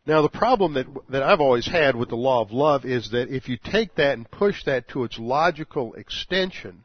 Now 0.07 0.23
the 0.23 0.29
problem 0.29 0.75
that, 0.75 0.87
that 1.11 1.23
I've 1.23 1.41
always 1.41 1.67
had 1.67 1.95
with 1.95 2.09
the 2.09 2.17
law 2.17 2.41
of 2.41 2.51
love 2.51 2.85
is 2.87 3.11
that 3.11 3.29
if 3.29 3.49
you 3.49 3.59
take 3.63 3.95
that 3.97 4.15
and 4.15 4.31
push 4.31 4.65
that 4.65 4.89
to 4.89 5.05
its 5.05 5.19
logical 5.19 5.93
extension, 5.95 6.85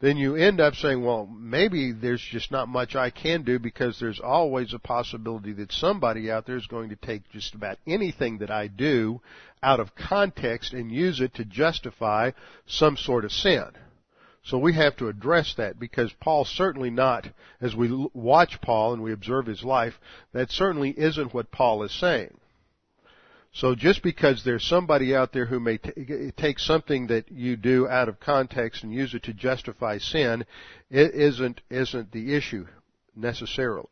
then 0.00 0.16
you 0.16 0.34
end 0.34 0.60
up 0.60 0.74
saying, 0.74 1.04
well, 1.04 1.26
maybe 1.26 1.92
there's 1.92 2.24
just 2.30 2.50
not 2.50 2.68
much 2.68 2.96
I 2.96 3.10
can 3.10 3.42
do 3.42 3.58
because 3.58 3.98
there's 3.98 4.20
always 4.20 4.72
a 4.72 4.78
possibility 4.78 5.52
that 5.54 5.72
somebody 5.72 6.30
out 6.30 6.46
there 6.46 6.56
is 6.56 6.66
going 6.66 6.88
to 6.90 6.96
take 6.96 7.28
just 7.32 7.54
about 7.54 7.78
anything 7.86 8.38
that 8.38 8.50
I 8.50 8.68
do 8.68 9.20
out 9.62 9.80
of 9.80 9.94
context 9.94 10.72
and 10.72 10.90
use 10.90 11.20
it 11.20 11.34
to 11.34 11.44
justify 11.44 12.30
some 12.66 12.96
sort 12.96 13.24
of 13.24 13.32
sin. 13.32 13.66
So 14.42 14.58
we 14.58 14.72
have 14.74 14.96
to 14.96 15.08
address 15.08 15.54
that 15.58 15.78
because 15.78 16.12
Paul's 16.14 16.48
certainly 16.48 16.90
not, 16.90 17.28
as 17.60 17.76
we 17.76 18.08
watch 18.14 18.60
Paul 18.60 18.94
and 18.94 19.02
we 19.02 19.12
observe 19.12 19.46
his 19.46 19.62
life, 19.62 20.00
that 20.32 20.50
certainly 20.50 20.90
isn't 20.90 21.34
what 21.34 21.52
Paul 21.52 21.82
is 21.82 21.92
saying. 21.92 22.36
So 23.52 23.74
just 23.74 24.02
because 24.02 24.44
there's 24.44 24.64
somebody 24.64 25.14
out 25.14 25.32
there 25.32 25.46
who 25.46 25.60
may 25.60 25.78
t- 25.78 26.32
take 26.36 26.58
something 26.58 27.08
that 27.08 27.30
you 27.30 27.56
do 27.56 27.88
out 27.88 28.08
of 28.08 28.20
context 28.20 28.84
and 28.84 28.94
use 28.94 29.12
it 29.12 29.24
to 29.24 29.34
justify 29.34 29.98
sin, 29.98 30.46
it 30.88 31.14
isn't 31.14 31.60
isn't 31.68 32.12
the 32.12 32.34
issue 32.34 32.66
necessarily. 33.16 33.88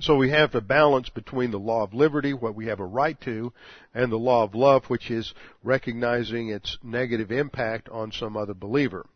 So 0.00 0.16
we 0.16 0.30
have 0.30 0.54
a 0.54 0.62
balance 0.62 1.10
between 1.10 1.50
the 1.50 1.58
law 1.58 1.82
of 1.82 1.92
liberty, 1.92 2.32
what 2.32 2.54
we 2.54 2.66
have 2.66 2.80
a 2.80 2.86
right 2.86 3.20
to, 3.20 3.52
and 3.94 4.10
the 4.10 4.16
law 4.16 4.44
of 4.44 4.54
love, 4.54 4.86
which 4.86 5.10
is 5.10 5.34
recognizing 5.62 6.48
its 6.48 6.78
negative 6.82 7.30
impact 7.30 7.90
on 7.90 8.10
some 8.10 8.34
other 8.34 8.54
believer. 8.54 9.06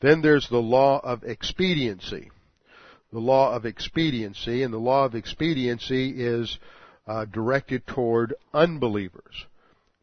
Then 0.00 0.22
there's 0.22 0.48
the 0.48 0.56
law 0.56 1.00
of 1.04 1.22
expediency. 1.22 2.30
The 3.12 3.18
law 3.18 3.54
of 3.54 3.66
expediency, 3.66 4.62
and 4.62 4.72
the 4.72 4.78
law 4.78 5.04
of 5.04 5.14
expediency 5.14 6.14
is 6.16 6.58
uh, 7.06 7.26
directed 7.26 7.86
toward 7.86 8.34
unbelievers. 8.54 9.46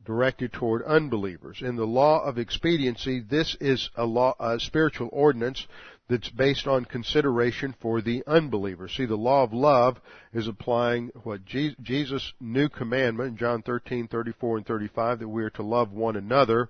Directed 0.05 0.51
toward 0.51 0.83
unbelievers. 0.83 1.61
In 1.61 1.77
the 1.77 1.87
law 1.87 2.23
of 2.23 2.37
expediency, 2.37 3.21
this 3.21 3.55
is 3.61 3.89
a 3.95 4.05
law, 4.05 4.35
a 4.39 4.59
spiritual 4.59 5.09
ordinance 5.13 5.65
that's 6.09 6.29
based 6.29 6.67
on 6.67 6.85
consideration 6.85 7.73
for 7.79 8.01
the 8.01 8.23
unbeliever. 8.27 8.89
See, 8.89 9.05
the 9.05 9.15
law 9.15 9.43
of 9.43 9.53
love 9.53 10.01
is 10.33 10.47
applying 10.47 11.09
what 11.23 11.45
Jesus' 11.45 12.33
new 12.41 12.67
commandment, 12.67 13.29
in 13.29 13.37
John 13.37 13.61
13, 13.61 14.07
34, 14.07 14.57
and 14.57 14.65
35, 14.65 15.19
that 15.19 15.27
we 15.29 15.43
are 15.43 15.49
to 15.51 15.63
love 15.63 15.93
one 15.93 16.17
another 16.17 16.69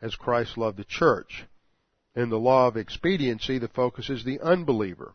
as 0.00 0.14
Christ 0.14 0.56
loved 0.56 0.78
the 0.78 0.84
church. 0.84 1.44
In 2.16 2.30
the 2.30 2.38
law 2.38 2.68
of 2.68 2.76
expediency, 2.76 3.58
the 3.58 3.68
focus 3.68 4.08
is 4.08 4.24
the 4.24 4.40
unbeliever. 4.40 5.12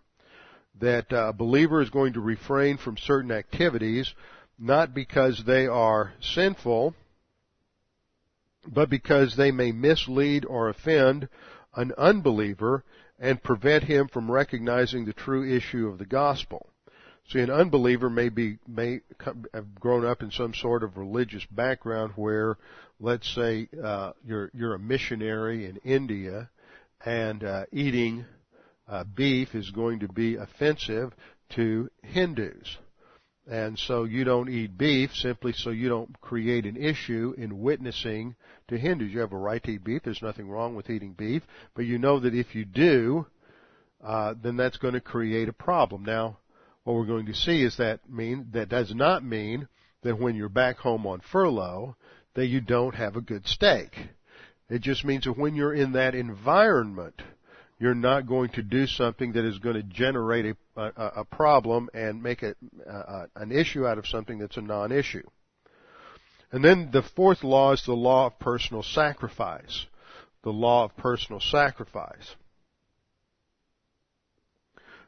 That 0.80 1.12
uh, 1.12 1.30
a 1.30 1.34
believer 1.34 1.82
is 1.82 1.90
going 1.90 2.14
to 2.14 2.22
refrain 2.22 2.78
from 2.78 2.98
certain 2.98 3.32
activities, 3.32 4.14
not 4.58 4.94
because 4.94 5.44
they 5.46 5.66
are 5.66 6.14
sinful, 6.22 6.94
but 8.72 8.90
because 8.90 9.36
they 9.36 9.52
may 9.52 9.72
mislead 9.72 10.46
or 10.46 10.70
offend 10.70 11.28
an 11.76 11.92
unbeliever 11.98 12.84
and 13.20 13.44
prevent 13.44 13.84
him 13.84 14.08
from 14.08 14.32
recognizing 14.32 15.06
the 15.06 15.14
true 15.14 15.44
issue 15.44 15.88
of 15.88 15.98
the 15.98 16.06
gospel. 16.06 16.70
See, 17.30 17.40
an 17.40 17.52
unbeliever 17.52 18.10
may 18.10 18.30
be 18.30 18.58
may 18.68 19.02
have 19.54 19.76
grown 19.80 20.04
up 20.04 20.24
in 20.24 20.32
some 20.32 20.54
sort 20.54 20.84
of 20.84 20.98
religious 20.98 21.46
background 21.52 22.14
where, 22.16 22.58
let's 23.00 23.30
say, 23.36 23.70
uh, 23.84 24.14
you're 24.26 24.50
you're 24.54 24.74
a 24.74 24.80
missionary 24.80 25.66
in 25.68 25.78
India, 25.78 26.50
and 27.06 27.44
uh, 27.44 27.66
eating 27.72 28.26
uh, 28.88 29.04
beef 29.04 29.54
is 29.54 29.70
going 29.70 30.00
to 30.00 30.08
be 30.08 30.38
offensive 30.38 31.14
to 31.50 31.92
Hindus. 32.02 32.78
And 33.50 33.80
so 33.80 34.04
you 34.04 34.26
don't 34.26 34.48
eat 34.48 34.78
beef 34.78 35.16
simply 35.16 35.54
so 35.54 35.72
you 35.72 35.90
don't 35.90 36.22
create 36.22 36.68
an 36.68 36.78
issue 36.78 37.34
in 37.36 37.62
witnessing 37.62 38.36
to 38.68 38.78
Hindus. 38.78 39.12
You 39.12 39.22
have 39.22 39.34
a 39.34 39.38
right 39.38 39.64
to 39.64 39.72
eat 39.72 39.84
beef. 39.84 40.04
There's 40.04 40.22
nothing 40.22 40.48
wrong 40.48 40.76
with 40.76 40.90
eating 40.90 41.14
beef. 41.14 41.42
But 41.74 41.86
you 41.86 41.98
know 41.98 42.20
that 42.20 42.36
if 42.36 42.54
you 42.54 42.64
do, 42.64 43.26
uh, 44.04 44.36
then 44.40 44.56
that's 44.56 44.78
going 44.78 44.94
to 44.94 45.02
create 45.02 45.50
a 45.50 45.54
problem. 45.54 46.06
Now, 46.06 46.38
what 46.84 46.94
we're 46.94 47.06
going 47.06 47.26
to 47.26 47.34
see 47.34 47.64
is 47.64 47.78
that 47.78 48.08
mean, 48.08 48.50
that 48.54 48.70
does 48.70 48.94
not 48.94 49.24
mean 49.24 49.68
that 50.04 50.20
when 50.20 50.36
you're 50.36 50.48
back 50.48 50.78
home 50.78 51.08
on 51.08 51.20
furlough, 51.20 51.96
that 52.36 52.46
you 52.46 52.62
don't 52.62 52.94
have 52.94 53.16
a 53.16 53.22
good 53.22 53.48
steak. 53.48 53.98
It 54.70 54.82
just 54.84 55.04
means 55.04 55.24
that 55.24 55.38
when 55.38 55.56
you're 55.56 55.74
in 55.74 55.94
that 55.94 56.14
environment, 56.14 57.20
you're 57.80 57.96
not 57.96 58.28
going 58.28 58.50
to 58.50 58.62
do 58.62 58.86
something 58.86 59.32
that 59.34 59.46
is 59.46 59.58
going 59.60 59.76
to 59.76 59.84
generate 59.84 60.46
a, 60.76 60.82
a, 60.82 61.12
a 61.18 61.26
problem 61.26 61.90
and 61.94 62.22
make 62.22 62.44
it 62.44 62.58
uh, 62.90 63.26
an 63.36 63.52
issue 63.52 63.88
out 63.88 63.98
of 63.98 64.06
something 64.06 64.38
that's 64.38 64.58
a 64.58 64.62
non-issue. 64.62 65.24
And 66.52 66.64
then 66.64 66.90
the 66.92 67.02
fourth 67.02 67.44
law 67.44 67.72
is 67.72 67.84
the 67.86 67.94
law 67.94 68.28
of 68.28 68.40
personal 68.40 68.84
sacrifice. 68.84 69.86
The 70.44 70.52
law 70.52 70.86
of 70.86 70.98
personal 70.98 71.40
sacrifice. 71.40 72.36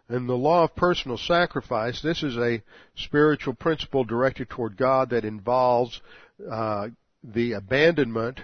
And 0.07 0.27
the 0.27 0.35
law 0.35 0.65
of 0.65 0.75
personal 0.75 1.17
sacrifice, 1.17 2.01
this 2.01 2.21
is 2.21 2.35
a 2.37 2.61
spiritual 2.95 3.53
principle 3.53 4.03
directed 4.03 4.49
toward 4.49 4.77
God 4.77 5.09
that 5.11 5.23
involves 5.23 6.01
uh, 6.49 6.89
the 7.23 7.53
abandonment 7.53 8.41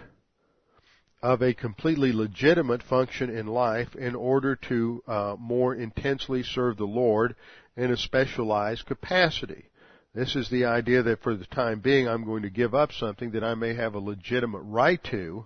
of 1.22 1.42
a 1.42 1.54
completely 1.54 2.12
legitimate 2.12 2.84
function 2.84 3.30
in 3.30 3.48
life 3.48 3.96
in 3.96 4.16
order 4.16 4.56
to 4.56 5.04
uh, 5.08 5.36
more 5.40 5.74
intensely 5.74 6.44
serve 6.44 6.78
the 6.78 6.86
Lord 6.86 7.36
in 7.76 7.92
a 7.92 7.98
specialized 7.98 8.86
capacity. 8.86 9.66
This 10.14 10.36
is 10.36 10.50
the 10.50 10.66
idea 10.66 11.04
that 11.04 11.22
for 11.22 11.36
the 11.36 11.46
time 11.46 11.80
being 11.80 12.08
I'm 12.08 12.26
going 12.26 12.44
to 12.44 12.50
give 12.50 12.74
up 12.74 12.92
something 12.92 13.32
that 13.32 13.44
I 13.44 13.56
may 13.56 13.74
have 13.74 13.94
a 13.94 14.00
legitimate 14.00 14.62
right 14.62 15.04
to 15.06 15.46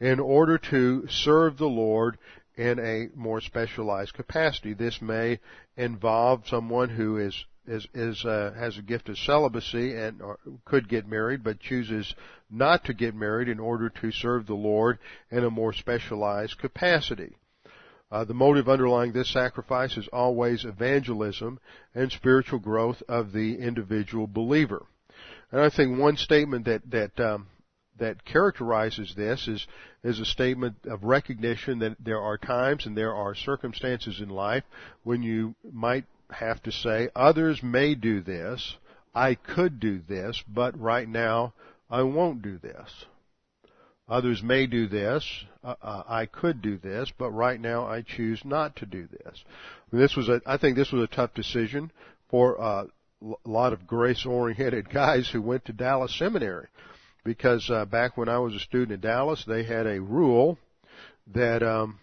in 0.00 0.20
order 0.20 0.58
to 0.58 1.06
serve 1.08 1.56
the 1.56 1.66
Lord 1.66 2.18
in 2.56 2.78
a 2.78 3.08
more 3.16 3.40
specialized 3.40 4.14
capacity. 4.14 4.74
This 4.74 5.00
may 5.00 5.38
involve 5.76 6.46
someone 6.48 6.88
who 6.88 7.18
is 7.18 7.44
is, 7.68 7.86
is 7.94 8.24
uh, 8.24 8.52
has 8.58 8.78
a 8.78 8.82
gift 8.82 9.08
of 9.08 9.18
celibacy 9.18 9.94
and 9.94 10.20
could 10.64 10.88
get 10.88 11.06
married, 11.06 11.44
but 11.44 11.60
chooses 11.60 12.14
not 12.50 12.84
to 12.84 12.94
get 12.94 13.14
married 13.14 13.48
in 13.48 13.60
order 13.60 13.90
to 13.90 14.10
serve 14.10 14.46
the 14.46 14.54
Lord 14.54 14.98
in 15.30 15.44
a 15.44 15.50
more 15.50 15.72
specialized 15.72 16.58
capacity. 16.58 17.36
Uh, 18.10 18.24
the 18.24 18.34
motive 18.34 18.68
underlying 18.68 19.12
this 19.12 19.30
sacrifice 19.30 19.96
is 19.98 20.08
always 20.12 20.64
evangelism 20.64 21.60
and 21.94 22.10
spiritual 22.10 22.58
growth 22.58 23.02
of 23.06 23.32
the 23.32 23.58
individual 23.58 24.26
believer. 24.26 24.86
And 25.52 25.60
I 25.60 25.68
think 25.68 25.98
one 25.98 26.16
statement 26.16 26.64
that 26.64 26.90
that 26.90 27.20
um, 27.20 27.48
that 27.98 28.24
characterizes 28.24 29.14
this 29.14 29.46
is 29.46 29.66
is 30.02 30.20
a 30.20 30.24
statement 30.24 30.76
of 30.84 31.04
recognition 31.04 31.80
that 31.80 31.96
there 32.02 32.20
are 32.20 32.38
times 32.38 32.86
and 32.86 32.96
there 32.96 33.14
are 33.14 33.34
circumstances 33.34 34.20
in 34.20 34.28
life 34.28 34.64
when 35.02 35.22
you 35.22 35.54
might 35.70 36.04
have 36.30 36.62
to 36.64 36.72
say, 36.72 37.08
others 37.14 37.62
may 37.62 37.94
do 37.94 38.20
this, 38.20 38.76
I 39.14 39.34
could 39.34 39.80
do 39.80 40.00
this, 40.06 40.42
but 40.46 40.78
right 40.78 41.08
now 41.08 41.54
I 41.90 42.02
won't 42.02 42.42
do 42.42 42.58
this. 42.58 43.06
Others 44.08 44.42
may 44.42 44.66
do 44.66 44.86
this, 44.86 45.24
uh, 45.62 45.74
uh, 45.82 46.02
I 46.08 46.26
could 46.26 46.62
do 46.62 46.78
this, 46.78 47.12
but 47.18 47.30
right 47.30 47.60
now 47.60 47.86
I 47.86 48.02
choose 48.02 48.40
not 48.44 48.76
to 48.76 48.86
do 48.86 49.06
this. 49.06 49.44
This 49.92 50.16
was 50.16 50.28
a, 50.28 50.40
I 50.46 50.56
think 50.56 50.76
this 50.76 50.92
was 50.92 51.02
a 51.02 51.14
tough 51.14 51.34
decision 51.34 51.90
for 52.30 52.60
uh, 52.60 52.84
a 53.22 53.48
lot 53.48 53.72
of 53.72 53.86
grace-oriented 53.86 54.88
guys 54.92 55.28
who 55.30 55.42
went 55.42 55.66
to 55.66 55.72
Dallas 55.72 56.16
Seminary, 56.18 56.68
because 57.24 57.68
uh, 57.70 57.84
back 57.84 58.16
when 58.16 58.30
I 58.30 58.38
was 58.38 58.54
a 58.54 58.60
student 58.60 58.92
in 58.92 59.00
Dallas, 59.00 59.44
they 59.46 59.64
had 59.64 59.86
a 59.86 60.00
rule 60.00 60.58
that 61.34 61.62
um, 61.62 61.98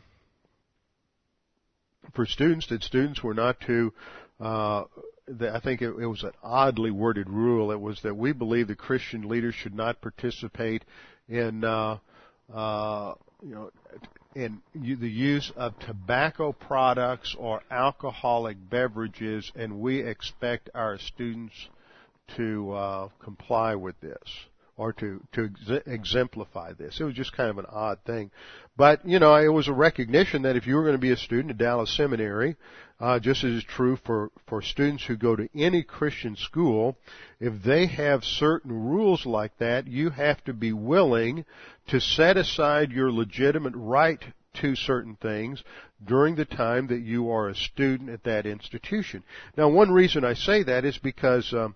for 2.13 2.25
students 2.25 2.67
that 2.67 2.83
students 2.83 3.23
were 3.23 3.33
not 3.33 3.59
to 3.61 3.93
uh, 4.39 4.83
I 5.27 5.59
think 5.59 5.81
it, 5.81 5.89
it 5.89 6.05
was 6.05 6.23
an 6.23 6.33
oddly 6.43 6.91
worded 6.91 7.29
rule. 7.29 7.71
It 7.71 7.79
was 7.79 7.99
that 8.03 8.15
we 8.15 8.31
believe 8.31 8.67
the 8.67 8.75
Christian 8.75 9.27
leaders 9.27 9.55
should 9.55 9.73
not 9.73 10.01
participate 10.01 10.85
in, 11.27 11.63
uh, 11.63 11.97
uh, 12.53 13.15
you 13.41 13.55
know, 13.55 13.71
in 14.35 14.61
the 14.73 15.09
use 15.09 15.51
of 15.55 15.79
tobacco 15.79 16.51
products 16.51 17.35
or 17.39 17.61
alcoholic 17.71 18.57
beverages, 18.69 19.51
and 19.55 19.79
we 19.79 20.01
expect 20.01 20.69
our 20.75 20.99
students 20.99 21.55
to 22.35 22.71
uh, 22.73 23.09
comply 23.23 23.75
with 23.75 23.99
this 24.01 24.29
or 24.77 24.93
to 24.93 25.21
to 25.33 25.45
ex- 25.45 25.83
exemplify 25.87 26.73
this. 26.73 26.99
It 26.99 27.03
was 27.03 27.13
just 27.13 27.35
kind 27.35 27.49
of 27.49 27.57
an 27.57 27.65
odd 27.69 27.99
thing, 28.05 28.31
but 28.77 29.05
you 29.07 29.19
know, 29.19 29.35
it 29.35 29.47
was 29.47 29.67
a 29.67 29.73
recognition 29.73 30.41
that 30.43 30.55
if 30.55 30.67
you 30.67 30.75
were 30.75 30.83
going 30.83 30.95
to 30.95 30.99
be 30.99 31.11
a 31.11 31.17
student 31.17 31.51
at 31.51 31.57
Dallas 31.57 31.95
Seminary, 31.95 32.55
uh, 32.99 33.19
just 33.19 33.43
as 33.43 33.51
is 33.51 33.63
true 33.63 33.97
for 34.05 34.31
for 34.47 34.61
students 34.61 35.05
who 35.05 35.15
go 35.15 35.35
to 35.35 35.49
any 35.55 35.83
Christian 35.83 36.35
school, 36.35 36.97
if 37.39 37.63
they 37.63 37.87
have 37.87 38.23
certain 38.23 38.71
rules 38.71 39.25
like 39.25 39.57
that, 39.59 39.87
you 39.87 40.09
have 40.09 40.43
to 40.45 40.53
be 40.53 40.73
willing 40.73 41.45
to 41.87 41.99
set 41.99 42.37
aside 42.37 42.91
your 42.91 43.11
legitimate 43.11 43.73
right 43.75 44.23
to 44.61 44.75
certain 44.75 45.15
things 45.21 45.63
during 46.03 46.35
the 46.35 46.45
time 46.45 46.87
that 46.87 47.01
you 47.01 47.29
are 47.29 47.49
a 47.49 47.55
student 47.55 48.09
at 48.09 48.23
that 48.23 48.45
institution. 48.45 49.23
Now, 49.57 49.69
one 49.69 49.91
reason 49.91 50.23
I 50.23 50.33
say 50.33 50.63
that 50.63 50.85
is 50.85 50.97
because 50.97 51.53
um, 51.53 51.75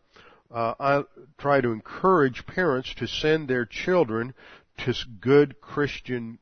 uh, 0.51 0.73
I 0.79 1.03
try 1.37 1.61
to 1.61 1.71
encourage 1.71 2.45
parents 2.45 2.93
to 2.95 3.07
send 3.07 3.47
their 3.47 3.65
children 3.65 4.33
to 4.85 4.93
good 5.19 5.61
Christian 5.61 6.39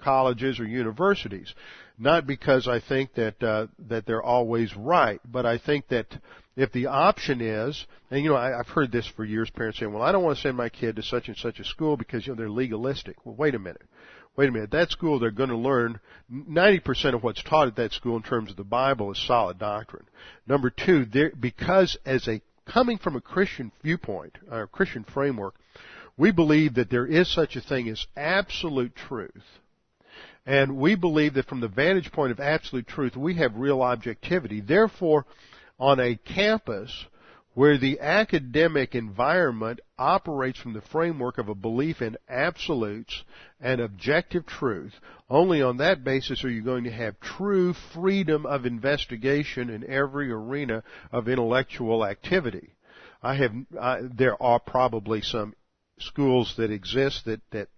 colleges 0.00 0.60
or 0.60 0.66
universities. 0.66 1.54
Not 1.98 2.26
because 2.26 2.66
I 2.66 2.80
think 2.80 3.14
that 3.14 3.42
uh, 3.42 3.66
that 3.88 4.06
they're 4.06 4.22
always 4.22 4.74
right, 4.76 5.20
but 5.24 5.46
I 5.46 5.58
think 5.58 5.88
that 5.88 6.06
if 6.56 6.72
the 6.72 6.86
option 6.86 7.40
is, 7.40 7.86
and 8.10 8.24
you 8.24 8.30
know, 8.30 8.36
I, 8.36 8.58
I've 8.58 8.68
heard 8.68 8.90
this 8.90 9.06
for 9.06 9.24
years, 9.24 9.50
parents 9.50 9.78
saying, 9.78 9.92
"Well, 9.92 10.02
I 10.02 10.10
don't 10.10 10.24
want 10.24 10.36
to 10.36 10.42
send 10.42 10.56
my 10.56 10.68
kid 10.68 10.96
to 10.96 11.02
such 11.02 11.28
and 11.28 11.36
such 11.36 11.60
a 11.60 11.64
school 11.64 11.96
because 11.96 12.26
you 12.26 12.32
know 12.32 12.38
they're 12.38 12.50
legalistic." 12.50 13.24
Well, 13.24 13.36
wait 13.36 13.54
a 13.54 13.60
minute. 13.60 13.82
Wait 14.36 14.48
a 14.48 14.52
minute. 14.52 14.72
That 14.72 14.90
school, 14.90 15.20
they're 15.20 15.30
going 15.30 15.50
to 15.50 15.56
learn 15.56 16.00
90% 16.32 17.14
of 17.14 17.22
what's 17.22 17.42
taught 17.44 17.68
at 17.68 17.76
that 17.76 17.92
school 17.92 18.16
in 18.16 18.22
terms 18.24 18.50
of 18.50 18.56
the 18.56 18.64
Bible 18.64 19.12
is 19.12 19.26
solid 19.26 19.60
doctrine. 19.60 20.06
Number 20.44 20.70
two, 20.70 21.06
because 21.38 21.96
as 22.04 22.26
a 22.26 22.40
coming 22.66 22.98
from 22.98 23.16
a 23.16 23.20
Christian 23.20 23.72
viewpoint, 23.82 24.38
or 24.50 24.66
Christian 24.66 25.04
framework, 25.04 25.54
we 26.16 26.30
believe 26.30 26.74
that 26.74 26.90
there 26.90 27.06
is 27.06 27.32
such 27.32 27.56
a 27.56 27.60
thing 27.60 27.88
as 27.88 28.06
absolute 28.16 28.94
truth. 28.94 29.44
And 30.46 30.76
we 30.76 30.94
believe 30.94 31.34
that 31.34 31.46
from 31.46 31.60
the 31.60 31.68
vantage 31.68 32.12
point 32.12 32.30
of 32.30 32.40
absolute 32.40 32.86
truth, 32.86 33.16
we 33.16 33.34
have 33.34 33.56
real 33.56 33.82
objectivity. 33.82 34.60
Therefore, 34.60 35.24
on 35.78 35.98
a 35.98 36.16
campus, 36.16 37.06
where 37.54 37.78
the 37.78 38.00
academic 38.00 38.94
environment 38.94 39.80
operates 39.98 40.58
from 40.58 40.72
the 40.72 40.80
framework 40.80 41.38
of 41.38 41.48
a 41.48 41.54
belief 41.54 42.02
in 42.02 42.16
absolutes 42.28 43.22
and 43.60 43.80
objective 43.80 44.44
truth, 44.44 44.92
only 45.30 45.62
on 45.62 45.76
that 45.76 46.04
basis 46.04 46.44
are 46.44 46.50
you 46.50 46.62
going 46.62 46.84
to 46.84 46.90
have 46.90 47.18
true 47.20 47.72
freedom 47.94 48.44
of 48.44 48.66
investigation 48.66 49.70
in 49.70 49.88
every 49.88 50.30
arena 50.30 50.82
of 51.12 51.28
intellectual 51.28 52.04
activity. 52.04 52.74
I 53.22 53.36
have, 53.36 53.52
I, 53.80 54.00
there 54.02 54.40
are 54.42 54.58
probably 54.58 55.22
some 55.22 55.54
schools 55.98 56.54
that 56.58 56.70
exist 56.70 57.24
that, 57.24 57.40
that 57.52 57.68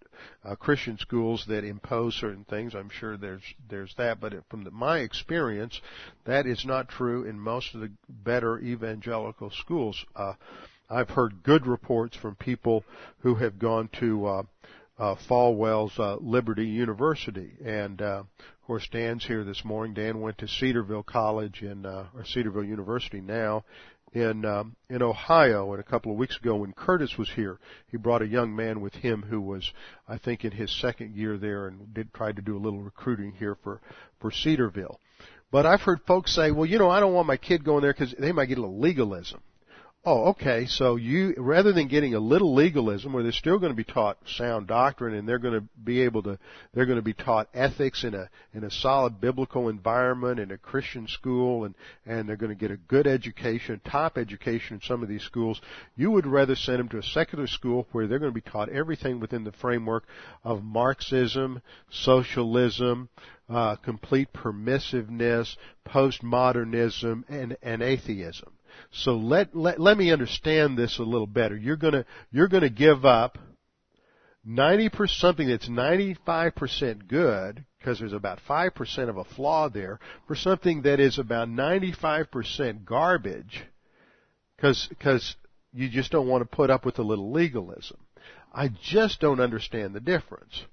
uh, 0.45 0.55
Christian 0.55 0.99
schools 0.99 1.45
that 1.49 1.65
impose 1.65 2.15
certain 2.15 2.45
things. 2.45 2.75
I'm 2.75 2.91
sure 2.91 3.17
there's 3.17 3.43
there's 3.69 3.95
that, 3.99 4.21
but 4.21 4.33
from 4.49 4.65
the, 4.65 4.71
my 4.71 4.99
experience, 4.99 5.81
that 6.25 6.47
is 6.47 6.65
not 6.65 6.89
true 6.89 7.25
in 7.25 7.39
most 7.39 7.75
of 7.75 7.81
the 7.81 7.91
better 8.09 8.59
evangelical 8.59 9.51
schools. 9.51 10.05
Uh, 10.15 10.35
I've 10.89 11.11
heard 11.11 11.43
good 11.43 11.67
reports 11.67 12.17
from 12.17 12.37
people 12.37 12.85
who 13.19 13.35
have 13.37 13.59
gone 13.59 13.89
to 13.99 14.27
uh, 14.27 14.43
uh, 14.99 15.15
Falwell's 15.29 15.99
uh, 15.99 16.17
Liberty 16.21 16.67
University, 16.67 17.51
and 17.65 18.01
uh, 18.01 18.23
of 18.23 18.67
course 18.67 18.89
Dan's 18.91 19.25
here 19.25 19.45
this 19.45 19.65
morning. 19.65 19.95
Dan 19.95 20.21
went 20.21 20.39
to 20.39 20.49
Cedarville 20.49 21.03
College 21.03 21.63
in 21.63 21.85
uh, 21.85 22.07
or 22.15 22.25
Cedarville 22.25 22.65
University 22.65 23.21
now 23.21 23.65
in 24.17 24.47
um, 24.47 24.77
in 24.89 25.03
Ohio, 25.03 25.73
and 25.73 25.81
a 25.81 25.85
couple 25.85 26.11
of 26.11 26.17
weeks 26.17 26.39
ago 26.39 26.57
when 26.57 26.73
Curtis 26.73 27.19
was 27.19 27.29
here, 27.29 27.59
he 27.91 27.99
brought 27.99 28.23
a 28.23 28.27
young 28.27 28.57
man 28.57 28.81
with 28.81 28.95
him 28.95 29.23
who 29.29 29.43
was, 29.43 29.71
I 30.09 30.17
think, 30.17 30.43
in 30.43 30.53
his 30.53 30.71
second 30.81 31.15
year 31.15 31.37
there, 31.37 31.67
and 31.67 31.93
did 31.93 32.15
try 32.15 32.33
to 32.33 32.41
do 32.41 32.57
a 32.57 32.59
little 32.59 32.81
recruiting 32.81 33.33
here 33.33 33.57
for 33.63 33.83
for 34.19 34.31
Cedarville. 34.31 34.99
But 35.53 35.67
I've 35.67 35.83
heard 35.83 36.01
folks 36.07 36.35
say, 36.35 36.51
well, 36.51 36.65
you 36.65 36.79
know, 36.79 36.89
I 36.89 36.99
don't 36.99 37.13
want 37.13 37.29
my 37.29 37.37
kid 37.37 37.63
going 37.63 37.83
there 37.83 37.93
because 37.93 38.15
they 38.19 38.33
might 38.33 38.47
get 38.47 38.57
a 38.57 38.63
little 38.63 38.81
legalism. 38.81 39.41
Oh, 40.09 40.27
okay. 40.27 40.67
So 40.67 40.95
you, 40.95 41.35
rather 41.37 41.73
than 41.73 41.89
getting 41.89 42.15
a 42.15 42.21
little 42.21 42.55
legalism 42.55 43.13
where 43.13 43.25
they're 43.25 43.33
still 43.33 43.59
going 43.59 43.73
to 43.73 43.77
be 43.77 43.83
taught 43.83 44.19
sound 44.25 44.69
doctrine 44.69 45.15
and 45.15 45.29
they're 45.29 45.41
going 45.41 45.61
to 45.61 45.67
be 45.83 46.03
able 46.03 46.23
to, 46.23 46.39
they're 46.73 46.87
going 46.87 47.01
to 47.01 47.03
be 47.03 47.13
taught 47.13 47.49
ethics 47.53 48.05
in 48.05 48.15
a, 48.15 48.31
in 48.55 48.63
a 48.63 48.71
solid 48.71 49.21
biblical 49.21 49.69
environment 49.69 50.39
in 50.39 50.53
a 50.53 50.59
Christian 50.59 51.09
school 51.09 51.65
and, 51.65 51.75
and 52.07 52.29
they're 52.29 52.37
going 52.37 52.53
to 52.53 52.55
get 52.55 52.71
a 52.71 52.77
good 52.77 53.09
education, 53.09 53.81
top 53.85 54.17
education 54.17 54.77
in 54.77 54.81
some 54.81 55.03
of 55.03 55.09
these 55.09 55.25
schools, 55.25 55.61
you 55.97 56.13
would 56.13 56.25
rather 56.25 56.55
send 56.55 56.79
them 56.79 56.89
to 56.91 56.99
a 56.99 57.03
secular 57.03 57.49
school 57.49 57.89
where 57.91 58.07
they're 58.07 58.21
going 58.21 58.33
to 58.33 58.41
be 58.41 58.49
taught 58.49 58.69
everything 58.69 59.19
within 59.19 59.43
the 59.43 59.51
framework 59.51 60.05
of 60.45 60.63
Marxism, 60.63 61.61
socialism, 61.91 63.09
uh, 63.49 63.75
complete 63.75 64.33
permissiveness, 64.33 65.57
postmodernism, 65.85 67.25
and, 67.29 67.57
and 67.61 67.83
atheism. 67.83 68.56
So 68.91 69.17
let, 69.17 69.55
let, 69.55 69.81
let 69.81 69.97
me 69.97 70.13
understand 70.13 70.79
this 70.79 70.99
a 70.99 71.03
little 71.03 71.27
better. 71.27 71.57
You're 71.57 71.77
gonna, 71.77 72.05
you're 72.31 72.49
gonna 72.49 72.71
give 72.71 73.05
up 73.05 73.39
90% 74.47 75.09
something 75.19 75.49
that's 75.49 75.69
95% 75.69 77.09
good, 77.09 77.65
because 77.79 77.99
there's 77.99 78.13
about 78.13 78.39
5% 78.49 79.09
of 79.09 79.17
a 79.17 79.25
flaw 79.25 79.69
there, 79.69 79.99
for 80.27 80.37
something 80.37 80.83
that 80.83 81.01
is 81.01 81.19
about 81.19 81.49
95% 81.49 82.85
garbage, 82.85 83.65
because, 84.57 84.87
because 84.89 85.35
you 85.73 85.89
just 85.89 86.13
don't 86.13 86.29
want 86.29 86.43
to 86.43 86.57
put 86.57 86.71
up 86.71 86.87
with 86.87 86.99
a 86.99 87.03
little 87.03 87.33
legalism. 87.33 87.99
I 88.53 88.71
just 88.83 89.21
don't 89.21 89.41
understand 89.41 89.95
the 89.95 90.01
difference. 90.01 90.65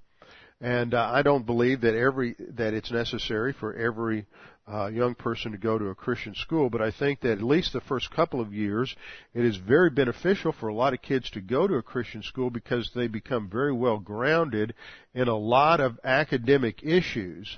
And 0.61 0.93
uh, 0.93 1.09
I 1.11 1.23
don't 1.23 1.45
believe 1.45 1.81
that 1.81 1.93
every 1.93 2.35
that 2.55 2.73
it's 2.73 2.89
necessary 2.89 3.51
for 3.51 3.73
every 3.73 4.25
uh, 4.71 4.87
young 4.87 5.13
person 5.13 5.51
to 5.51 5.57
go 5.57 5.77
to 5.77 5.87
a 5.87 5.95
Christian 5.95 6.33
school, 6.35 6.69
but 6.69 6.81
I 6.81 6.91
think 6.91 7.21
that 7.21 7.33
at 7.33 7.43
least 7.43 7.73
the 7.73 7.81
first 7.81 8.11
couple 8.11 8.39
of 8.39 8.53
years, 8.53 8.95
it 9.33 9.43
is 9.43 9.57
very 9.57 9.89
beneficial 9.89 10.53
for 10.53 10.69
a 10.69 10.73
lot 10.73 10.93
of 10.93 11.01
kids 11.01 11.29
to 11.31 11.41
go 11.41 11.67
to 11.67 11.75
a 11.75 11.83
Christian 11.83 12.23
school 12.23 12.49
because 12.49 12.89
they 12.95 13.07
become 13.07 13.49
very 13.49 13.73
well 13.73 13.99
grounded 13.99 14.73
in 15.13 15.27
a 15.27 15.37
lot 15.37 15.79
of 15.79 15.99
academic 16.03 16.81
issues 16.81 17.57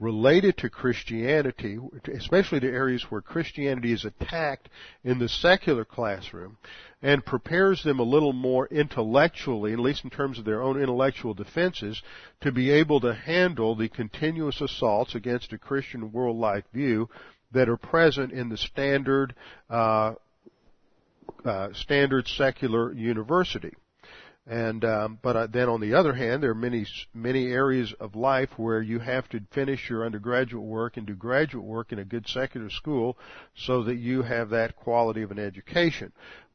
related 0.00 0.56
to 0.56 0.70
Christianity, 0.70 1.78
especially 2.12 2.60
to 2.60 2.66
areas 2.66 3.04
where 3.10 3.20
Christianity 3.20 3.92
is 3.92 4.04
attacked 4.04 4.70
in 5.04 5.18
the 5.18 5.28
secular 5.28 5.84
classroom, 5.84 6.56
and 7.02 7.24
prepares 7.24 7.82
them 7.82 7.98
a 7.98 8.04
little 8.04 8.32
more 8.32 8.66
intellectually, 8.66 9.72
at 9.72 9.78
least 9.78 10.04
in 10.04 10.10
terms 10.10 10.38
of 10.38 10.44
their 10.44 10.62
own 10.62 10.80
intellectual 10.80 11.34
defenses, 11.34 12.02
to 12.40 12.52
be 12.52 12.70
able 12.70 13.00
to 13.00 13.14
handle 13.14 13.74
the 13.74 13.88
continuous 13.88 14.60
assaults 14.60 15.14
against 15.14 15.52
a 15.52 15.58
Christian 15.58 16.12
world 16.12 16.36
life 16.36 16.64
view 16.72 17.08
that 17.52 17.68
are 17.68 17.76
present 17.76 18.32
in 18.32 18.48
the 18.48 18.56
standard 18.56 19.34
uh, 19.68 20.14
uh, 21.44 21.68
standard 21.72 22.28
secular 22.28 22.92
university. 22.92 23.72
And 24.50 24.84
um, 24.84 25.20
but 25.22 25.36
uh, 25.36 25.46
then 25.46 25.68
on 25.68 25.80
the 25.80 25.94
other 25.94 26.12
hand, 26.12 26.42
there 26.42 26.50
are 26.50 26.56
many 26.56 26.84
many 27.14 27.52
areas 27.52 27.94
of 28.00 28.16
life 28.16 28.50
where 28.56 28.82
you 28.82 28.98
have 28.98 29.28
to 29.28 29.40
finish 29.52 29.88
your 29.88 30.04
undergraduate 30.04 30.64
work 30.64 30.96
and 30.96 31.06
do 31.06 31.14
graduate 31.14 31.64
work 31.64 31.92
in 31.92 32.00
a 32.00 32.04
good 32.04 32.26
secular 32.26 32.68
school, 32.68 33.16
so 33.54 33.84
that 33.84 33.94
you 33.94 34.22
have 34.22 34.50
that 34.50 34.74
quality 34.74 35.22
of 35.22 35.30
an 35.30 35.38
education. 35.38 36.10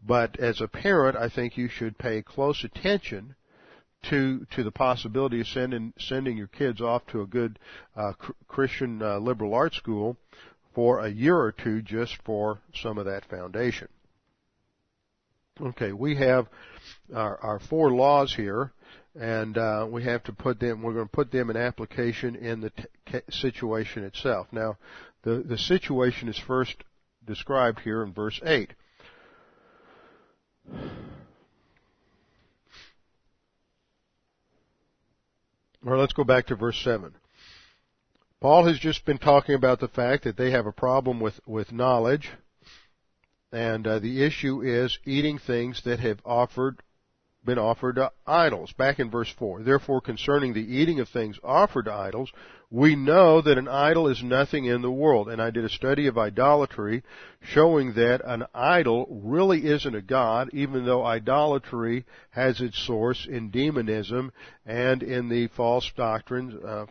But 0.06 0.38
as 0.38 0.60
a 0.60 0.68
parent, 0.68 1.16
I 1.16 1.30
think 1.30 1.56
you 1.56 1.70
should 1.70 1.98
pay 1.98 2.22
close 2.22 2.66
attention 2.66 3.36
to 4.10 4.46
to 4.52 4.64
the 4.64 4.72
possibility 4.74 5.40
of 5.40 5.48
sending 5.48 5.94
sending 5.98 6.36
your 6.36 6.48
kids 6.48 6.82
off 6.82 7.08
to 7.08 7.22
a 7.22 7.26
good 7.26 7.58
uh, 7.96 8.12
Christian 8.50 9.02
uh, 9.02 9.20
liberal 9.20 9.54
arts 9.54 9.78
school 9.78 10.18
for 10.74 11.00
a 11.00 11.08
year 11.08 11.38
or 11.38 11.54
two 11.54 11.82
just 11.82 12.18
for 12.26 12.60
some 12.74 12.98
of 12.98 13.06
that 13.06 13.24
foundation. 13.30 13.88
Okay, 15.62 15.94
we 15.94 16.18
have 16.18 16.50
our, 17.14 17.38
our 17.38 17.60
four 17.60 17.92
laws 17.92 18.34
here, 18.34 18.72
and 19.20 19.58
uh, 19.58 19.88
we 19.90 20.04
have 20.04 20.24
to 20.24 20.34
put 20.34 20.60
them. 20.60 20.82
We're 20.82 20.94
going 20.94 21.08
to 21.08 21.12
put 21.12 21.32
them 21.32 21.50
in 21.50 21.58
application 21.58 22.36
in 22.36 22.62
the 22.62 22.72
t- 22.72 23.20
situation 23.30 24.04
itself. 24.04 24.48
Now, 24.52 24.78
the 25.24 25.44
the 25.48 25.58
situation 25.58 26.28
is 26.28 26.38
first 26.38 26.76
described 27.26 27.80
here 27.80 28.04
in 28.04 28.14
verse 28.14 28.40
eight. 28.46 28.74
Or 35.86 36.00
let's 36.00 36.14
go 36.14 36.24
back 36.24 36.48
to 36.48 36.56
verse 36.56 36.82
7. 36.84 37.14
Paul 38.42 38.66
has 38.66 38.80
just 38.80 39.06
been 39.06 39.20
talking 39.20 39.54
about 39.54 39.80
the 39.80 39.88
fact 39.88 40.24
that 40.24 40.36
they 40.36 40.50
have 40.52 40.66
a 40.66 40.72
problem 40.72 41.20
with, 41.20 41.40
with 41.46 41.72
knowledge, 41.72 42.32
and 43.56 43.88
uh, 43.88 44.00
the 44.00 44.22
issue 44.22 44.62
is 44.62 45.00
eating 45.06 45.38
things 45.38 45.82
that 45.86 46.02
have 46.02 46.20
offered 46.26 46.82
been 47.46 47.58
offered 47.58 47.96
to 47.96 48.12
idols. 48.28 48.74
Back 48.74 49.00
in 49.00 49.10
verse 49.10 49.32
4. 49.38 49.62
Therefore, 49.62 50.02
concerning 50.02 50.54
the 50.54 50.76
eating 50.76 51.00
of 51.00 51.08
things 51.08 51.40
offered 51.44 51.86
to 51.86 51.94
idols, 51.94 52.32
we 52.76 52.94
know 52.94 53.40
that 53.42 53.58
an 53.58 53.70
idol 53.70 54.10
is 54.10 54.22
nothing 54.22 54.66
in 54.66 54.82
the 54.82 54.92
world. 54.92 55.30
And 55.30 55.42
I 55.42 55.50
did 55.50 55.64
a 55.64 55.70
study 55.70 56.08
of 56.08 56.18
idolatry 56.18 57.04
showing 57.42 57.94
that 57.94 58.20
an 58.26 58.44
idol 58.54 59.08
really 59.10 59.66
isn't 59.66 59.96
a 59.96 60.02
god, 60.02 60.50
even 60.52 60.86
though 60.86 61.06
idolatry 61.06 62.04
has 62.32 62.60
its 62.60 62.78
source 62.86 63.28
in 63.32 63.50
demonism 63.50 64.34
and 64.66 65.02
in 65.04 65.30
the 65.30 65.48
false 65.56 65.90
doctrines, 65.96 66.54
uh, 66.66 66.86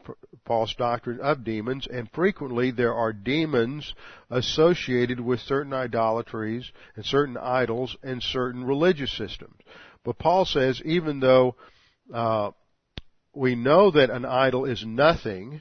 false 0.47 0.75
doctrine 0.75 1.21
of 1.21 1.45
demons. 1.45 1.87
And 1.87 2.11
frequently 2.13 2.71
there 2.71 2.95
are 2.95 3.13
demons 3.13 3.93
associated 4.31 5.21
with 5.21 5.41
certain 5.41 5.75
idolatries 5.75 6.73
and 6.97 7.05
certain 7.05 7.37
idols 7.37 7.95
and 8.03 8.23
certain 8.23 8.65
religious 8.65 9.13
systems. 9.13 9.61
But 10.03 10.17
Paul 10.17 10.47
says 10.47 10.81
even 10.87 11.21
though 11.21 11.57
uh, 12.11 12.53
we 13.35 13.55
know 13.55 13.91
that 13.91 14.09
an 14.09 14.25
idol 14.25 14.65
is 14.65 14.83
nothing, 14.87 15.61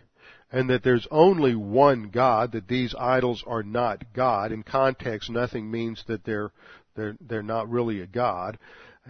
and 0.54 0.70
that 0.70 0.84
there's 0.84 1.08
only 1.10 1.56
one 1.56 2.10
God, 2.10 2.52
that 2.52 2.68
these 2.68 2.94
idols 2.98 3.44
are 3.46 3.64
not 3.64 4.14
God. 4.14 4.52
In 4.52 4.62
context, 4.62 5.30
nothing 5.30 5.70
means 5.70 6.04
that 6.08 6.24
they're 6.24 6.52
they're 6.96 7.18
they're 7.20 7.44
not 7.44 7.70
really 7.70 8.00
a 8.02 8.08
God. 8.08 8.60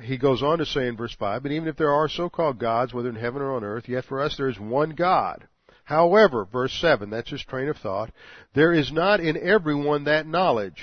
He 0.02 0.18
goes 0.18 0.42
on 0.42 0.58
to 0.58 0.66
say 0.66 0.88
in 0.88 0.98
verse 0.98 1.14
five, 1.14 1.44
but 1.44 1.52
even 1.52 1.68
if 1.68 1.76
there 1.76 1.92
are 1.92 2.08
so-called 2.08 2.58
gods, 2.58 2.94
whether 2.94 3.10
in 3.10 3.16
heaven 3.16 3.42
or 3.42 3.56
on 3.56 3.64
earth, 3.64 3.88
yet 3.88 4.06
for 4.06 4.22
us 4.22 4.38
there 4.38 4.50
is 4.50 4.60
one 4.60 4.92
God. 4.92 5.48
However, 5.84 6.46
verse 6.46 6.74
seven, 6.74 7.10
that's 7.10 7.30
his 7.30 7.44
train 7.44 7.68
of 7.68 7.78
thought, 7.78 8.10
there 8.56 8.74
is 8.74 8.92
not 8.92 9.20
in 9.20 9.38
everyone 9.38 10.06
that 10.06 10.26
knowledge. 10.26 10.82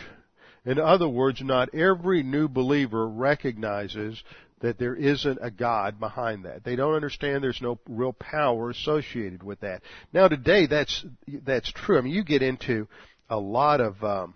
In 0.66 0.78
other 0.78 1.08
words, 1.08 1.40
not 1.42 1.74
every 1.74 2.22
new 2.22 2.46
believer 2.46 3.08
recognizes 3.08 4.22
that 4.60 4.78
there 4.78 4.94
isn't 4.94 5.38
a 5.40 5.50
God 5.50 5.98
behind 5.98 6.44
that. 6.44 6.64
They 6.64 6.76
don't 6.76 6.94
understand 6.94 7.42
there's 7.42 7.62
no 7.62 7.78
real 7.88 8.12
power 8.12 8.70
associated 8.70 9.42
with 9.42 9.60
that. 9.60 9.82
Now 10.12 10.28
today 10.28 10.66
that's, 10.66 11.04
that's 11.44 11.72
true. 11.72 11.98
I 11.98 12.02
mean, 12.02 12.12
you 12.12 12.24
get 12.24 12.42
into 12.42 12.88
a 13.28 13.38
lot 13.38 13.80
of, 13.80 14.02
um, 14.04 14.34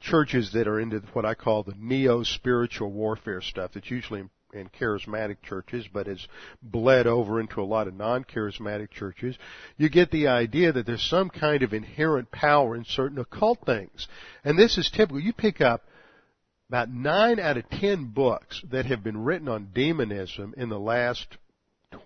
churches 0.00 0.52
that 0.52 0.66
are 0.66 0.80
into 0.80 0.98
what 1.12 1.24
I 1.24 1.34
call 1.34 1.62
the 1.62 1.74
neo-spiritual 1.78 2.90
warfare 2.90 3.40
stuff. 3.40 3.70
That's 3.74 3.90
usually 3.90 4.24
in 4.52 4.68
charismatic 4.68 5.36
churches, 5.42 5.86
but 5.90 6.06
has 6.06 6.26
bled 6.60 7.06
over 7.06 7.40
into 7.40 7.60
a 7.60 7.64
lot 7.64 7.88
of 7.88 7.94
non-charismatic 7.94 8.90
churches, 8.90 9.36
you 9.76 9.88
get 9.88 10.10
the 10.10 10.28
idea 10.28 10.72
that 10.72 10.86
there's 10.86 11.08
some 11.08 11.30
kind 11.30 11.62
of 11.62 11.72
inherent 11.72 12.30
power 12.30 12.76
in 12.76 12.84
certain 12.84 13.18
occult 13.18 13.60
things. 13.64 14.08
And 14.44 14.58
this 14.58 14.76
is 14.76 14.90
typical. 14.90 15.20
You 15.20 15.32
pick 15.32 15.60
up 15.60 15.84
about 16.72 16.90
nine 16.90 17.38
out 17.38 17.58
of 17.58 17.68
ten 17.68 18.06
books 18.06 18.64
that 18.70 18.86
have 18.86 19.04
been 19.04 19.22
written 19.22 19.46
on 19.46 19.68
demonism 19.74 20.54
in 20.56 20.70
the 20.70 20.78
last 20.78 21.36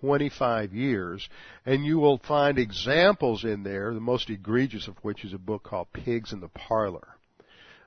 25 0.01 0.73
years, 0.73 1.29
and 1.65 1.85
you 1.85 1.97
will 1.99 2.17
find 2.17 2.59
examples 2.59 3.45
in 3.45 3.63
there, 3.63 3.93
the 3.93 4.01
most 4.01 4.29
egregious 4.29 4.89
of 4.89 4.97
which 5.03 5.23
is 5.23 5.31
a 5.31 5.37
book 5.37 5.63
called 5.63 5.87
Pigs 5.93 6.33
in 6.33 6.41
the 6.41 6.49
Parlor. 6.49 7.07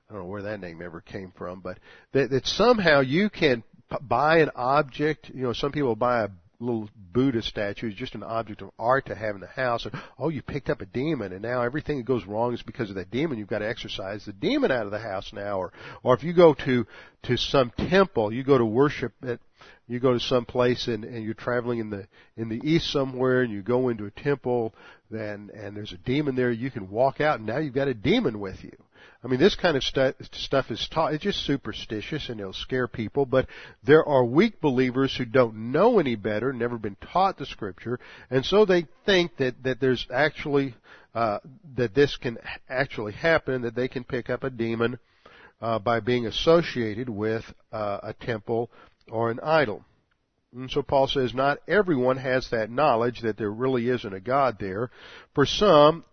I 0.09 0.15
don't 0.15 0.23
know 0.23 0.29
where 0.31 0.45
that 0.45 0.61
name 0.61 0.81
ever 0.81 1.03
came 1.03 1.35
from, 1.37 1.61
but 1.61 1.77
that, 2.13 2.31
that 2.31 2.47
somehow 2.47 3.01
you 3.01 3.29
can 3.29 3.63
buy 4.01 4.39
an 4.39 4.51
object. 4.57 5.29
You 5.35 5.43
know, 5.43 5.53
some 5.53 5.73
people 5.73 5.95
buy 5.95 6.23
a 6.23 6.29
little 6.61 6.89
Buddha 7.13 7.43
statue 7.43 7.89
is 7.89 7.95
just 7.95 8.15
an 8.15 8.23
object 8.23 8.63
of 8.63 8.71
art 8.79 9.07
to 9.07 9.15
have 9.15 9.35
in 9.35 9.41
the 9.41 9.47
house. 9.47 9.87
Or, 9.87 9.93
oh, 10.19 10.29
you 10.29 10.43
picked 10.43 10.71
up 10.71 10.81
a 10.81 10.87
demon, 10.87 11.33
and 11.33 11.43
now 11.43 11.63
everything 11.63 11.99
that 11.99 12.07
goes 12.07 12.27
wrong 12.27 12.55
is 12.55 12.63
because 12.63 12.91
of 12.91 12.97
that 12.97 13.11
demon. 13.11 13.39
You've 13.39 13.49
got 13.49 13.61
to 13.61 13.69
exorcise 13.69 14.25
the 14.25 14.33
demon 14.33 14.71
out 14.71 14.85
of 14.87 14.93
the 14.93 14.99
house 14.99 15.33
now. 15.33 15.59
Or, 15.59 15.73
or 16.03 16.15
if 16.15 16.23
you 16.23 16.33
go 16.33 16.55
to 16.55 16.87
to 17.25 17.37
some 17.37 17.71
temple, 17.77 18.33
you 18.33 18.45
go 18.45 18.59
to 18.59 18.65
worship 18.65 19.13
at 19.27 19.41
you 19.87 19.99
go 19.99 20.13
to 20.13 20.21
some 20.21 20.45
place 20.45 20.87
and, 20.87 21.05
and 21.05 21.25
you're 21.25 21.35
traveling 21.35 21.81
in 21.81 21.91
the 21.91 22.07
in 22.37 22.49
the 22.49 22.61
east 22.63 22.91
somewhere 22.91 23.43
and 23.43 23.53
you 23.53 23.61
go 23.61 23.89
into 23.89 24.07
a 24.07 24.11
temple 24.11 24.73
then 25.11 25.51
and 25.53 25.77
there's 25.77 25.93
a 25.93 25.99
demon 25.99 26.37
there 26.37 26.51
you 26.51 26.71
can 26.71 26.89
walk 26.89 27.21
out 27.21 27.39
and 27.39 27.47
now 27.47 27.59
you've 27.59 27.75
got 27.75 27.89
a 27.89 27.95
demon 27.95 28.39
with 28.39 28.63
you 28.63 28.73
I 29.23 29.29
mean, 29.29 29.39
this 29.39 29.55
kind 29.55 29.77
of 29.77 29.85
stu- 29.85 30.15
stuff 30.33 30.71
is 30.71 30.89
taught, 30.91 31.13
it's 31.13 31.25
just 31.25 31.45
superstitious 31.45 32.29
and 32.29 32.41
it'll 32.41 32.53
scare 32.53 32.89
people, 32.89 33.27
but 33.27 33.47
there 33.83 34.05
are 34.05 34.25
weak 34.25 34.61
believers 34.61 35.15
who 35.17 35.27
don't 35.27 35.73
know 35.73 35.99
any 35.99 36.17
better, 36.17 36.53
never 36.53 36.79
been 36.79 36.97
taught 37.13 37.37
the 37.37 37.47
scripture, 37.47 38.01
and 38.31 38.45
so 38.45 38.65
they 38.65 38.87
think 39.05 39.37
that, 39.37 39.63
that 39.63 39.81
there's 39.81 40.07
actually, 40.13 40.75
uh, 41.15 41.39
that 41.77 41.95
this 41.95 42.17
can 42.17 42.39
actually 42.69 43.13
happen, 43.13 43.63
that 43.63 43.75
they 43.75 43.89
can 43.89 44.05
pick 44.05 44.31
up 44.31 44.43
a 44.43 44.51
demon, 44.51 44.99
uh, 45.61 45.79
by 45.79 46.01
being 46.01 46.27
associated 46.27 47.09
with, 47.09 47.45
uh, 47.73 47.99
a 48.03 48.15
temple 48.15 48.71
or 49.11 49.31
an 49.31 49.41
idol. 49.43 49.85
And 50.53 50.71
so 50.71 50.83
Paul 50.83 51.07
says 51.07 51.35
not 51.35 51.59
everyone 51.69 52.17
has 52.17 52.49
that 52.51 52.71
knowledge 52.71 53.21
that 53.21 53.37
there 53.37 53.51
really 53.51 53.89
isn't 53.89 54.15
a 54.15 54.21
God 54.21 54.57
there. 54.59 54.91
For 55.35 55.47
some, 55.47 56.05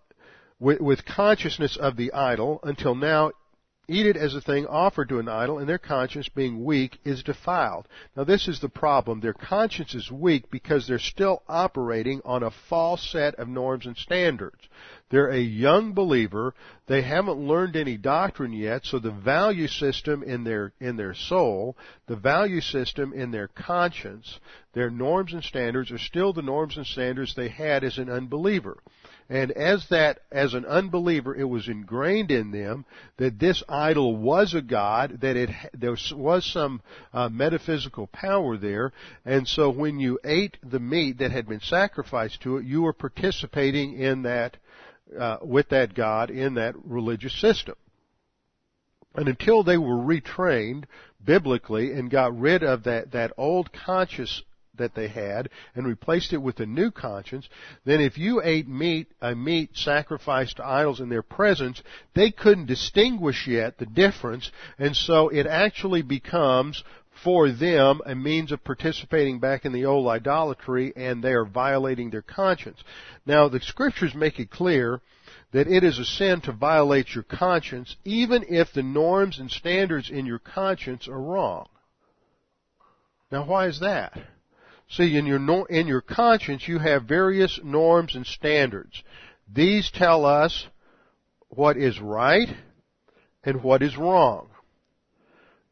with, 0.59 0.79
with 0.79 1.05
consciousness 1.05 1.77
of 1.77 1.97
the 1.97 2.13
idol 2.13 2.59
until 2.63 2.95
now 2.95 3.31
eat 3.89 4.05
it 4.05 4.17
as 4.17 4.35
a 4.35 4.41
thing 4.41 4.65
offered 4.65 5.07
to 5.07 5.19
an 5.19 5.29
idol, 5.29 5.59
and 5.59 5.69
their 5.69 5.77
conscience, 5.77 6.27
being 6.27 6.65
weak, 6.65 6.99
is 7.05 7.23
defiled. 7.23 7.87
Now, 8.15 8.25
this 8.25 8.47
is 8.47 8.59
the 8.59 8.69
problem. 8.69 9.21
Their 9.21 9.33
conscience 9.33 9.95
is 9.95 10.11
weak 10.11 10.51
because 10.51 10.85
they're 10.85 10.99
still 10.99 11.41
operating 11.47 12.21
on 12.25 12.43
a 12.43 12.51
false 12.51 13.01
set 13.09 13.35
of 13.35 13.47
norms 13.47 13.85
and 13.85 13.95
standards. 13.95 14.59
They're 15.09 15.29
a 15.29 15.39
young 15.39 15.93
believer. 15.93 16.53
They 16.87 17.01
haven't 17.01 17.39
learned 17.39 17.77
any 17.77 17.95
doctrine 17.95 18.51
yet, 18.51 18.85
so 18.85 18.99
the 18.99 19.11
value 19.11 19.67
system 19.67 20.21
in 20.21 20.43
their, 20.43 20.73
in 20.81 20.97
their 20.97 21.13
soul, 21.13 21.77
the 22.07 22.17
value 22.17 22.59
system 22.59 23.13
in 23.13 23.31
their 23.31 23.47
conscience, 23.47 24.39
their 24.73 24.89
norms 24.89 25.31
and 25.31 25.43
standards 25.43 25.91
are 25.91 25.97
still 25.97 26.33
the 26.33 26.41
norms 26.41 26.75
and 26.75 26.85
standards 26.85 27.35
they 27.35 27.47
had 27.47 27.85
as 27.85 27.97
an 27.97 28.09
unbeliever. 28.09 28.77
And 29.29 29.51
as 29.51 29.85
that, 29.89 30.19
as 30.31 30.53
an 30.53 30.65
unbeliever, 30.65 31.35
it 31.35 31.43
was 31.43 31.67
ingrained 31.67 32.31
in 32.31 32.51
them 32.51 32.85
that 33.17 33.39
this 33.39 33.61
idol 33.67 34.15
was 34.15 34.53
a 34.53 34.61
god, 34.61 35.19
that 35.19 35.35
it, 35.35 35.49
there 35.73 35.97
was 36.13 36.45
some 36.45 36.81
uh, 37.13 37.27
metaphysical 37.27 38.07
power 38.07 38.55
there, 38.57 38.93
and 39.25 39.45
so 39.45 39.69
when 39.69 39.99
you 39.99 40.17
ate 40.23 40.57
the 40.63 40.79
meat 40.79 41.17
that 41.17 41.31
had 41.31 41.47
been 41.47 41.59
sacrificed 41.59 42.41
to 42.41 42.57
it, 42.57 42.65
you 42.65 42.83
were 42.83 42.93
participating 42.93 43.99
in 43.99 44.21
that, 44.21 44.55
uh, 45.19 45.37
with 45.41 45.69
that 45.69 45.93
god 45.93 46.29
in 46.29 46.53
that 46.53 46.75
religious 46.85 47.37
system. 47.41 47.75
And 49.13 49.27
until 49.27 49.63
they 49.63 49.77
were 49.77 49.97
retrained 49.97 50.85
biblically 51.23 51.91
and 51.91 52.09
got 52.09 52.37
rid 52.37 52.63
of 52.63 52.83
that, 52.83 53.11
that 53.11 53.33
old 53.35 53.73
conscious 53.73 54.43
that 54.77 54.95
they 54.95 55.07
had 55.07 55.49
and 55.75 55.87
replaced 55.87 56.33
it 56.33 56.41
with 56.41 56.59
a 56.59 56.65
new 56.65 56.91
conscience, 56.91 57.47
then 57.85 58.01
if 58.01 58.17
you 58.17 58.41
ate 58.43 58.67
meat, 58.67 59.07
a 59.21 59.35
meat 59.35 59.71
sacrificed 59.73 60.57
to 60.57 60.65
idols 60.65 60.99
in 60.99 61.09
their 61.09 61.23
presence, 61.23 61.81
they 62.13 62.31
couldn't 62.31 62.65
distinguish 62.65 63.47
yet 63.47 63.77
the 63.77 63.85
difference, 63.85 64.51
and 64.77 64.95
so 64.95 65.29
it 65.29 65.45
actually 65.45 66.01
becomes 66.01 66.83
for 67.23 67.51
them 67.51 68.01
a 68.05 68.15
means 68.15 68.51
of 68.51 68.63
participating 68.63 69.39
back 69.39 69.65
in 69.65 69.73
the 69.73 69.85
old 69.85 70.07
idolatry 70.07 70.93
and 70.95 71.23
they 71.23 71.33
are 71.33 71.45
violating 71.45 72.09
their 72.09 72.21
conscience. 72.21 72.83
Now 73.25 73.49
the 73.49 73.59
scriptures 73.59 74.13
make 74.13 74.39
it 74.39 74.51
clear 74.51 75.01
that 75.51 75.67
it 75.67 75.83
is 75.83 75.97
a 75.99 76.05
sin 76.05 76.41
to 76.41 76.51
violate 76.51 77.15
your 77.15 77.23
conscience 77.23 77.95
even 78.03 78.45
if 78.49 78.73
the 78.73 78.83
norms 78.83 79.39
and 79.39 79.49
standards 79.49 80.09
in 80.09 80.25
your 80.25 80.39
conscience 80.39 81.07
are 81.07 81.19
wrong. 81.19 81.67
Now 83.31 83.45
why 83.45 83.67
is 83.67 83.79
that? 83.79 84.17
See, 84.89 85.17
in 85.17 85.25
your, 85.25 85.67
in 85.67 85.87
your 85.87 86.01
conscience, 86.01 86.67
you 86.67 86.79
have 86.79 87.03
various 87.03 87.59
norms 87.63 88.15
and 88.15 88.25
standards. 88.25 89.03
These 89.53 89.91
tell 89.91 90.25
us 90.25 90.67
what 91.49 91.77
is 91.77 91.99
right 91.99 92.49
and 93.43 93.63
what 93.63 93.81
is 93.81 93.97
wrong. 93.97 94.49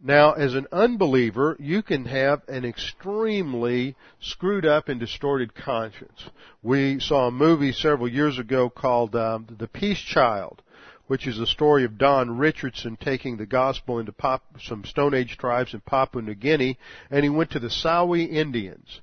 Now, 0.02 0.34
as 0.34 0.54
an 0.54 0.68
unbeliever, 0.72 1.56
you 1.60 1.82
can 1.82 2.06
have 2.06 2.42
an 2.48 2.66
extremely 2.66 3.96
screwed 4.20 4.66
up 4.66 4.90
and 4.90 5.00
distorted 5.00 5.56
conscience. 5.56 6.30
We 6.62 7.00
saw 7.00 7.28
a 7.28 7.32
movie 7.32 7.72
several 7.72 8.08
years 8.08 8.38
ago 8.38 8.70
called 8.70 9.16
um, 9.16 9.48
The 9.58 9.68
Peace 9.68 10.00
Child, 10.00 10.62
which 11.08 11.26
is 11.26 11.38
the 11.38 11.48
story 11.48 11.86
of 11.86 11.98
Don 11.98 12.38
Richardson 12.38 12.98
taking 12.98 13.38
the 13.38 13.46
gospel 13.46 13.98
into 13.98 14.12
pop, 14.12 14.44
some 14.62 14.84
Stone 14.84 15.14
Age 15.14 15.38
tribes 15.38 15.74
in 15.74 15.80
Papua 15.80 16.22
New 16.22 16.36
Guinea, 16.36 16.78
and 17.10 17.24
he 17.24 17.30
went 17.30 17.52
to 17.52 17.60
the 17.60 17.70
Sawi 17.70 18.30
Indians. 18.30 19.02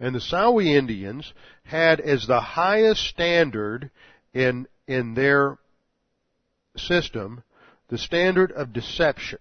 And 0.00 0.14
the 0.14 0.20
Sawi 0.20 0.76
Indians 0.76 1.32
had 1.64 2.00
as 2.00 2.26
the 2.26 2.40
highest 2.40 3.04
standard 3.04 3.90
in, 4.32 4.66
in 4.86 5.14
their 5.14 5.58
system 6.76 7.42
the 7.88 7.98
standard 7.98 8.52
of 8.52 8.72
deception. 8.72 9.38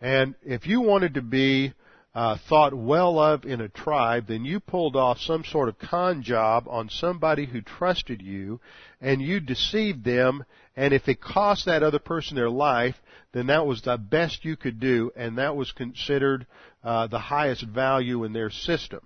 And 0.00 0.34
if 0.42 0.66
you 0.66 0.80
wanted 0.80 1.14
to 1.14 1.22
be 1.22 1.74
uh, 2.14 2.36
thought 2.48 2.74
well 2.74 3.18
of 3.18 3.44
in 3.44 3.60
a 3.60 3.68
tribe, 3.68 4.26
then 4.26 4.44
you 4.44 4.58
pulled 4.58 4.96
off 4.96 5.20
some 5.20 5.44
sort 5.44 5.68
of 5.68 5.78
con 5.78 6.22
job 6.22 6.66
on 6.68 6.88
somebody 6.88 7.46
who 7.46 7.60
trusted 7.60 8.22
you, 8.22 8.60
and 9.00 9.20
you 9.20 9.38
deceived 9.38 10.04
them, 10.04 10.44
and 10.76 10.94
if 10.94 11.08
it 11.08 11.20
cost 11.20 11.66
that 11.66 11.82
other 11.82 11.98
person 11.98 12.36
their 12.36 12.50
life, 12.50 12.96
then 13.32 13.46
that 13.46 13.66
was 13.66 13.82
the 13.82 13.96
best 13.98 14.44
you 14.44 14.56
could 14.56 14.80
do, 14.80 15.12
and 15.14 15.38
that 15.38 15.54
was 15.54 15.70
considered 15.72 16.46
uh, 16.82 17.06
the 17.06 17.18
highest 17.18 17.62
value 17.62 18.24
in 18.24 18.32
their 18.32 18.50
system. 18.50 19.00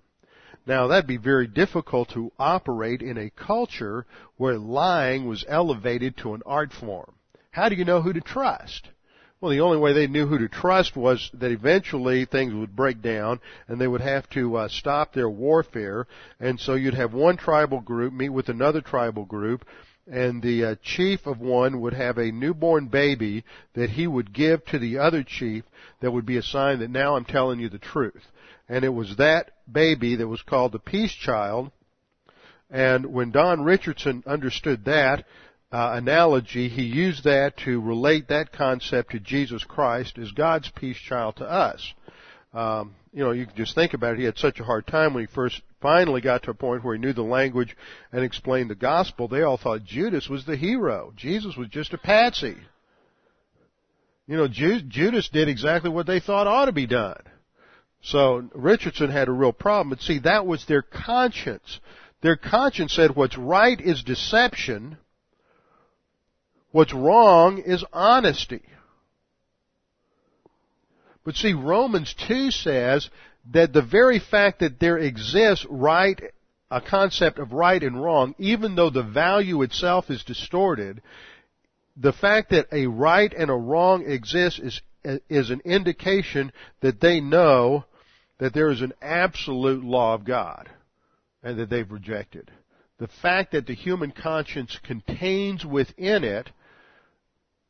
Now 0.66 0.86
that'd 0.86 1.08
be 1.08 1.16
very 1.16 1.46
difficult 1.46 2.10
to 2.10 2.32
operate 2.38 3.02
in 3.02 3.18
a 3.18 3.30
culture 3.30 4.06
where 4.36 4.58
lying 4.58 5.26
was 5.26 5.44
elevated 5.48 6.16
to 6.18 6.34
an 6.34 6.42
art 6.46 6.72
form. 6.72 7.14
How 7.50 7.68
do 7.68 7.74
you 7.74 7.84
know 7.84 8.00
who 8.00 8.12
to 8.12 8.20
trust? 8.20 8.88
Well, 9.40 9.50
the 9.50 9.60
only 9.60 9.78
way 9.78 9.92
they 9.92 10.06
knew 10.06 10.26
who 10.26 10.38
to 10.38 10.48
trust 10.48 10.96
was 10.96 11.28
that 11.34 11.50
eventually 11.50 12.26
things 12.26 12.54
would 12.54 12.76
break 12.76 13.02
down 13.02 13.40
and 13.66 13.80
they 13.80 13.88
would 13.88 14.00
have 14.00 14.30
to 14.30 14.56
uh, 14.56 14.68
stop 14.68 15.12
their 15.12 15.28
warfare. 15.28 16.06
And 16.38 16.60
so 16.60 16.74
you'd 16.74 16.94
have 16.94 17.12
one 17.12 17.36
tribal 17.36 17.80
group 17.80 18.12
meet 18.12 18.28
with 18.28 18.48
another 18.48 18.80
tribal 18.80 19.24
group 19.24 19.64
and 20.10 20.42
the 20.42 20.64
uh, 20.64 20.74
chief 20.82 21.26
of 21.26 21.40
one 21.40 21.80
would 21.80 21.94
have 21.94 22.18
a 22.18 22.32
newborn 22.32 22.86
baby 22.86 23.44
that 23.74 23.90
he 23.90 24.06
would 24.06 24.32
give 24.32 24.64
to 24.66 24.78
the 24.78 24.98
other 24.98 25.22
chief 25.22 25.64
that 26.00 26.10
would 26.10 26.26
be 26.26 26.36
a 26.36 26.42
sign 26.42 26.80
that 26.80 26.90
now 26.90 27.16
I'm 27.16 27.24
telling 27.24 27.60
you 27.60 27.68
the 27.68 27.78
truth 27.78 28.22
and 28.68 28.84
it 28.84 28.90
was 28.92 29.16
that 29.16 29.50
baby 29.70 30.16
that 30.16 30.28
was 30.28 30.42
called 30.42 30.72
the 30.72 30.78
peace 30.78 31.12
child. 31.12 31.70
And 32.70 33.06
when 33.06 33.30
Don 33.30 33.62
Richardson 33.64 34.22
understood 34.26 34.86
that 34.86 35.24
uh, 35.70 35.92
analogy, 35.94 36.68
he 36.68 36.82
used 36.82 37.24
that 37.24 37.56
to 37.58 37.80
relate 37.80 38.28
that 38.28 38.52
concept 38.52 39.12
to 39.12 39.20
Jesus 39.20 39.64
Christ 39.64 40.18
as 40.18 40.30
God's 40.32 40.70
peace 40.70 40.96
child 40.96 41.36
to 41.36 41.44
us. 41.44 41.92
Um, 42.54 42.94
you 43.12 43.24
know, 43.24 43.32
you 43.32 43.46
can 43.46 43.56
just 43.56 43.74
think 43.74 43.94
about 43.94 44.14
it. 44.14 44.18
He 44.18 44.24
had 44.24 44.38
such 44.38 44.60
a 44.60 44.64
hard 44.64 44.86
time 44.86 45.12
when 45.12 45.22
he 45.22 45.34
first 45.34 45.60
finally 45.80 46.20
got 46.20 46.44
to 46.44 46.50
a 46.50 46.54
point 46.54 46.84
where 46.84 46.94
he 46.94 47.00
knew 47.00 47.12
the 47.12 47.22
language 47.22 47.76
and 48.10 48.24
explained 48.24 48.70
the 48.70 48.74
gospel. 48.74 49.28
They 49.28 49.42
all 49.42 49.58
thought 49.58 49.84
Judas 49.84 50.28
was 50.28 50.46
the 50.46 50.56
hero. 50.56 51.12
Jesus 51.16 51.56
was 51.56 51.68
just 51.68 51.92
a 51.92 51.98
patsy. 51.98 52.56
You 54.26 54.36
know, 54.36 54.48
Judas 54.48 55.28
did 55.28 55.48
exactly 55.48 55.90
what 55.90 56.06
they 56.06 56.20
thought 56.20 56.46
ought 56.46 56.66
to 56.66 56.72
be 56.72 56.86
done. 56.86 57.20
So 58.02 58.48
Richardson 58.54 59.10
had 59.10 59.28
a 59.28 59.32
real 59.32 59.52
problem. 59.52 59.90
But 59.90 60.00
see, 60.00 60.18
that 60.20 60.46
was 60.46 60.64
their 60.66 60.82
conscience. 60.82 61.80
Their 62.20 62.36
conscience 62.36 62.94
said 62.94 63.14
what's 63.14 63.38
right 63.38 63.80
is 63.80 64.02
deception. 64.02 64.98
What's 66.72 66.92
wrong 66.92 67.58
is 67.58 67.84
honesty. 67.92 68.62
But 71.24 71.36
see, 71.36 71.52
Romans 71.52 72.14
2 72.26 72.50
says 72.50 73.08
that 73.52 73.72
the 73.72 73.82
very 73.82 74.18
fact 74.18 74.60
that 74.60 74.80
there 74.80 74.98
exists 74.98 75.64
right, 75.68 76.20
a 76.70 76.80
concept 76.80 77.38
of 77.38 77.52
right 77.52 77.82
and 77.82 78.02
wrong, 78.02 78.34
even 78.38 78.74
though 78.74 78.90
the 78.90 79.02
value 79.02 79.62
itself 79.62 80.10
is 80.10 80.24
distorted, 80.24 81.02
the 81.96 82.12
fact 82.12 82.50
that 82.50 82.66
a 82.72 82.86
right 82.86 83.32
and 83.32 83.50
a 83.50 83.54
wrong 83.54 84.04
exists 84.10 84.58
is, 84.58 84.80
is 85.28 85.50
an 85.50 85.60
indication 85.64 86.52
that 86.80 87.00
they 87.00 87.20
know 87.20 87.84
that 88.42 88.52
there 88.52 88.72
is 88.72 88.82
an 88.82 88.92
absolute 89.00 89.84
law 89.84 90.14
of 90.14 90.24
God 90.24 90.68
and 91.44 91.60
that 91.60 91.70
they've 91.70 91.92
rejected. 91.92 92.50
The 92.98 93.06
fact 93.06 93.52
that 93.52 93.68
the 93.68 93.74
human 93.74 94.10
conscience 94.10 94.76
contains 94.82 95.64
within 95.64 96.24
it 96.24 96.50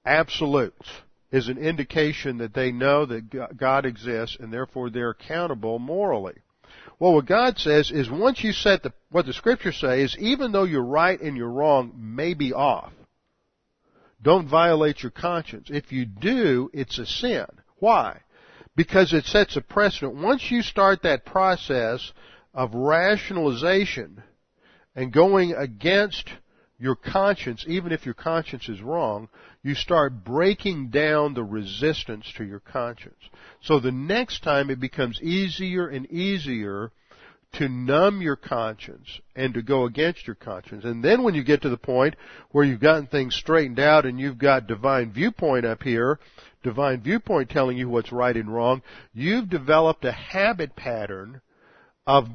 absolutes. 0.06 0.88
is 1.30 1.48
an 1.48 1.58
indication 1.58 2.38
that 2.38 2.54
they 2.54 2.72
know 2.72 3.04
that 3.04 3.54
God 3.54 3.84
exists 3.84 4.38
and 4.40 4.50
therefore 4.50 4.88
they're 4.88 5.10
accountable 5.10 5.78
morally. 5.78 6.38
Well, 6.98 7.12
what 7.12 7.26
God 7.26 7.58
says 7.58 7.90
is 7.90 8.08
once 8.08 8.42
you 8.42 8.52
set 8.52 8.82
the, 8.82 8.94
what 9.10 9.26
the 9.26 9.34
scriptures 9.34 9.78
say 9.78 10.00
is 10.00 10.16
even 10.18 10.52
though 10.52 10.64
you're 10.64 10.82
right 10.82 11.20
and 11.20 11.36
you're 11.36 11.50
wrong 11.50 11.92
may 11.98 12.32
be 12.32 12.54
off, 12.54 12.94
don't 14.22 14.48
violate 14.48 15.02
your 15.02 15.12
conscience. 15.12 15.68
If 15.70 15.92
you 15.92 16.06
do, 16.06 16.70
it's 16.72 16.98
a 16.98 17.04
sin. 17.04 17.44
Why? 17.78 18.22
Because 18.74 19.12
it 19.12 19.24
sets 19.24 19.56
a 19.56 19.60
precedent. 19.60 20.14
Once 20.14 20.50
you 20.50 20.62
start 20.62 21.02
that 21.02 21.26
process 21.26 22.12
of 22.54 22.74
rationalization 22.74 24.22
and 24.94 25.12
going 25.12 25.52
against 25.52 26.28
your 26.78 26.96
conscience, 26.96 27.64
even 27.68 27.92
if 27.92 28.04
your 28.04 28.14
conscience 28.14 28.68
is 28.68 28.80
wrong, 28.80 29.28
you 29.62 29.74
start 29.74 30.24
breaking 30.24 30.88
down 30.88 31.34
the 31.34 31.44
resistance 31.44 32.30
to 32.36 32.44
your 32.44 32.60
conscience. 32.60 33.22
So 33.62 33.78
the 33.78 33.92
next 33.92 34.42
time 34.42 34.70
it 34.70 34.80
becomes 34.80 35.20
easier 35.22 35.86
and 35.86 36.10
easier 36.10 36.90
to 37.52 37.68
numb 37.68 38.22
your 38.22 38.36
conscience 38.36 39.20
and 39.36 39.54
to 39.54 39.62
go 39.62 39.84
against 39.84 40.26
your 40.26 40.34
conscience. 40.34 40.84
And 40.84 41.04
then 41.04 41.22
when 41.22 41.34
you 41.34 41.44
get 41.44 41.62
to 41.62 41.68
the 41.68 41.76
point 41.76 42.16
where 42.50 42.64
you've 42.64 42.80
gotten 42.80 43.06
things 43.06 43.36
straightened 43.36 43.78
out 43.78 44.06
and 44.06 44.18
you've 44.18 44.38
got 44.38 44.66
divine 44.66 45.12
viewpoint 45.12 45.66
up 45.66 45.82
here, 45.82 46.18
divine 46.62 47.00
viewpoint 47.00 47.50
telling 47.50 47.76
you 47.76 47.88
what's 47.88 48.12
right 48.12 48.36
and 48.36 48.52
wrong, 48.52 48.82
you've 49.12 49.48
developed 49.48 50.04
a 50.04 50.12
habit 50.12 50.76
pattern 50.76 51.40
of 52.06 52.28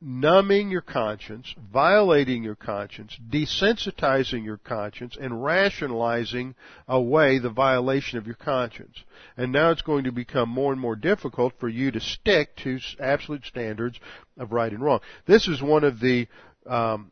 numbing 0.00 0.70
your 0.70 0.82
conscience, 0.82 1.54
violating 1.72 2.44
your 2.44 2.54
conscience, 2.54 3.16
desensitizing 3.30 4.44
your 4.44 4.58
conscience, 4.58 5.16
and 5.18 5.42
rationalizing 5.42 6.54
away 6.86 7.38
the 7.38 7.48
violation 7.48 8.18
of 8.18 8.26
your 8.26 8.36
conscience. 8.36 9.02
And 9.36 9.50
now 9.50 9.70
it's 9.70 9.82
going 9.82 10.04
to 10.04 10.12
become 10.12 10.50
more 10.50 10.72
and 10.72 10.80
more 10.80 10.96
difficult 10.96 11.54
for 11.58 11.68
you 11.68 11.90
to 11.90 12.00
stick 12.00 12.54
to 12.56 12.78
absolute 13.00 13.46
standards 13.46 13.98
of 14.36 14.52
right 14.52 14.72
and 14.72 14.82
wrong. 14.82 15.00
This 15.26 15.48
is 15.48 15.62
one 15.62 15.84
of 15.84 16.00
the 16.00 16.28
um, 16.66 17.10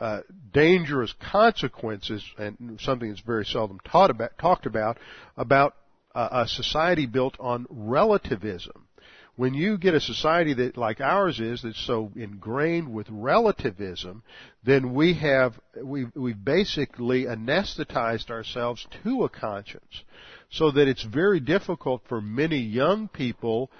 uh, 0.00 0.20
dangerous 0.52 1.12
consequences, 1.30 2.24
and 2.38 2.78
something 2.80 3.08
that's 3.08 3.20
very 3.20 3.44
seldom 3.44 3.80
taught 3.84 4.10
about, 4.10 4.38
talked 4.38 4.66
about, 4.66 4.98
about 5.36 5.74
uh, 6.14 6.28
a 6.32 6.48
society 6.48 7.06
built 7.06 7.36
on 7.40 7.66
relativism 7.68 8.88
when 9.38 9.54
you 9.54 9.78
get 9.78 9.94
a 9.94 10.00
society 10.00 10.52
that 10.52 10.76
like 10.76 11.00
ours 11.00 11.38
is 11.38 11.62
that's 11.62 11.86
so 11.86 12.10
ingrained 12.16 12.92
with 12.92 13.06
relativism, 13.08 14.24
then 14.64 14.92
we 14.92 15.14
have 15.14 15.52
we've, 15.80 16.10
we've 16.16 16.44
basically 16.44 17.24
anesthetized 17.24 18.30
ourselves 18.30 18.84
to 19.04 19.22
a 19.22 19.28
conscience, 19.28 20.02
so 20.50 20.72
that 20.72 20.88
it's 20.88 21.04
very 21.04 21.38
difficult 21.38 22.02
for 22.08 22.20
many 22.20 22.58
young 22.58 23.06
people. 23.06 23.70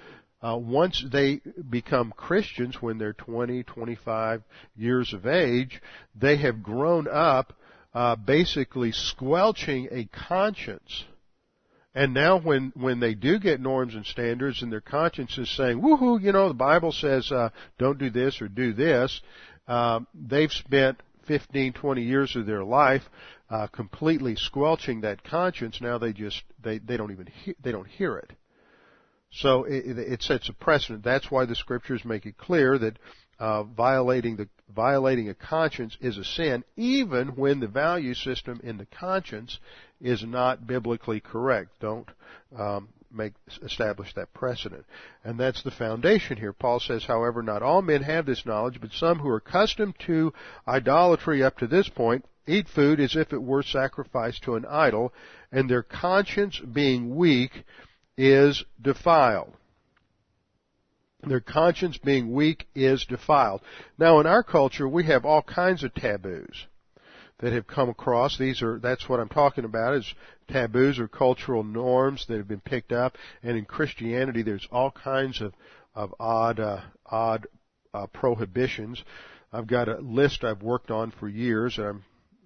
Uh, 0.41 0.57
once 0.57 1.03
they 1.11 1.41
become 1.69 2.13
Christians 2.15 2.81
when 2.81 2.97
they're 2.97 3.13
20, 3.13 3.63
25 3.63 4.43
years 4.75 5.13
of 5.13 5.27
age, 5.27 5.81
they 6.15 6.37
have 6.37 6.63
grown 6.63 7.07
up 7.09 7.53
uh, 7.93 8.15
basically 8.15 8.91
squelching 8.91 9.89
a 9.91 10.05
conscience 10.27 11.03
and 11.95 12.13
now 12.13 12.39
when, 12.39 12.71
when 12.75 12.99
they 12.99 13.15
do 13.15 13.39
get 13.39 13.59
norms 13.59 13.95
and 13.95 14.05
standards 14.05 14.61
and 14.61 14.71
their 14.71 14.81
conscience 14.81 15.37
is 15.37 15.49
saying, 15.55 15.81
woohoo, 15.81 16.21
you 16.21 16.31
know, 16.31 16.47
the 16.47 16.53
Bible 16.53 16.91
says, 16.91 17.31
uh, 17.31 17.49
don't 17.77 17.97
do 17.97 18.09
this 18.09 18.41
or 18.41 18.47
do 18.47 18.73
this, 18.73 19.19
uh, 19.67 19.99
they've 20.13 20.51
spent 20.51 21.01
15, 21.27 21.73
20 21.73 22.01
years 22.01 22.35
of 22.35 22.45
their 22.45 22.63
life, 22.63 23.01
uh, 23.49 23.67
completely 23.67 24.35
squelching 24.35 25.01
that 25.01 25.23
conscience. 25.23 25.79
Now 25.81 25.97
they 25.97 26.13
just, 26.13 26.41
they, 26.63 26.77
they 26.77 26.95
don't 26.95 27.11
even, 27.11 27.27
he- 27.43 27.55
they 27.63 27.71
don't 27.71 27.87
hear 27.87 28.17
it. 28.17 28.31
So 29.31 29.63
it, 29.63 29.97
it 29.97 30.23
sets 30.23 30.49
a 30.49 30.53
precedent. 30.53 31.03
That's 31.03 31.29
why 31.29 31.45
the 31.45 31.55
scriptures 31.55 32.03
make 32.03 32.25
it 32.25 32.37
clear 32.37 32.77
that 32.79 32.97
uh, 33.39 33.63
violating 33.63 34.35
the 34.35 34.49
violating 34.73 35.29
a 35.29 35.33
conscience 35.33 35.97
is 36.01 36.17
a 36.17 36.23
sin, 36.23 36.63
even 36.75 37.29
when 37.29 37.59
the 37.59 37.67
value 37.67 38.13
system 38.13 38.59
in 38.63 38.77
the 38.77 38.85
conscience 38.85 39.59
is 40.01 40.23
not 40.23 40.67
biblically 40.67 41.19
correct. 41.19 41.69
Don't 41.79 42.07
um, 42.57 42.89
make 43.11 43.33
establish 43.63 44.13
that 44.15 44.33
precedent, 44.33 44.85
and 45.23 45.39
that's 45.39 45.63
the 45.63 45.71
foundation 45.71 46.37
here. 46.37 46.53
Paul 46.53 46.79
says, 46.79 47.05
however, 47.05 47.41
not 47.41 47.63
all 47.63 47.81
men 47.81 48.03
have 48.03 48.25
this 48.25 48.45
knowledge, 48.45 48.79
but 48.81 48.91
some 48.91 49.19
who 49.19 49.29
are 49.29 49.37
accustomed 49.37 49.95
to 50.05 50.33
idolatry 50.67 51.43
up 51.43 51.57
to 51.59 51.67
this 51.67 51.89
point 51.89 52.25
eat 52.45 52.67
food 52.67 52.99
as 52.99 53.15
if 53.15 53.31
it 53.31 53.41
were 53.41 53.63
sacrificed 53.63 54.43
to 54.43 54.55
an 54.55 54.65
idol, 54.65 55.13
and 55.51 55.69
their 55.69 55.83
conscience 55.83 56.59
being 56.59 57.15
weak 57.15 57.63
is 58.19 58.65
defiled. 58.81 59.53
Their 61.23 61.39
conscience 61.39 61.97
being 61.97 62.33
weak 62.33 62.67
is 62.75 63.05
defiled. 63.05 63.61
Now 63.97 64.19
in 64.19 64.27
our 64.27 64.43
culture 64.43 64.87
we 64.87 65.05
have 65.05 65.25
all 65.25 65.41
kinds 65.41 65.85
of 65.85 65.93
taboos 65.93 66.67
that 67.39 67.53
have 67.53 67.65
come 67.65 67.87
across. 67.87 68.37
These 68.37 68.61
are, 68.61 68.77
that's 68.79 69.07
what 69.07 69.21
I'm 69.21 69.29
talking 69.29 69.63
about 69.63 69.95
is 69.95 70.13
taboos 70.49 70.99
or 70.99 71.07
cultural 71.07 71.63
norms 71.63 72.25
that 72.27 72.37
have 72.37 72.47
been 72.47 72.59
picked 72.59 72.91
up. 72.91 73.15
And 73.41 73.57
in 73.57 73.63
Christianity 73.63 74.43
there's 74.43 74.67
all 74.69 74.91
kinds 74.91 75.39
of, 75.39 75.53
of 75.95 76.13
odd, 76.19 76.59
uh, 76.59 76.81
odd, 77.05 77.47
uh, 77.93 78.07
prohibitions. 78.07 79.01
I've 79.53 79.67
got 79.67 79.87
a 79.87 79.99
list 79.99 80.43
I've 80.43 80.61
worked 80.61 80.91
on 80.91 81.11
for 81.11 81.29
years 81.29 81.77
and 81.77 81.87
I'm 81.87 82.03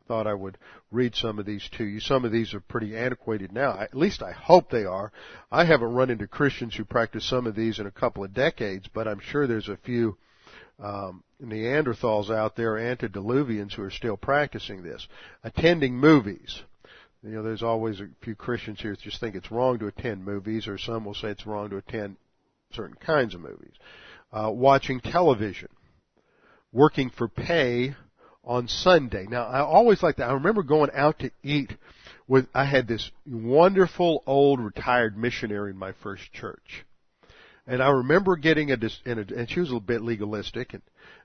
thought 0.08 0.28
I 0.28 0.34
would 0.34 0.58
read 0.92 1.16
some 1.16 1.40
of 1.40 1.46
these 1.46 1.68
to 1.78 1.84
you. 1.84 2.00
Some 2.00 2.26
of 2.26 2.32
these 2.32 2.54
are 2.54 2.60
pretty 2.60 2.96
antiquated 2.96 3.52
now. 3.52 3.80
At 3.80 3.96
least 3.96 4.22
I 4.22 4.32
hope 4.32 4.70
they 4.70 4.86
are. 4.86 5.12
I 5.52 5.66
haven't 5.66 5.94
run 5.94 6.10
into 6.10 6.28
Christians 6.28 6.76
who 6.76 6.86
practice 6.86 7.28
some 7.28 7.48
of 7.48 7.56
these 7.56 7.80
in 7.80 7.88
a 7.88 7.92
couple 7.92 8.24
of 8.24 8.34
decades, 8.34 8.88
but 8.94 9.08
I'm 9.08 9.20
sure 9.20 9.48
there's 9.48 9.70
a 9.70 9.78
few 9.78 10.18
um, 10.80 11.24
Neanderthals 11.42 12.30
out 12.30 12.56
there, 12.56 12.74
antediluvians, 12.74 13.74
who 13.74 13.84
are 13.84 13.92
still 13.92 14.18
practicing 14.18 14.84
this. 14.84 15.08
Attending 15.44 15.96
movies. 15.96 16.62
You 17.24 17.32
know, 17.32 17.44
there's 17.44 17.64
always 17.64 18.02
a 18.02 18.10
few 18.22 18.36
Christians 18.36 18.82
here 18.82 18.92
that 18.92 19.00
just 19.00 19.20
think 19.20 19.36
it's 19.36 19.52
wrong 19.52 19.80
to 19.80 19.88
attend 19.88 20.26
movies, 20.26 20.68
or 20.68 20.78
some 20.78 21.06
will 21.06 21.14
say 21.14 21.30
it's 21.30 21.46
wrong 21.46 21.70
to 21.70 21.78
attend 21.78 22.18
certain 22.74 22.96
kinds 22.96 23.34
of 23.34 23.42
movies. 23.42 23.74
Uh, 24.32 24.52
watching 24.52 25.00
television. 25.00 25.70
Working 26.72 27.12
for 27.12 27.28
pay 27.28 27.96
on 28.44 28.68
Sunday. 28.68 29.26
Now, 29.30 29.46
I 29.46 29.62
always 29.62 30.04
like 30.04 30.18
that. 30.18 30.30
I 30.30 30.34
remember 30.34 30.64
going 30.64 30.90
out 30.94 31.20
to 31.20 31.32
eat 31.44 31.74
with, 32.28 32.48
I 32.54 32.66
had 32.66 32.88
this 32.88 33.10
wonderful 33.26 34.24
old 34.26 34.60
retired 34.60 35.18
missionary 35.18 35.72
in 35.72 35.78
my 35.78 35.94
first 36.04 36.32
church. 36.34 36.86
And 37.66 37.82
I 37.82 37.90
remember 37.90 38.36
getting 38.36 38.72
a, 38.72 38.78
in 39.06 39.20
a 39.20 39.34
and 39.36 39.50
she 39.50 39.62
was 39.62 39.72
a 39.72 39.80
bit 39.80 40.02
legalistic 40.02 40.74
and, 40.74 40.82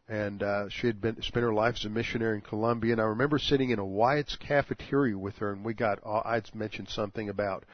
and, 0.08 0.42
uh, 0.42 0.68
she 0.68 0.86
had 0.86 1.00
been, 1.00 1.20
spent 1.22 1.42
her 1.42 1.52
life 1.52 1.74
as 1.78 1.84
a 1.84 1.88
missionary 1.88 2.36
in 2.36 2.42
Colombia 2.42 2.92
and 2.92 3.00
I 3.00 3.06
remember 3.06 3.38
sitting 3.38 3.70
in 3.70 3.80
a 3.80 3.84
Wyatt's 3.84 4.36
cafeteria 4.36 5.18
with 5.18 5.36
her 5.38 5.52
and 5.52 5.64
we 5.64 5.74
got, 5.74 5.98
uh, 6.06 6.22
I'd 6.24 6.54
mentioned 6.54 6.88
something 6.90 7.28
about, 7.28 7.64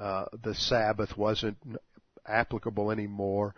uh, 0.00 0.26
the 0.44 0.54
Sabbath 0.54 1.18
wasn't 1.18 1.56
applicable 2.26 2.92
anymore 2.92 3.54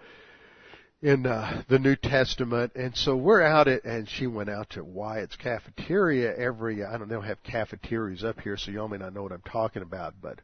in 1.05 1.27
uh, 1.27 1.63
the 1.69 1.79
New 1.79 1.97
Testament, 1.97 2.73
and 2.75 2.97
so 2.97 3.15
we're 3.15 3.43
out 3.43 3.69
at, 3.69 3.85
and 3.85 4.09
she 4.09 4.27
went 4.27 4.49
out 4.49 4.71
to 4.71 4.83
Wyatt's 4.83 5.37
cafeteria 5.37 6.35
every. 6.35 6.83
I 6.83 6.97
don't 6.97 7.11
know, 7.11 7.21
have 7.21 7.43
cafeterias 7.43 8.25
up 8.25 8.41
here, 8.41 8.57
so 8.57 8.71
y'all 8.71 8.89
may 8.89 8.97
not 8.97 9.13
know 9.13 9.23
what 9.23 9.33
I'm 9.33 9.43
talking 9.43 9.83
about, 9.83 10.15
but 10.23 10.41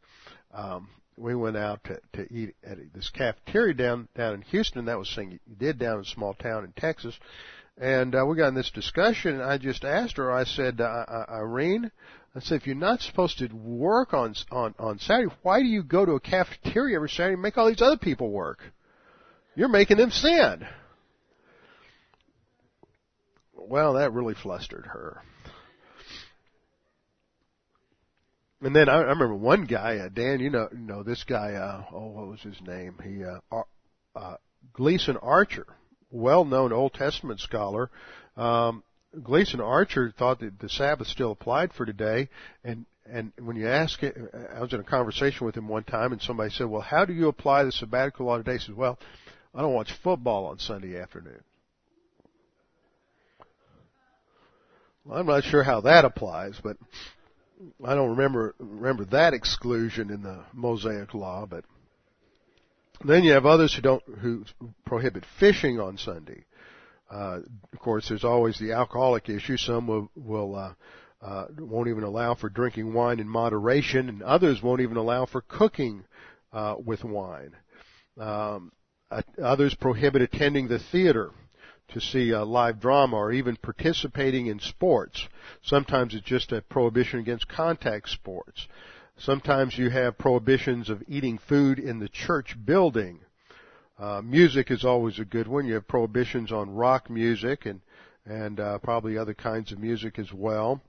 um, 0.53 0.89
we 1.17 1.33
went 1.33 1.57
out 1.57 1.83
to 1.85 1.99
to 2.13 2.31
eat 2.31 2.53
at 2.63 2.77
this 2.93 3.09
cafeteria 3.09 3.73
down 3.73 4.07
down 4.15 4.35
in 4.35 4.41
Houston. 4.43 4.85
That 4.85 4.99
was 4.99 5.11
thing 5.15 5.31
you 5.31 5.39
did 5.57 5.79
down 5.79 5.95
in 5.95 6.01
a 6.01 6.05
small 6.05 6.35
town 6.35 6.63
in 6.63 6.73
Texas, 6.73 7.19
and 7.79 8.13
uh, 8.13 8.23
we 8.23 8.37
got 8.37 8.49
in 8.49 8.53
this 8.53 8.69
discussion. 8.69 9.41
And 9.41 9.43
I 9.43 9.57
just 9.57 9.83
asked 9.83 10.17
her. 10.17 10.31
I 10.31 10.43
said, 10.43 10.79
uh, 10.79 11.25
Irene. 11.27 11.89
I 12.35 12.39
said, 12.39 12.61
if 12.61 12.67
you're 12.67 12.75
not 12.75 13.01
supposed 13.01 13.39
to 13.39 13.47
work 13.47 14.13
on 14.13 14.35
on 14.51 14.75
on 14.77 14.99
Saturday, 14.99 15.33
why 15.41 15.61
do 15.61 15.67
you 15.67 15.81
go 15.81 16.05
to 16.05 16.11
a 16.11 16.19
cafeteria 16.19 16.97
every 16.97 17.09
Saturday 17.09 17.33
and 17.33 17.41
make 17.41 17.57
all 17.57 17.67
these 17.67 17.81
other 17.81 17.97
people 17.97 18.29
work? 18.29 18.59
You're 19.55 19.67
making 19.67 19.97
them 19.97 20.11
sin. 20.11 20.65
Well, 23.53 23.93
that 23.93 24.13
really 24.13 24.33
flustered 24.33 24.85
her. 24.87 25.21
And 28.61 28.75
then 28.75 28.89
I, 28.89 28.97
I 28.97 29.01
remember 29.01 29.35
one 29.35 29.65
guy, 29.65 29.97
uh, 29.97 30.09
Dan, 30.09 30.39
you 30.39 30.49
know, 30.49 30.69
you 30.71 30.77
know 30.77 31.03
this 31.03 31.23
guy. 31.23 31.53
Uh, 31.53 31.83
oh, 31.93 32.07
what 32.07 32.27
was 32.27 32.41
his 32.41 32.61
name? 32.61 32.95
He 33.03 33.23
uh, 33.23 33.63
uh, 34.15 34.35
Gleason 34.73 35.17
Archer, 35.17 35.65
well-known 36.11 36.71
Old 36.71 36.93
Testament 36.93 37.39
scholar. 37.39 37.89
Um, 38.37 38.83
Gleason 39.23 39.59
Archer 39.59 40.13
thought 40.17 40.39
that 40.39 40.59
the 40.59 40.69
Sabbath 40.69 41.07
still 41.07 41.31
applied 41.31 41.73
for 41.73 41.85
today, 41.85 42.29
and 42.63 42.85
and 43.05 43.33
when 43.41 43.57
you 43.57 43.67
ask 43.67 44.01
it, 44.03 44.15
I 44.55 44.61
was 44.61 44.71
in 44.73 44.79
a 44.79 44.83
conversation 44.83 45.45
with 45.45 45.57
him 45.57 45.67
one 45.67 45.83
time, 45.83 46.13
and 46.13 46.21
somebody 46.21 46.51
said, 46.51 46.67
"Well, 46.67 46.81
how 46.81 47.03
do 47.03 47.13
you 47.13 47.27
apply 47.27 47.63
the 47.63 47.71
sabbatical 47.71 48.27
law 48.27 48.37
today?" 48.37 48.53
He 48.53 48.59
says, 48.59 48.75
"Well, 48.75 48.99
I 49.53 49.61
don't 49.61 49.73
watch 49.73 49.91
football 50.03 50.45
on 50.45 50.59
Sunday 50.59 50.99
afternoon. 50.99 51.43
Well, 55.03 55.19
I'm 55.19 55.25
not 55.25 55.43
sure 55.43 55.63
how 55.63 55.81
that 55.81 56.05
applies, 56.05 56.59
but 56.63 56.77
I 57.83 57.95
don't 57.95 58.11
remember 58.11 58.55
remember 58.59 59.05
that 59.05 59.33
exclusion 59.33 60.09
in 60.09 60.21
the 60.21 60.43
Mosaic 60.53 61.13
law, 61.13 61.45
but 61.45 61.65
then 63.03 63.23
you 63.23 63.33
have 63.33 63.45
others 63.45 63.73
who 63.73 63.81
don't 63.81 64.03
who 64.19 64.45
prohibit 64.85 65.25
fishing 65.39 65.79
on 65.79 65.97
Sunday. 65.97 66.45
Uh, 67.09 67.39
of 67.73 67.79
course, 67.79 68.07
there's 68.07 68.23
always 68.23 68.57
the 68.57 68.71
alcoholic 68.71 69.27
issue. 69.27 69.57
Some 69.57 69.85
will, 69.85 70.09
will 70.15 70.55
uh, 70.55 70.73
uh, 71.21 71.47
won't 71.59 71.89
even 71.89 72.03
allow 72.03 72.35
for 72.35 72.47
drinking 72.47 72.93
wine 72.93 73.19
in 73.19 73.27
moderation, 73.27 74.07
and 74.07 74.23
others 74.23 74.61
won't 74.61 74.79
even 74.79 74.95
allow 74.95 75.25
for 75.25 75.41
cooking 75.41 76.05
uh, 76.53 76.75
with 76.83 77.03
wine. 77.03 77.53
Um, 78.17 78.71
others 79.41 79.73
prohibit 79.75 80.21
attending 80.21 80.67
the 80.67 80.79
theater 80.79 81.31
to 81.89 81.99
see 81.99 82.31
a 82.31 82.43
live 82.43 82.79
drama 82.79 83.17
or 83.17 83.31
even 83.31 83.55
participating 83.57 84.47
in 84.47 84.59
sports. 84.59 85.27
Sometimes 85.61 86.13
it's 86.13 86.25
just 86.25 86.51
a 86.51 86.61
prohibition 86.61 87.19
against 87.19 87.47
contact 87.47 88.09
sports. 88.09 88.67
Sometimes 89.17 89.77
you 89.77 89.89
have 89.89 90.17
prohibitions 90.17 90.89
of 90.89 91.03
eating 91.07 91.37
food 91.37 91.79
in 91.79 91.99
the 91.99 92.09
church 92.09 92.55
building. 92.65 93.19
Uh, 93.99 94.21
music 94.23 94.71
is 94.71 94.83
always 94.83 95.19
a 95.19 95.25
good 95.25 95.47
one. 95.47 95.65
You 95.65 95.75
have 95.75 95.87
prohibitions 95.87 96.51
on 96.51 96.73
rock 96.73 97.09
music 97.09 97.65
and 97.65 97.81
and 98.25 98.59
uh, 98.59 98.77
probably 98.79 99.17
other 99.17 99.33
kinds 99.33 99.71
of 99.71 99.79
music 99.79 100.19
as 100.19 100.31
well. 100.31 100.81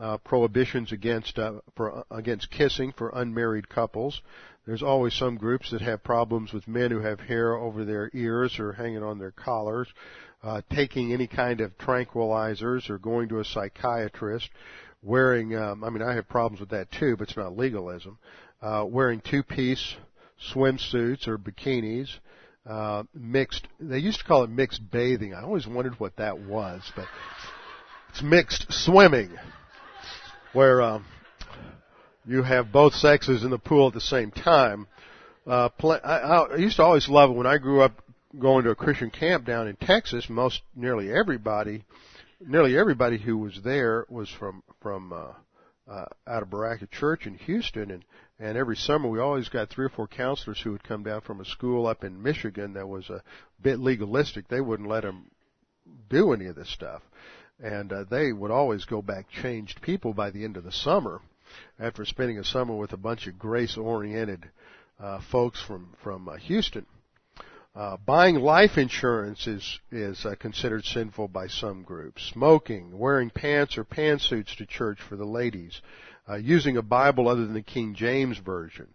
Uh, 0.00 0.16
prohibitions 0.18 0.92
against 0.92 1.40
uh, 1.40 1.54
for, 1.74 2.04
against 2.12 2.50
kissing 2.50 2.92
for 2.96 3.10
unmarried 3.10 3.68
couples. 3.68 4.22
There's 4.64 4.82
always 4.82 5.12
some 5.14 5.36
groups 5.36 5.72
that 5.72 5.80
have 5.80 6.04
problems 6.04 6.52
with 6.52 6.68
men 6.68 6.92
who 6.92 7.00
have 7.00 7.18
hair 7.18 7.54
over 7.54 7.84
their 7.84 8.08
ears 8.14 8.60
or 8.60 8.74
hanging 8.74 9.02
on 9.02 9.18
their 9.18 9.32
collars 9.32 9.88
uh, 10.42 10.62
taking 10.72 11.12
any 11.12 11.26
kind 11.26 11.60
of 11.60 11.76
tranquilizers 11.78 12.88
or 12.90 12.98
going 12.98 13.28
to 13.28 13.40
a 13.40 13.44
psychiatrist, 13.44 14.48
wearing, 15.02 15.56
um, 15.56 15.82
I 15.82 15.90
mean, 15.90 16.02
I 16.02 16.14
have 16.14 16.28
problems 16.28 16.60
with 16.60 16.70
that 16.70 16.90
too, 16.92 17.16
but 17.16 17.28
it's 17.28 17.36
not 17.36 17.56
legalism, 17.56 18.18
uh, 18.62 18.84
wearing 18.86 19.20
two-piece 19.20 19.96
swimsuits 20.52 21.26
or 21.26 21.38
bikinis, 21.38 22.08
uh, 22.66 23.02
mixed, 23.14 23.66
they 23.80 23.98
used 23.98 24.20
to 24.20 24.24
call 24.24 24.44
it 24.44 24.50
mixed 24.50 24.88
bathing. 24.90 25.34
I 25.34 25.42
always 25.42 25.66
wondered 25.66 25.98
what 25.98 26.16
that 26.16 26.38
was, 26.38 26.82
but 26.94 27.06
it's 28.10 28.22
mixed 28.22 28.66
swimming, 28.70 29.30
where, 30.52 30.82
um, 30.82 31.04
you 32.26 32.42
have 32.42 32.70
both 32.70 32.94
sexes 32.94 33.42
in 33.42 33.50
the 33.50 33.58
pool 33.58 33.88
at 33.88 33.94
the 33.94 34.00
same 34.00 34.30
time. 34.30 34.86
Uh, 35.46 35.70
play, 35.70 35.98
I, 36.04 36.18
I 36.18 36.56
used 36.56 36.76
to 36.76 36.82
always 36.82 37.08
love 37.08 37.30
it 37.30 37.34
when 37.34 37.46
I 37.46 37.56
grew 37.56 37.80
up 37.80 38.02
going 38.38 38.64
to 38.64 38.70
a 38.70 38.74
Christian 38.74 39.10
camp 39.10 39.46
down 39.46 39.66
in 39.66 39.76
Texas, 39.76 40.28
most 40.28 40.60
nearly 40.76 41.10
everybody, 41.10 41.84
nearly 42.40 42.76
everybody 42.76 43.18
who 43.18 43.38
was 43.38 43.58
there 43.64 44.04
was 44.08 44.28
from 44.28 44.62
from 44.82 45.12
uh, 45.12 45.32
uh, 45.90 46.04
out 46.26 46.42
of 46.42 46.50
Berachah 46.50 46.90
Church 46.90 47.26
in 47.26 47.34
Houston, 47.34 47.90
and 47.90 48.04
and 48.38 48.58
every 48.58 48.76
summer 48.76 49.08
we 49.08 49.18
always 49.18 49.48
got 49.48 49.70
three 49.70 49.86
or 49.86 49.90
four 49.90 50.06
counselors 50.06 50.60
who 50.60 50.72
would 50.72 50.84
come 50.84 51.02
down 51.02 51.22
from 51.22 51.40
a 51.40 51.44
school 51.46 51.86
up 51.86 52.04
in 52.04 52.22
Michigan 52.22 52.74
that 52.74 52.86
was 52.86 53.08
a 53.08 53.22
bit 53.62 53.78
legalistic. 53.78 54.48
They 54.48 54.60
wouldn't 54.60 54.88
let 54.88 55.02
them 55.02 55.30
do 56.10 56.32
any 56.32 56.46
of 56.46 56.56
this 56.56 56.70
stuff, 56.70 57.02
and 57.62 57.92
uh, 57.92 58.04
they 58.10 58.32
would 58.32 58.50
always 58.50 58.84
go 58.84 59.02
back 59.02 59.28
changed 59.28 59.82
people 59.82 60.12
by 60.14 60.30
the 60.30 60.44
end 60.44 60.56
of 60.56 60.64
the 60.64 60.72
summer, 60.72 61.20
after 61.78 62.04
spending 62.04 62.38
a 62.38 62.44
summer 62.44 62.76
with 62.76 62.92
a 62.92 62.96
bunch 62.96 63.26
of 63.26 63.38
grace-oriented 63.38 64.50
uh, 65.00 65.20
folks 65.30 65.60
from 65.62 65.94
from 66.02 66.28
uh, 66.28 66.36
Houston. 66.36 66.86
Uh, 67.74 67.96
buying 68.04 68.36
life 68.36 68.76
insurance 68.76 69.46
is 69.46 69.78
is 69.92 70.24
uh, 70.26 70.34
considered 70.40 70.84
sinful 70.84 71.28
by 71.28 71.46
some 71.46 71.82
groups. 71.82 72.30
Smoking, 72.32 72.98
wearing 72.98 73.30
pants 73.30 73.78
or 73.78 73.84
pantsuits 73.84 74.56
to 74.56 74.66
church 74.66 74.98
for 75.00 75.16
the 75.16 75.24
ladies, 75.24 75.80
uh, 76.28 76.36
using 76.36 76.76
a 76.76 76.82
Bible 76.82 77.28
other 77.28 77.44
than 77.44 77.54
the 77.54 77.62
King 77.62 77.94
James 77.94 78.38
version, 78.38 78.88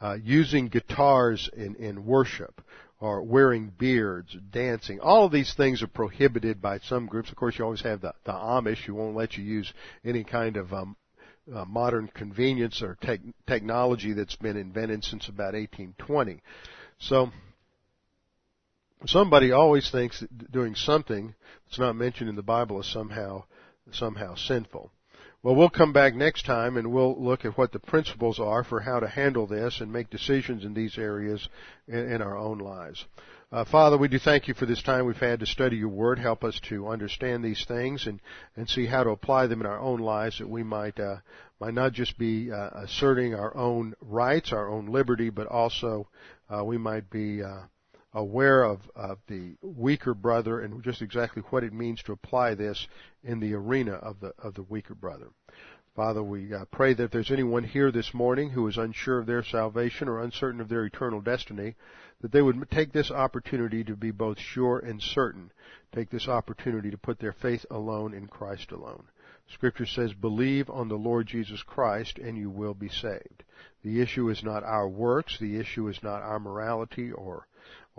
uh, 0.00 0.16
using 0.22 0.68
guitars 0.68 1.50
in 1.54 1.74
in 1.76 2.06
worship, 2.06 2.62
or 3.00 3.22
wearing 3.22 3.72
beards, 3.78 4.36
dancing. 4.52 5.00
All 5.00 5.24
of 5.24 5.32
these 5.32 5.54
things 5.54 5.82
are 5.82 5.86
prohibited 5.88 6.60
by 6.60 6.78
some 6.80 7.06
groups. 7.06 7.30
Of 7.30 7.36
course, 7.36 7.58
you 7.58 7.64
always 7.64 7.80
have 7.80 8.02
the, 8.02 8.14
the 8.24 8.32
Amish 8.32 8.84
who 8.84 8.94
won't 8.94 9.16
let 9.16 9.36
you 9.36 9.44
use 9.44 9.72
any 10.04 10.22
kind 10.22 10.58
of 10.58 10.72
um, 10.72 10.96
uh, 11.52 11.64
modern 11.64 12.08
convenience 12.08 12.82
or 12.82 12.98
te- 13.00 13.34
technology 13.46 14.12
that's 14.12 14.36
been 14.36 14.56
invented 14.56 15.02
since 15.02 15.28
about 15.28 15.54
1820. 15.54 16.42
So 16.98 17.30
somebody 19.06 19.50
always 19.50 19.90
thinks 19.90 20.20
that 20.20 20.52
doing 20.52 20.74
something 20.74 21.34
that's 21.66 21.78
not 21.78 21.96
mentioned 21.96 22.28
in 22.28 22.36
the 22.36 22.42
Bible 22.42 22.80
is 22.80 22.92
somehow 22.92 23.44
somehow 23.92 24.34
sinful. 24.36 24.92
Well, 25.42 25.54
we'll 25.54 25.70
come 25.70 25.94
back 25.94 26.14
next 26.14 26.44
time 26.44 26.76
and 26.76 26.92
we'll 26.92 27.18
look 27.18 27.46
at 27.46 27.56
what 27.56 27.72
the 27.72 27.78
principles 27.78 28.38
are 28.38 28.62
for 28.62 28.80
how 28.80 29.00
to 29.00 29.08
handle 29.08 29.46
this 29.46 29.80
and 29.80 29.90
make 29.90 30.10
decisions 30.10 30.66
in 30.66 30.74
these 30.74 30.98
areas 30.98 31.48
in, 31.88 32.20
our 32.20 32.36
own 32.36 32.58
lives. 32.58 33.06
Uh, 33.50 33.64
Father, 33.64 33.96
we 33.96 34.08
do 34.08 34.18
thank 34.18 34.48
you 34.48 34.54
for 34.54 34.66
this 34.66 34.82
time 34.82 35.06
we've 35.06 35.16
had 35.16 35.40
to 35.40 35.46
study 35.46 35.76
your 35.76 35.88
word. 35.88 36.18
Help 36.18 36.44
us 36.44 36.60
to 36.68 36.88
understand 36.88 37.42
these 37.42 37.64
things 37.66 38.06
and, 38.06 38.20
and 38.54 38.68
see 38.68 38.84
how 38.84 39.02
to 39.02 39.10
apply 39.10 39.46
them 39.46 39.62
in 39.62 39.66
our 39.66 39.80
own 39.80 40.00
lives 40.00 40.38
that 40.38 40.48
we 40.48 40.62
might, 40.62 41.00
uh, 41.00 41.16
might 41.58 41.72
not 41.72 41.94
just 41.94 42.18
be 42.18 42.52
uh, 42.52 42.68
asserting 42.74 43.34
our 43.34 43.56
own 43.56 43.94
rights, 44.02 44.52
our 44.52 44.68
own 44.68 44.92
liberty, 44.92 45.30
but 45.30 45.46
also 45.46 46.06
uh, 46.50 46.62
we 46.62 46.76
might 46.76 47.08
be 47.08 47.42
uh, 47.42 47.62
aware 48.12 48.64
of, 48.64 48.80
of 48.94 49.18
the 49.28 49.56
weaker 49.62 50.14
brother 50.14 50.60
and 50.60 50.82
just 50.82 51.02
exactly 51.02 51.42
what 51.50 51.64
it 51.64 51.72
means 51.72 52.02
to 52.02 52.12
apply 52.12 52.54
this 52.54 52.86
in 53.22 53.40
the 53.40 53.54
arena 53.54 53.92
of 53.92 54.20
the 54.20 54.32
of 54.38 54.54
the 54.54 54.62
weaker 54.62 54.94
brother. 54.94 55.28
Father, 55.96 56.22
we 56.22 56.54
uh, 56.54 56.64
pray 56.70 56.94
that 56.94 57.04
if 57.04 57.10
there's 57.10 57.32
anyone 57.32 57.64
here 57.64 57.90
this 57.90 58.14
morning 58.14 58.50
who 58.50 58.66
is 58.68 58.78
unsure 58.78 59.18
of 59.18 59.26
their 59.26 59.42
salvation 59.42 60.08
or 60.08 60.22
uncertain 60.22 60.60
of 60.60 60.68
their 60.68 60.84
eternal 60.84 61.20
destiny, 61.20 61.74
that 62.20 62.30
they 62.32 62.40
would 62.40 62.70
take 62.70 62.92
this 62.92 63.10
opportunity 63.10 63.82
to 63.84 63.96
be 63.96 64.10
both 64.10 64.38
sure 64.38 64.78
and 64.78 65.02
certain. 65.02 65.50
Take 65.92 66.10
this 66.10 66.28
opportunity 66.28 66.90
to 66.90 66.96
put 66.96 67.18
their 67.18 67.32
faith 67.32 67.66
alone 67.70 68.14
in 68.14 68.28
Christ 68.28 68.70
alone. 68.70 69.04
Scripture 69.52 69.86
says, 69.86 70.12
believe 70.12 70.70
on 70.70 70.88
the 70.88 70.94
Lord 70.94 71.26
Jesus 71.26 71.62
Christ 71.64 72.18
and 72.18 72.38
you 72.38 72.50
will 72.50 72.74
be 72.74 72.88
saved. 72.88 73.42
The 73.82 74.00
issue 74.00 74.28
is 74.28 74.44
not 74.44 74.62
our 74.62 74.88
works. 74.88 75.38
The 75.40 75.58
issue 75.58 75.88
is 75.88 76.00
not 76.04 76.22
our 76.22 76.38
morality 76.38 77.10
or 77.10 77.48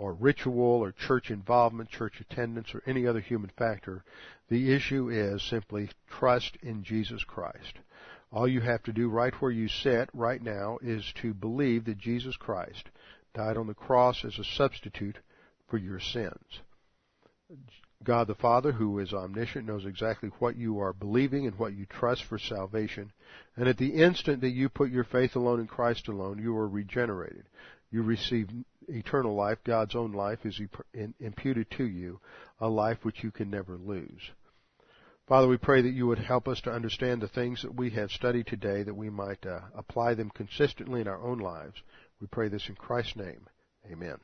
or 0.02 0.14
ritual 0.14 0.82
or 0.82 0.90
church 0.90 1.30
involvement, 1.30 1.88
church 1.88 2.20
attendance, 2.20 2.74
or 2.74 2.82
any 2.86 3.06
other 3.06 3.20
human 3.20 3.50
factor. 3.56 4.02
The 4.48 4.72
issue 4.74 5.08
is 5.08 5.40
simply 5.44 5.90
trust 6.10 6.56
in 6.60 6.82
Jesus 6.82 7.22
Christ. 7.22 7.78
All 8.32 8.48
you 8.48 8.60
have 8.62 8.82
to 8.82 8.92
do 8.92 9.08
right 9.08 9.32
where 9.40 9.52
you 9.52 9.68
sit 9.68 10.10
right 10.12 10.42
now 10.42 10.78
is 10.82 11.04
to 11.22 11.32
believe 11.32 11.84
that 11.84 11.98
Jesus 11.98 12.36
Christ 12.36 12.88
died 13.32 13.56
on 13.56 13.68
the 13.68 13.74
cross 13.74 14.24
as 14.24 14.40
a 14.40 14.44
substitute 14.44 15.18
for 15.68 15.78
your 15.78 16.00
sins. 16.00 16.60
God 18.02 18.26
the 18.26 18.34
Father, 18.34 18.72
who 18.72 18.98
is 18.98 19.12
omniscient, 19.12 19.68
knows 19.68 19.86
exactly 19.86 20.30
what 20.40 20.56
you 20.56 20.80
are 20.80 20.92
believing 20.92 21.46
and 21.46 21.56
what 21.56 21.74
you 21.74 21.86
trust 21.86 22.24
for 22.24 22.40
salvation. 22.40 23.12
And 23.54 23.68
at 23.68 23.78
the 23.78 23.94
instant 23.94 24.40
that 24.40 24.50
you 24.50 24.68
put 24.68 24.90
your 24.90 25.04
faith 25.04 25.36
alone 25.36 25.60
in 25.60 25.68
Christ 25.68 26.08
alone, 26.08 26.42
you 26.42 26.56
are 26.56 26.66
regenerated. 26.66 27.44
You 27.92 28.02
receive 28.02 28.48
eternal 28.88 29.34
life, 29.34 29.58
God's 29.64 29.94
own 29.94 30.12
life, 30.12 30.44
is 30.44 30.60
imputed 31.20 31.70
to 31.72 31.84
you, 31.84 32.20
a 32.60 32.68
life 32.68 32.98
which 33.02 33.22
you 33.22 33.30
can 33.30 33.50
never 33.50 33.76
lose. 33.76 34.30
Father, 35.28 35.48
we 35.48 35.56
pray 35.56 35.82
that 35.82 35.94
you 35.94 36.06
would 36.06 36.18
help 36.18 36.48
us 36.48 36.60
to 36.62 36.72
understand 36.72 37.22
the 37.22 37.28
things 37.28 37.62
that 37.62 37.74
we 37.74 37.90
have 37.90 38.10
studied 38.10 38.46
today, 38.46 38.82
that 38.82 38.94
we 38.94 39.08
might 39.08 39.46
uh, 39.46 39.60
apply 39.74 40.14
them 40.14 40.30
consistently 40.30 41.00
in 41.00 41.08
our 41.08 41.22
own 41.22 41.38
lives. 41.38 41.80
We 42.20 42.26
pray 42.26 42.48
this 42.48 42.68
in 42.68 42.74
Christ's 42.74 43.16
name. 43.16 43.46
Amen. 43.90 44.18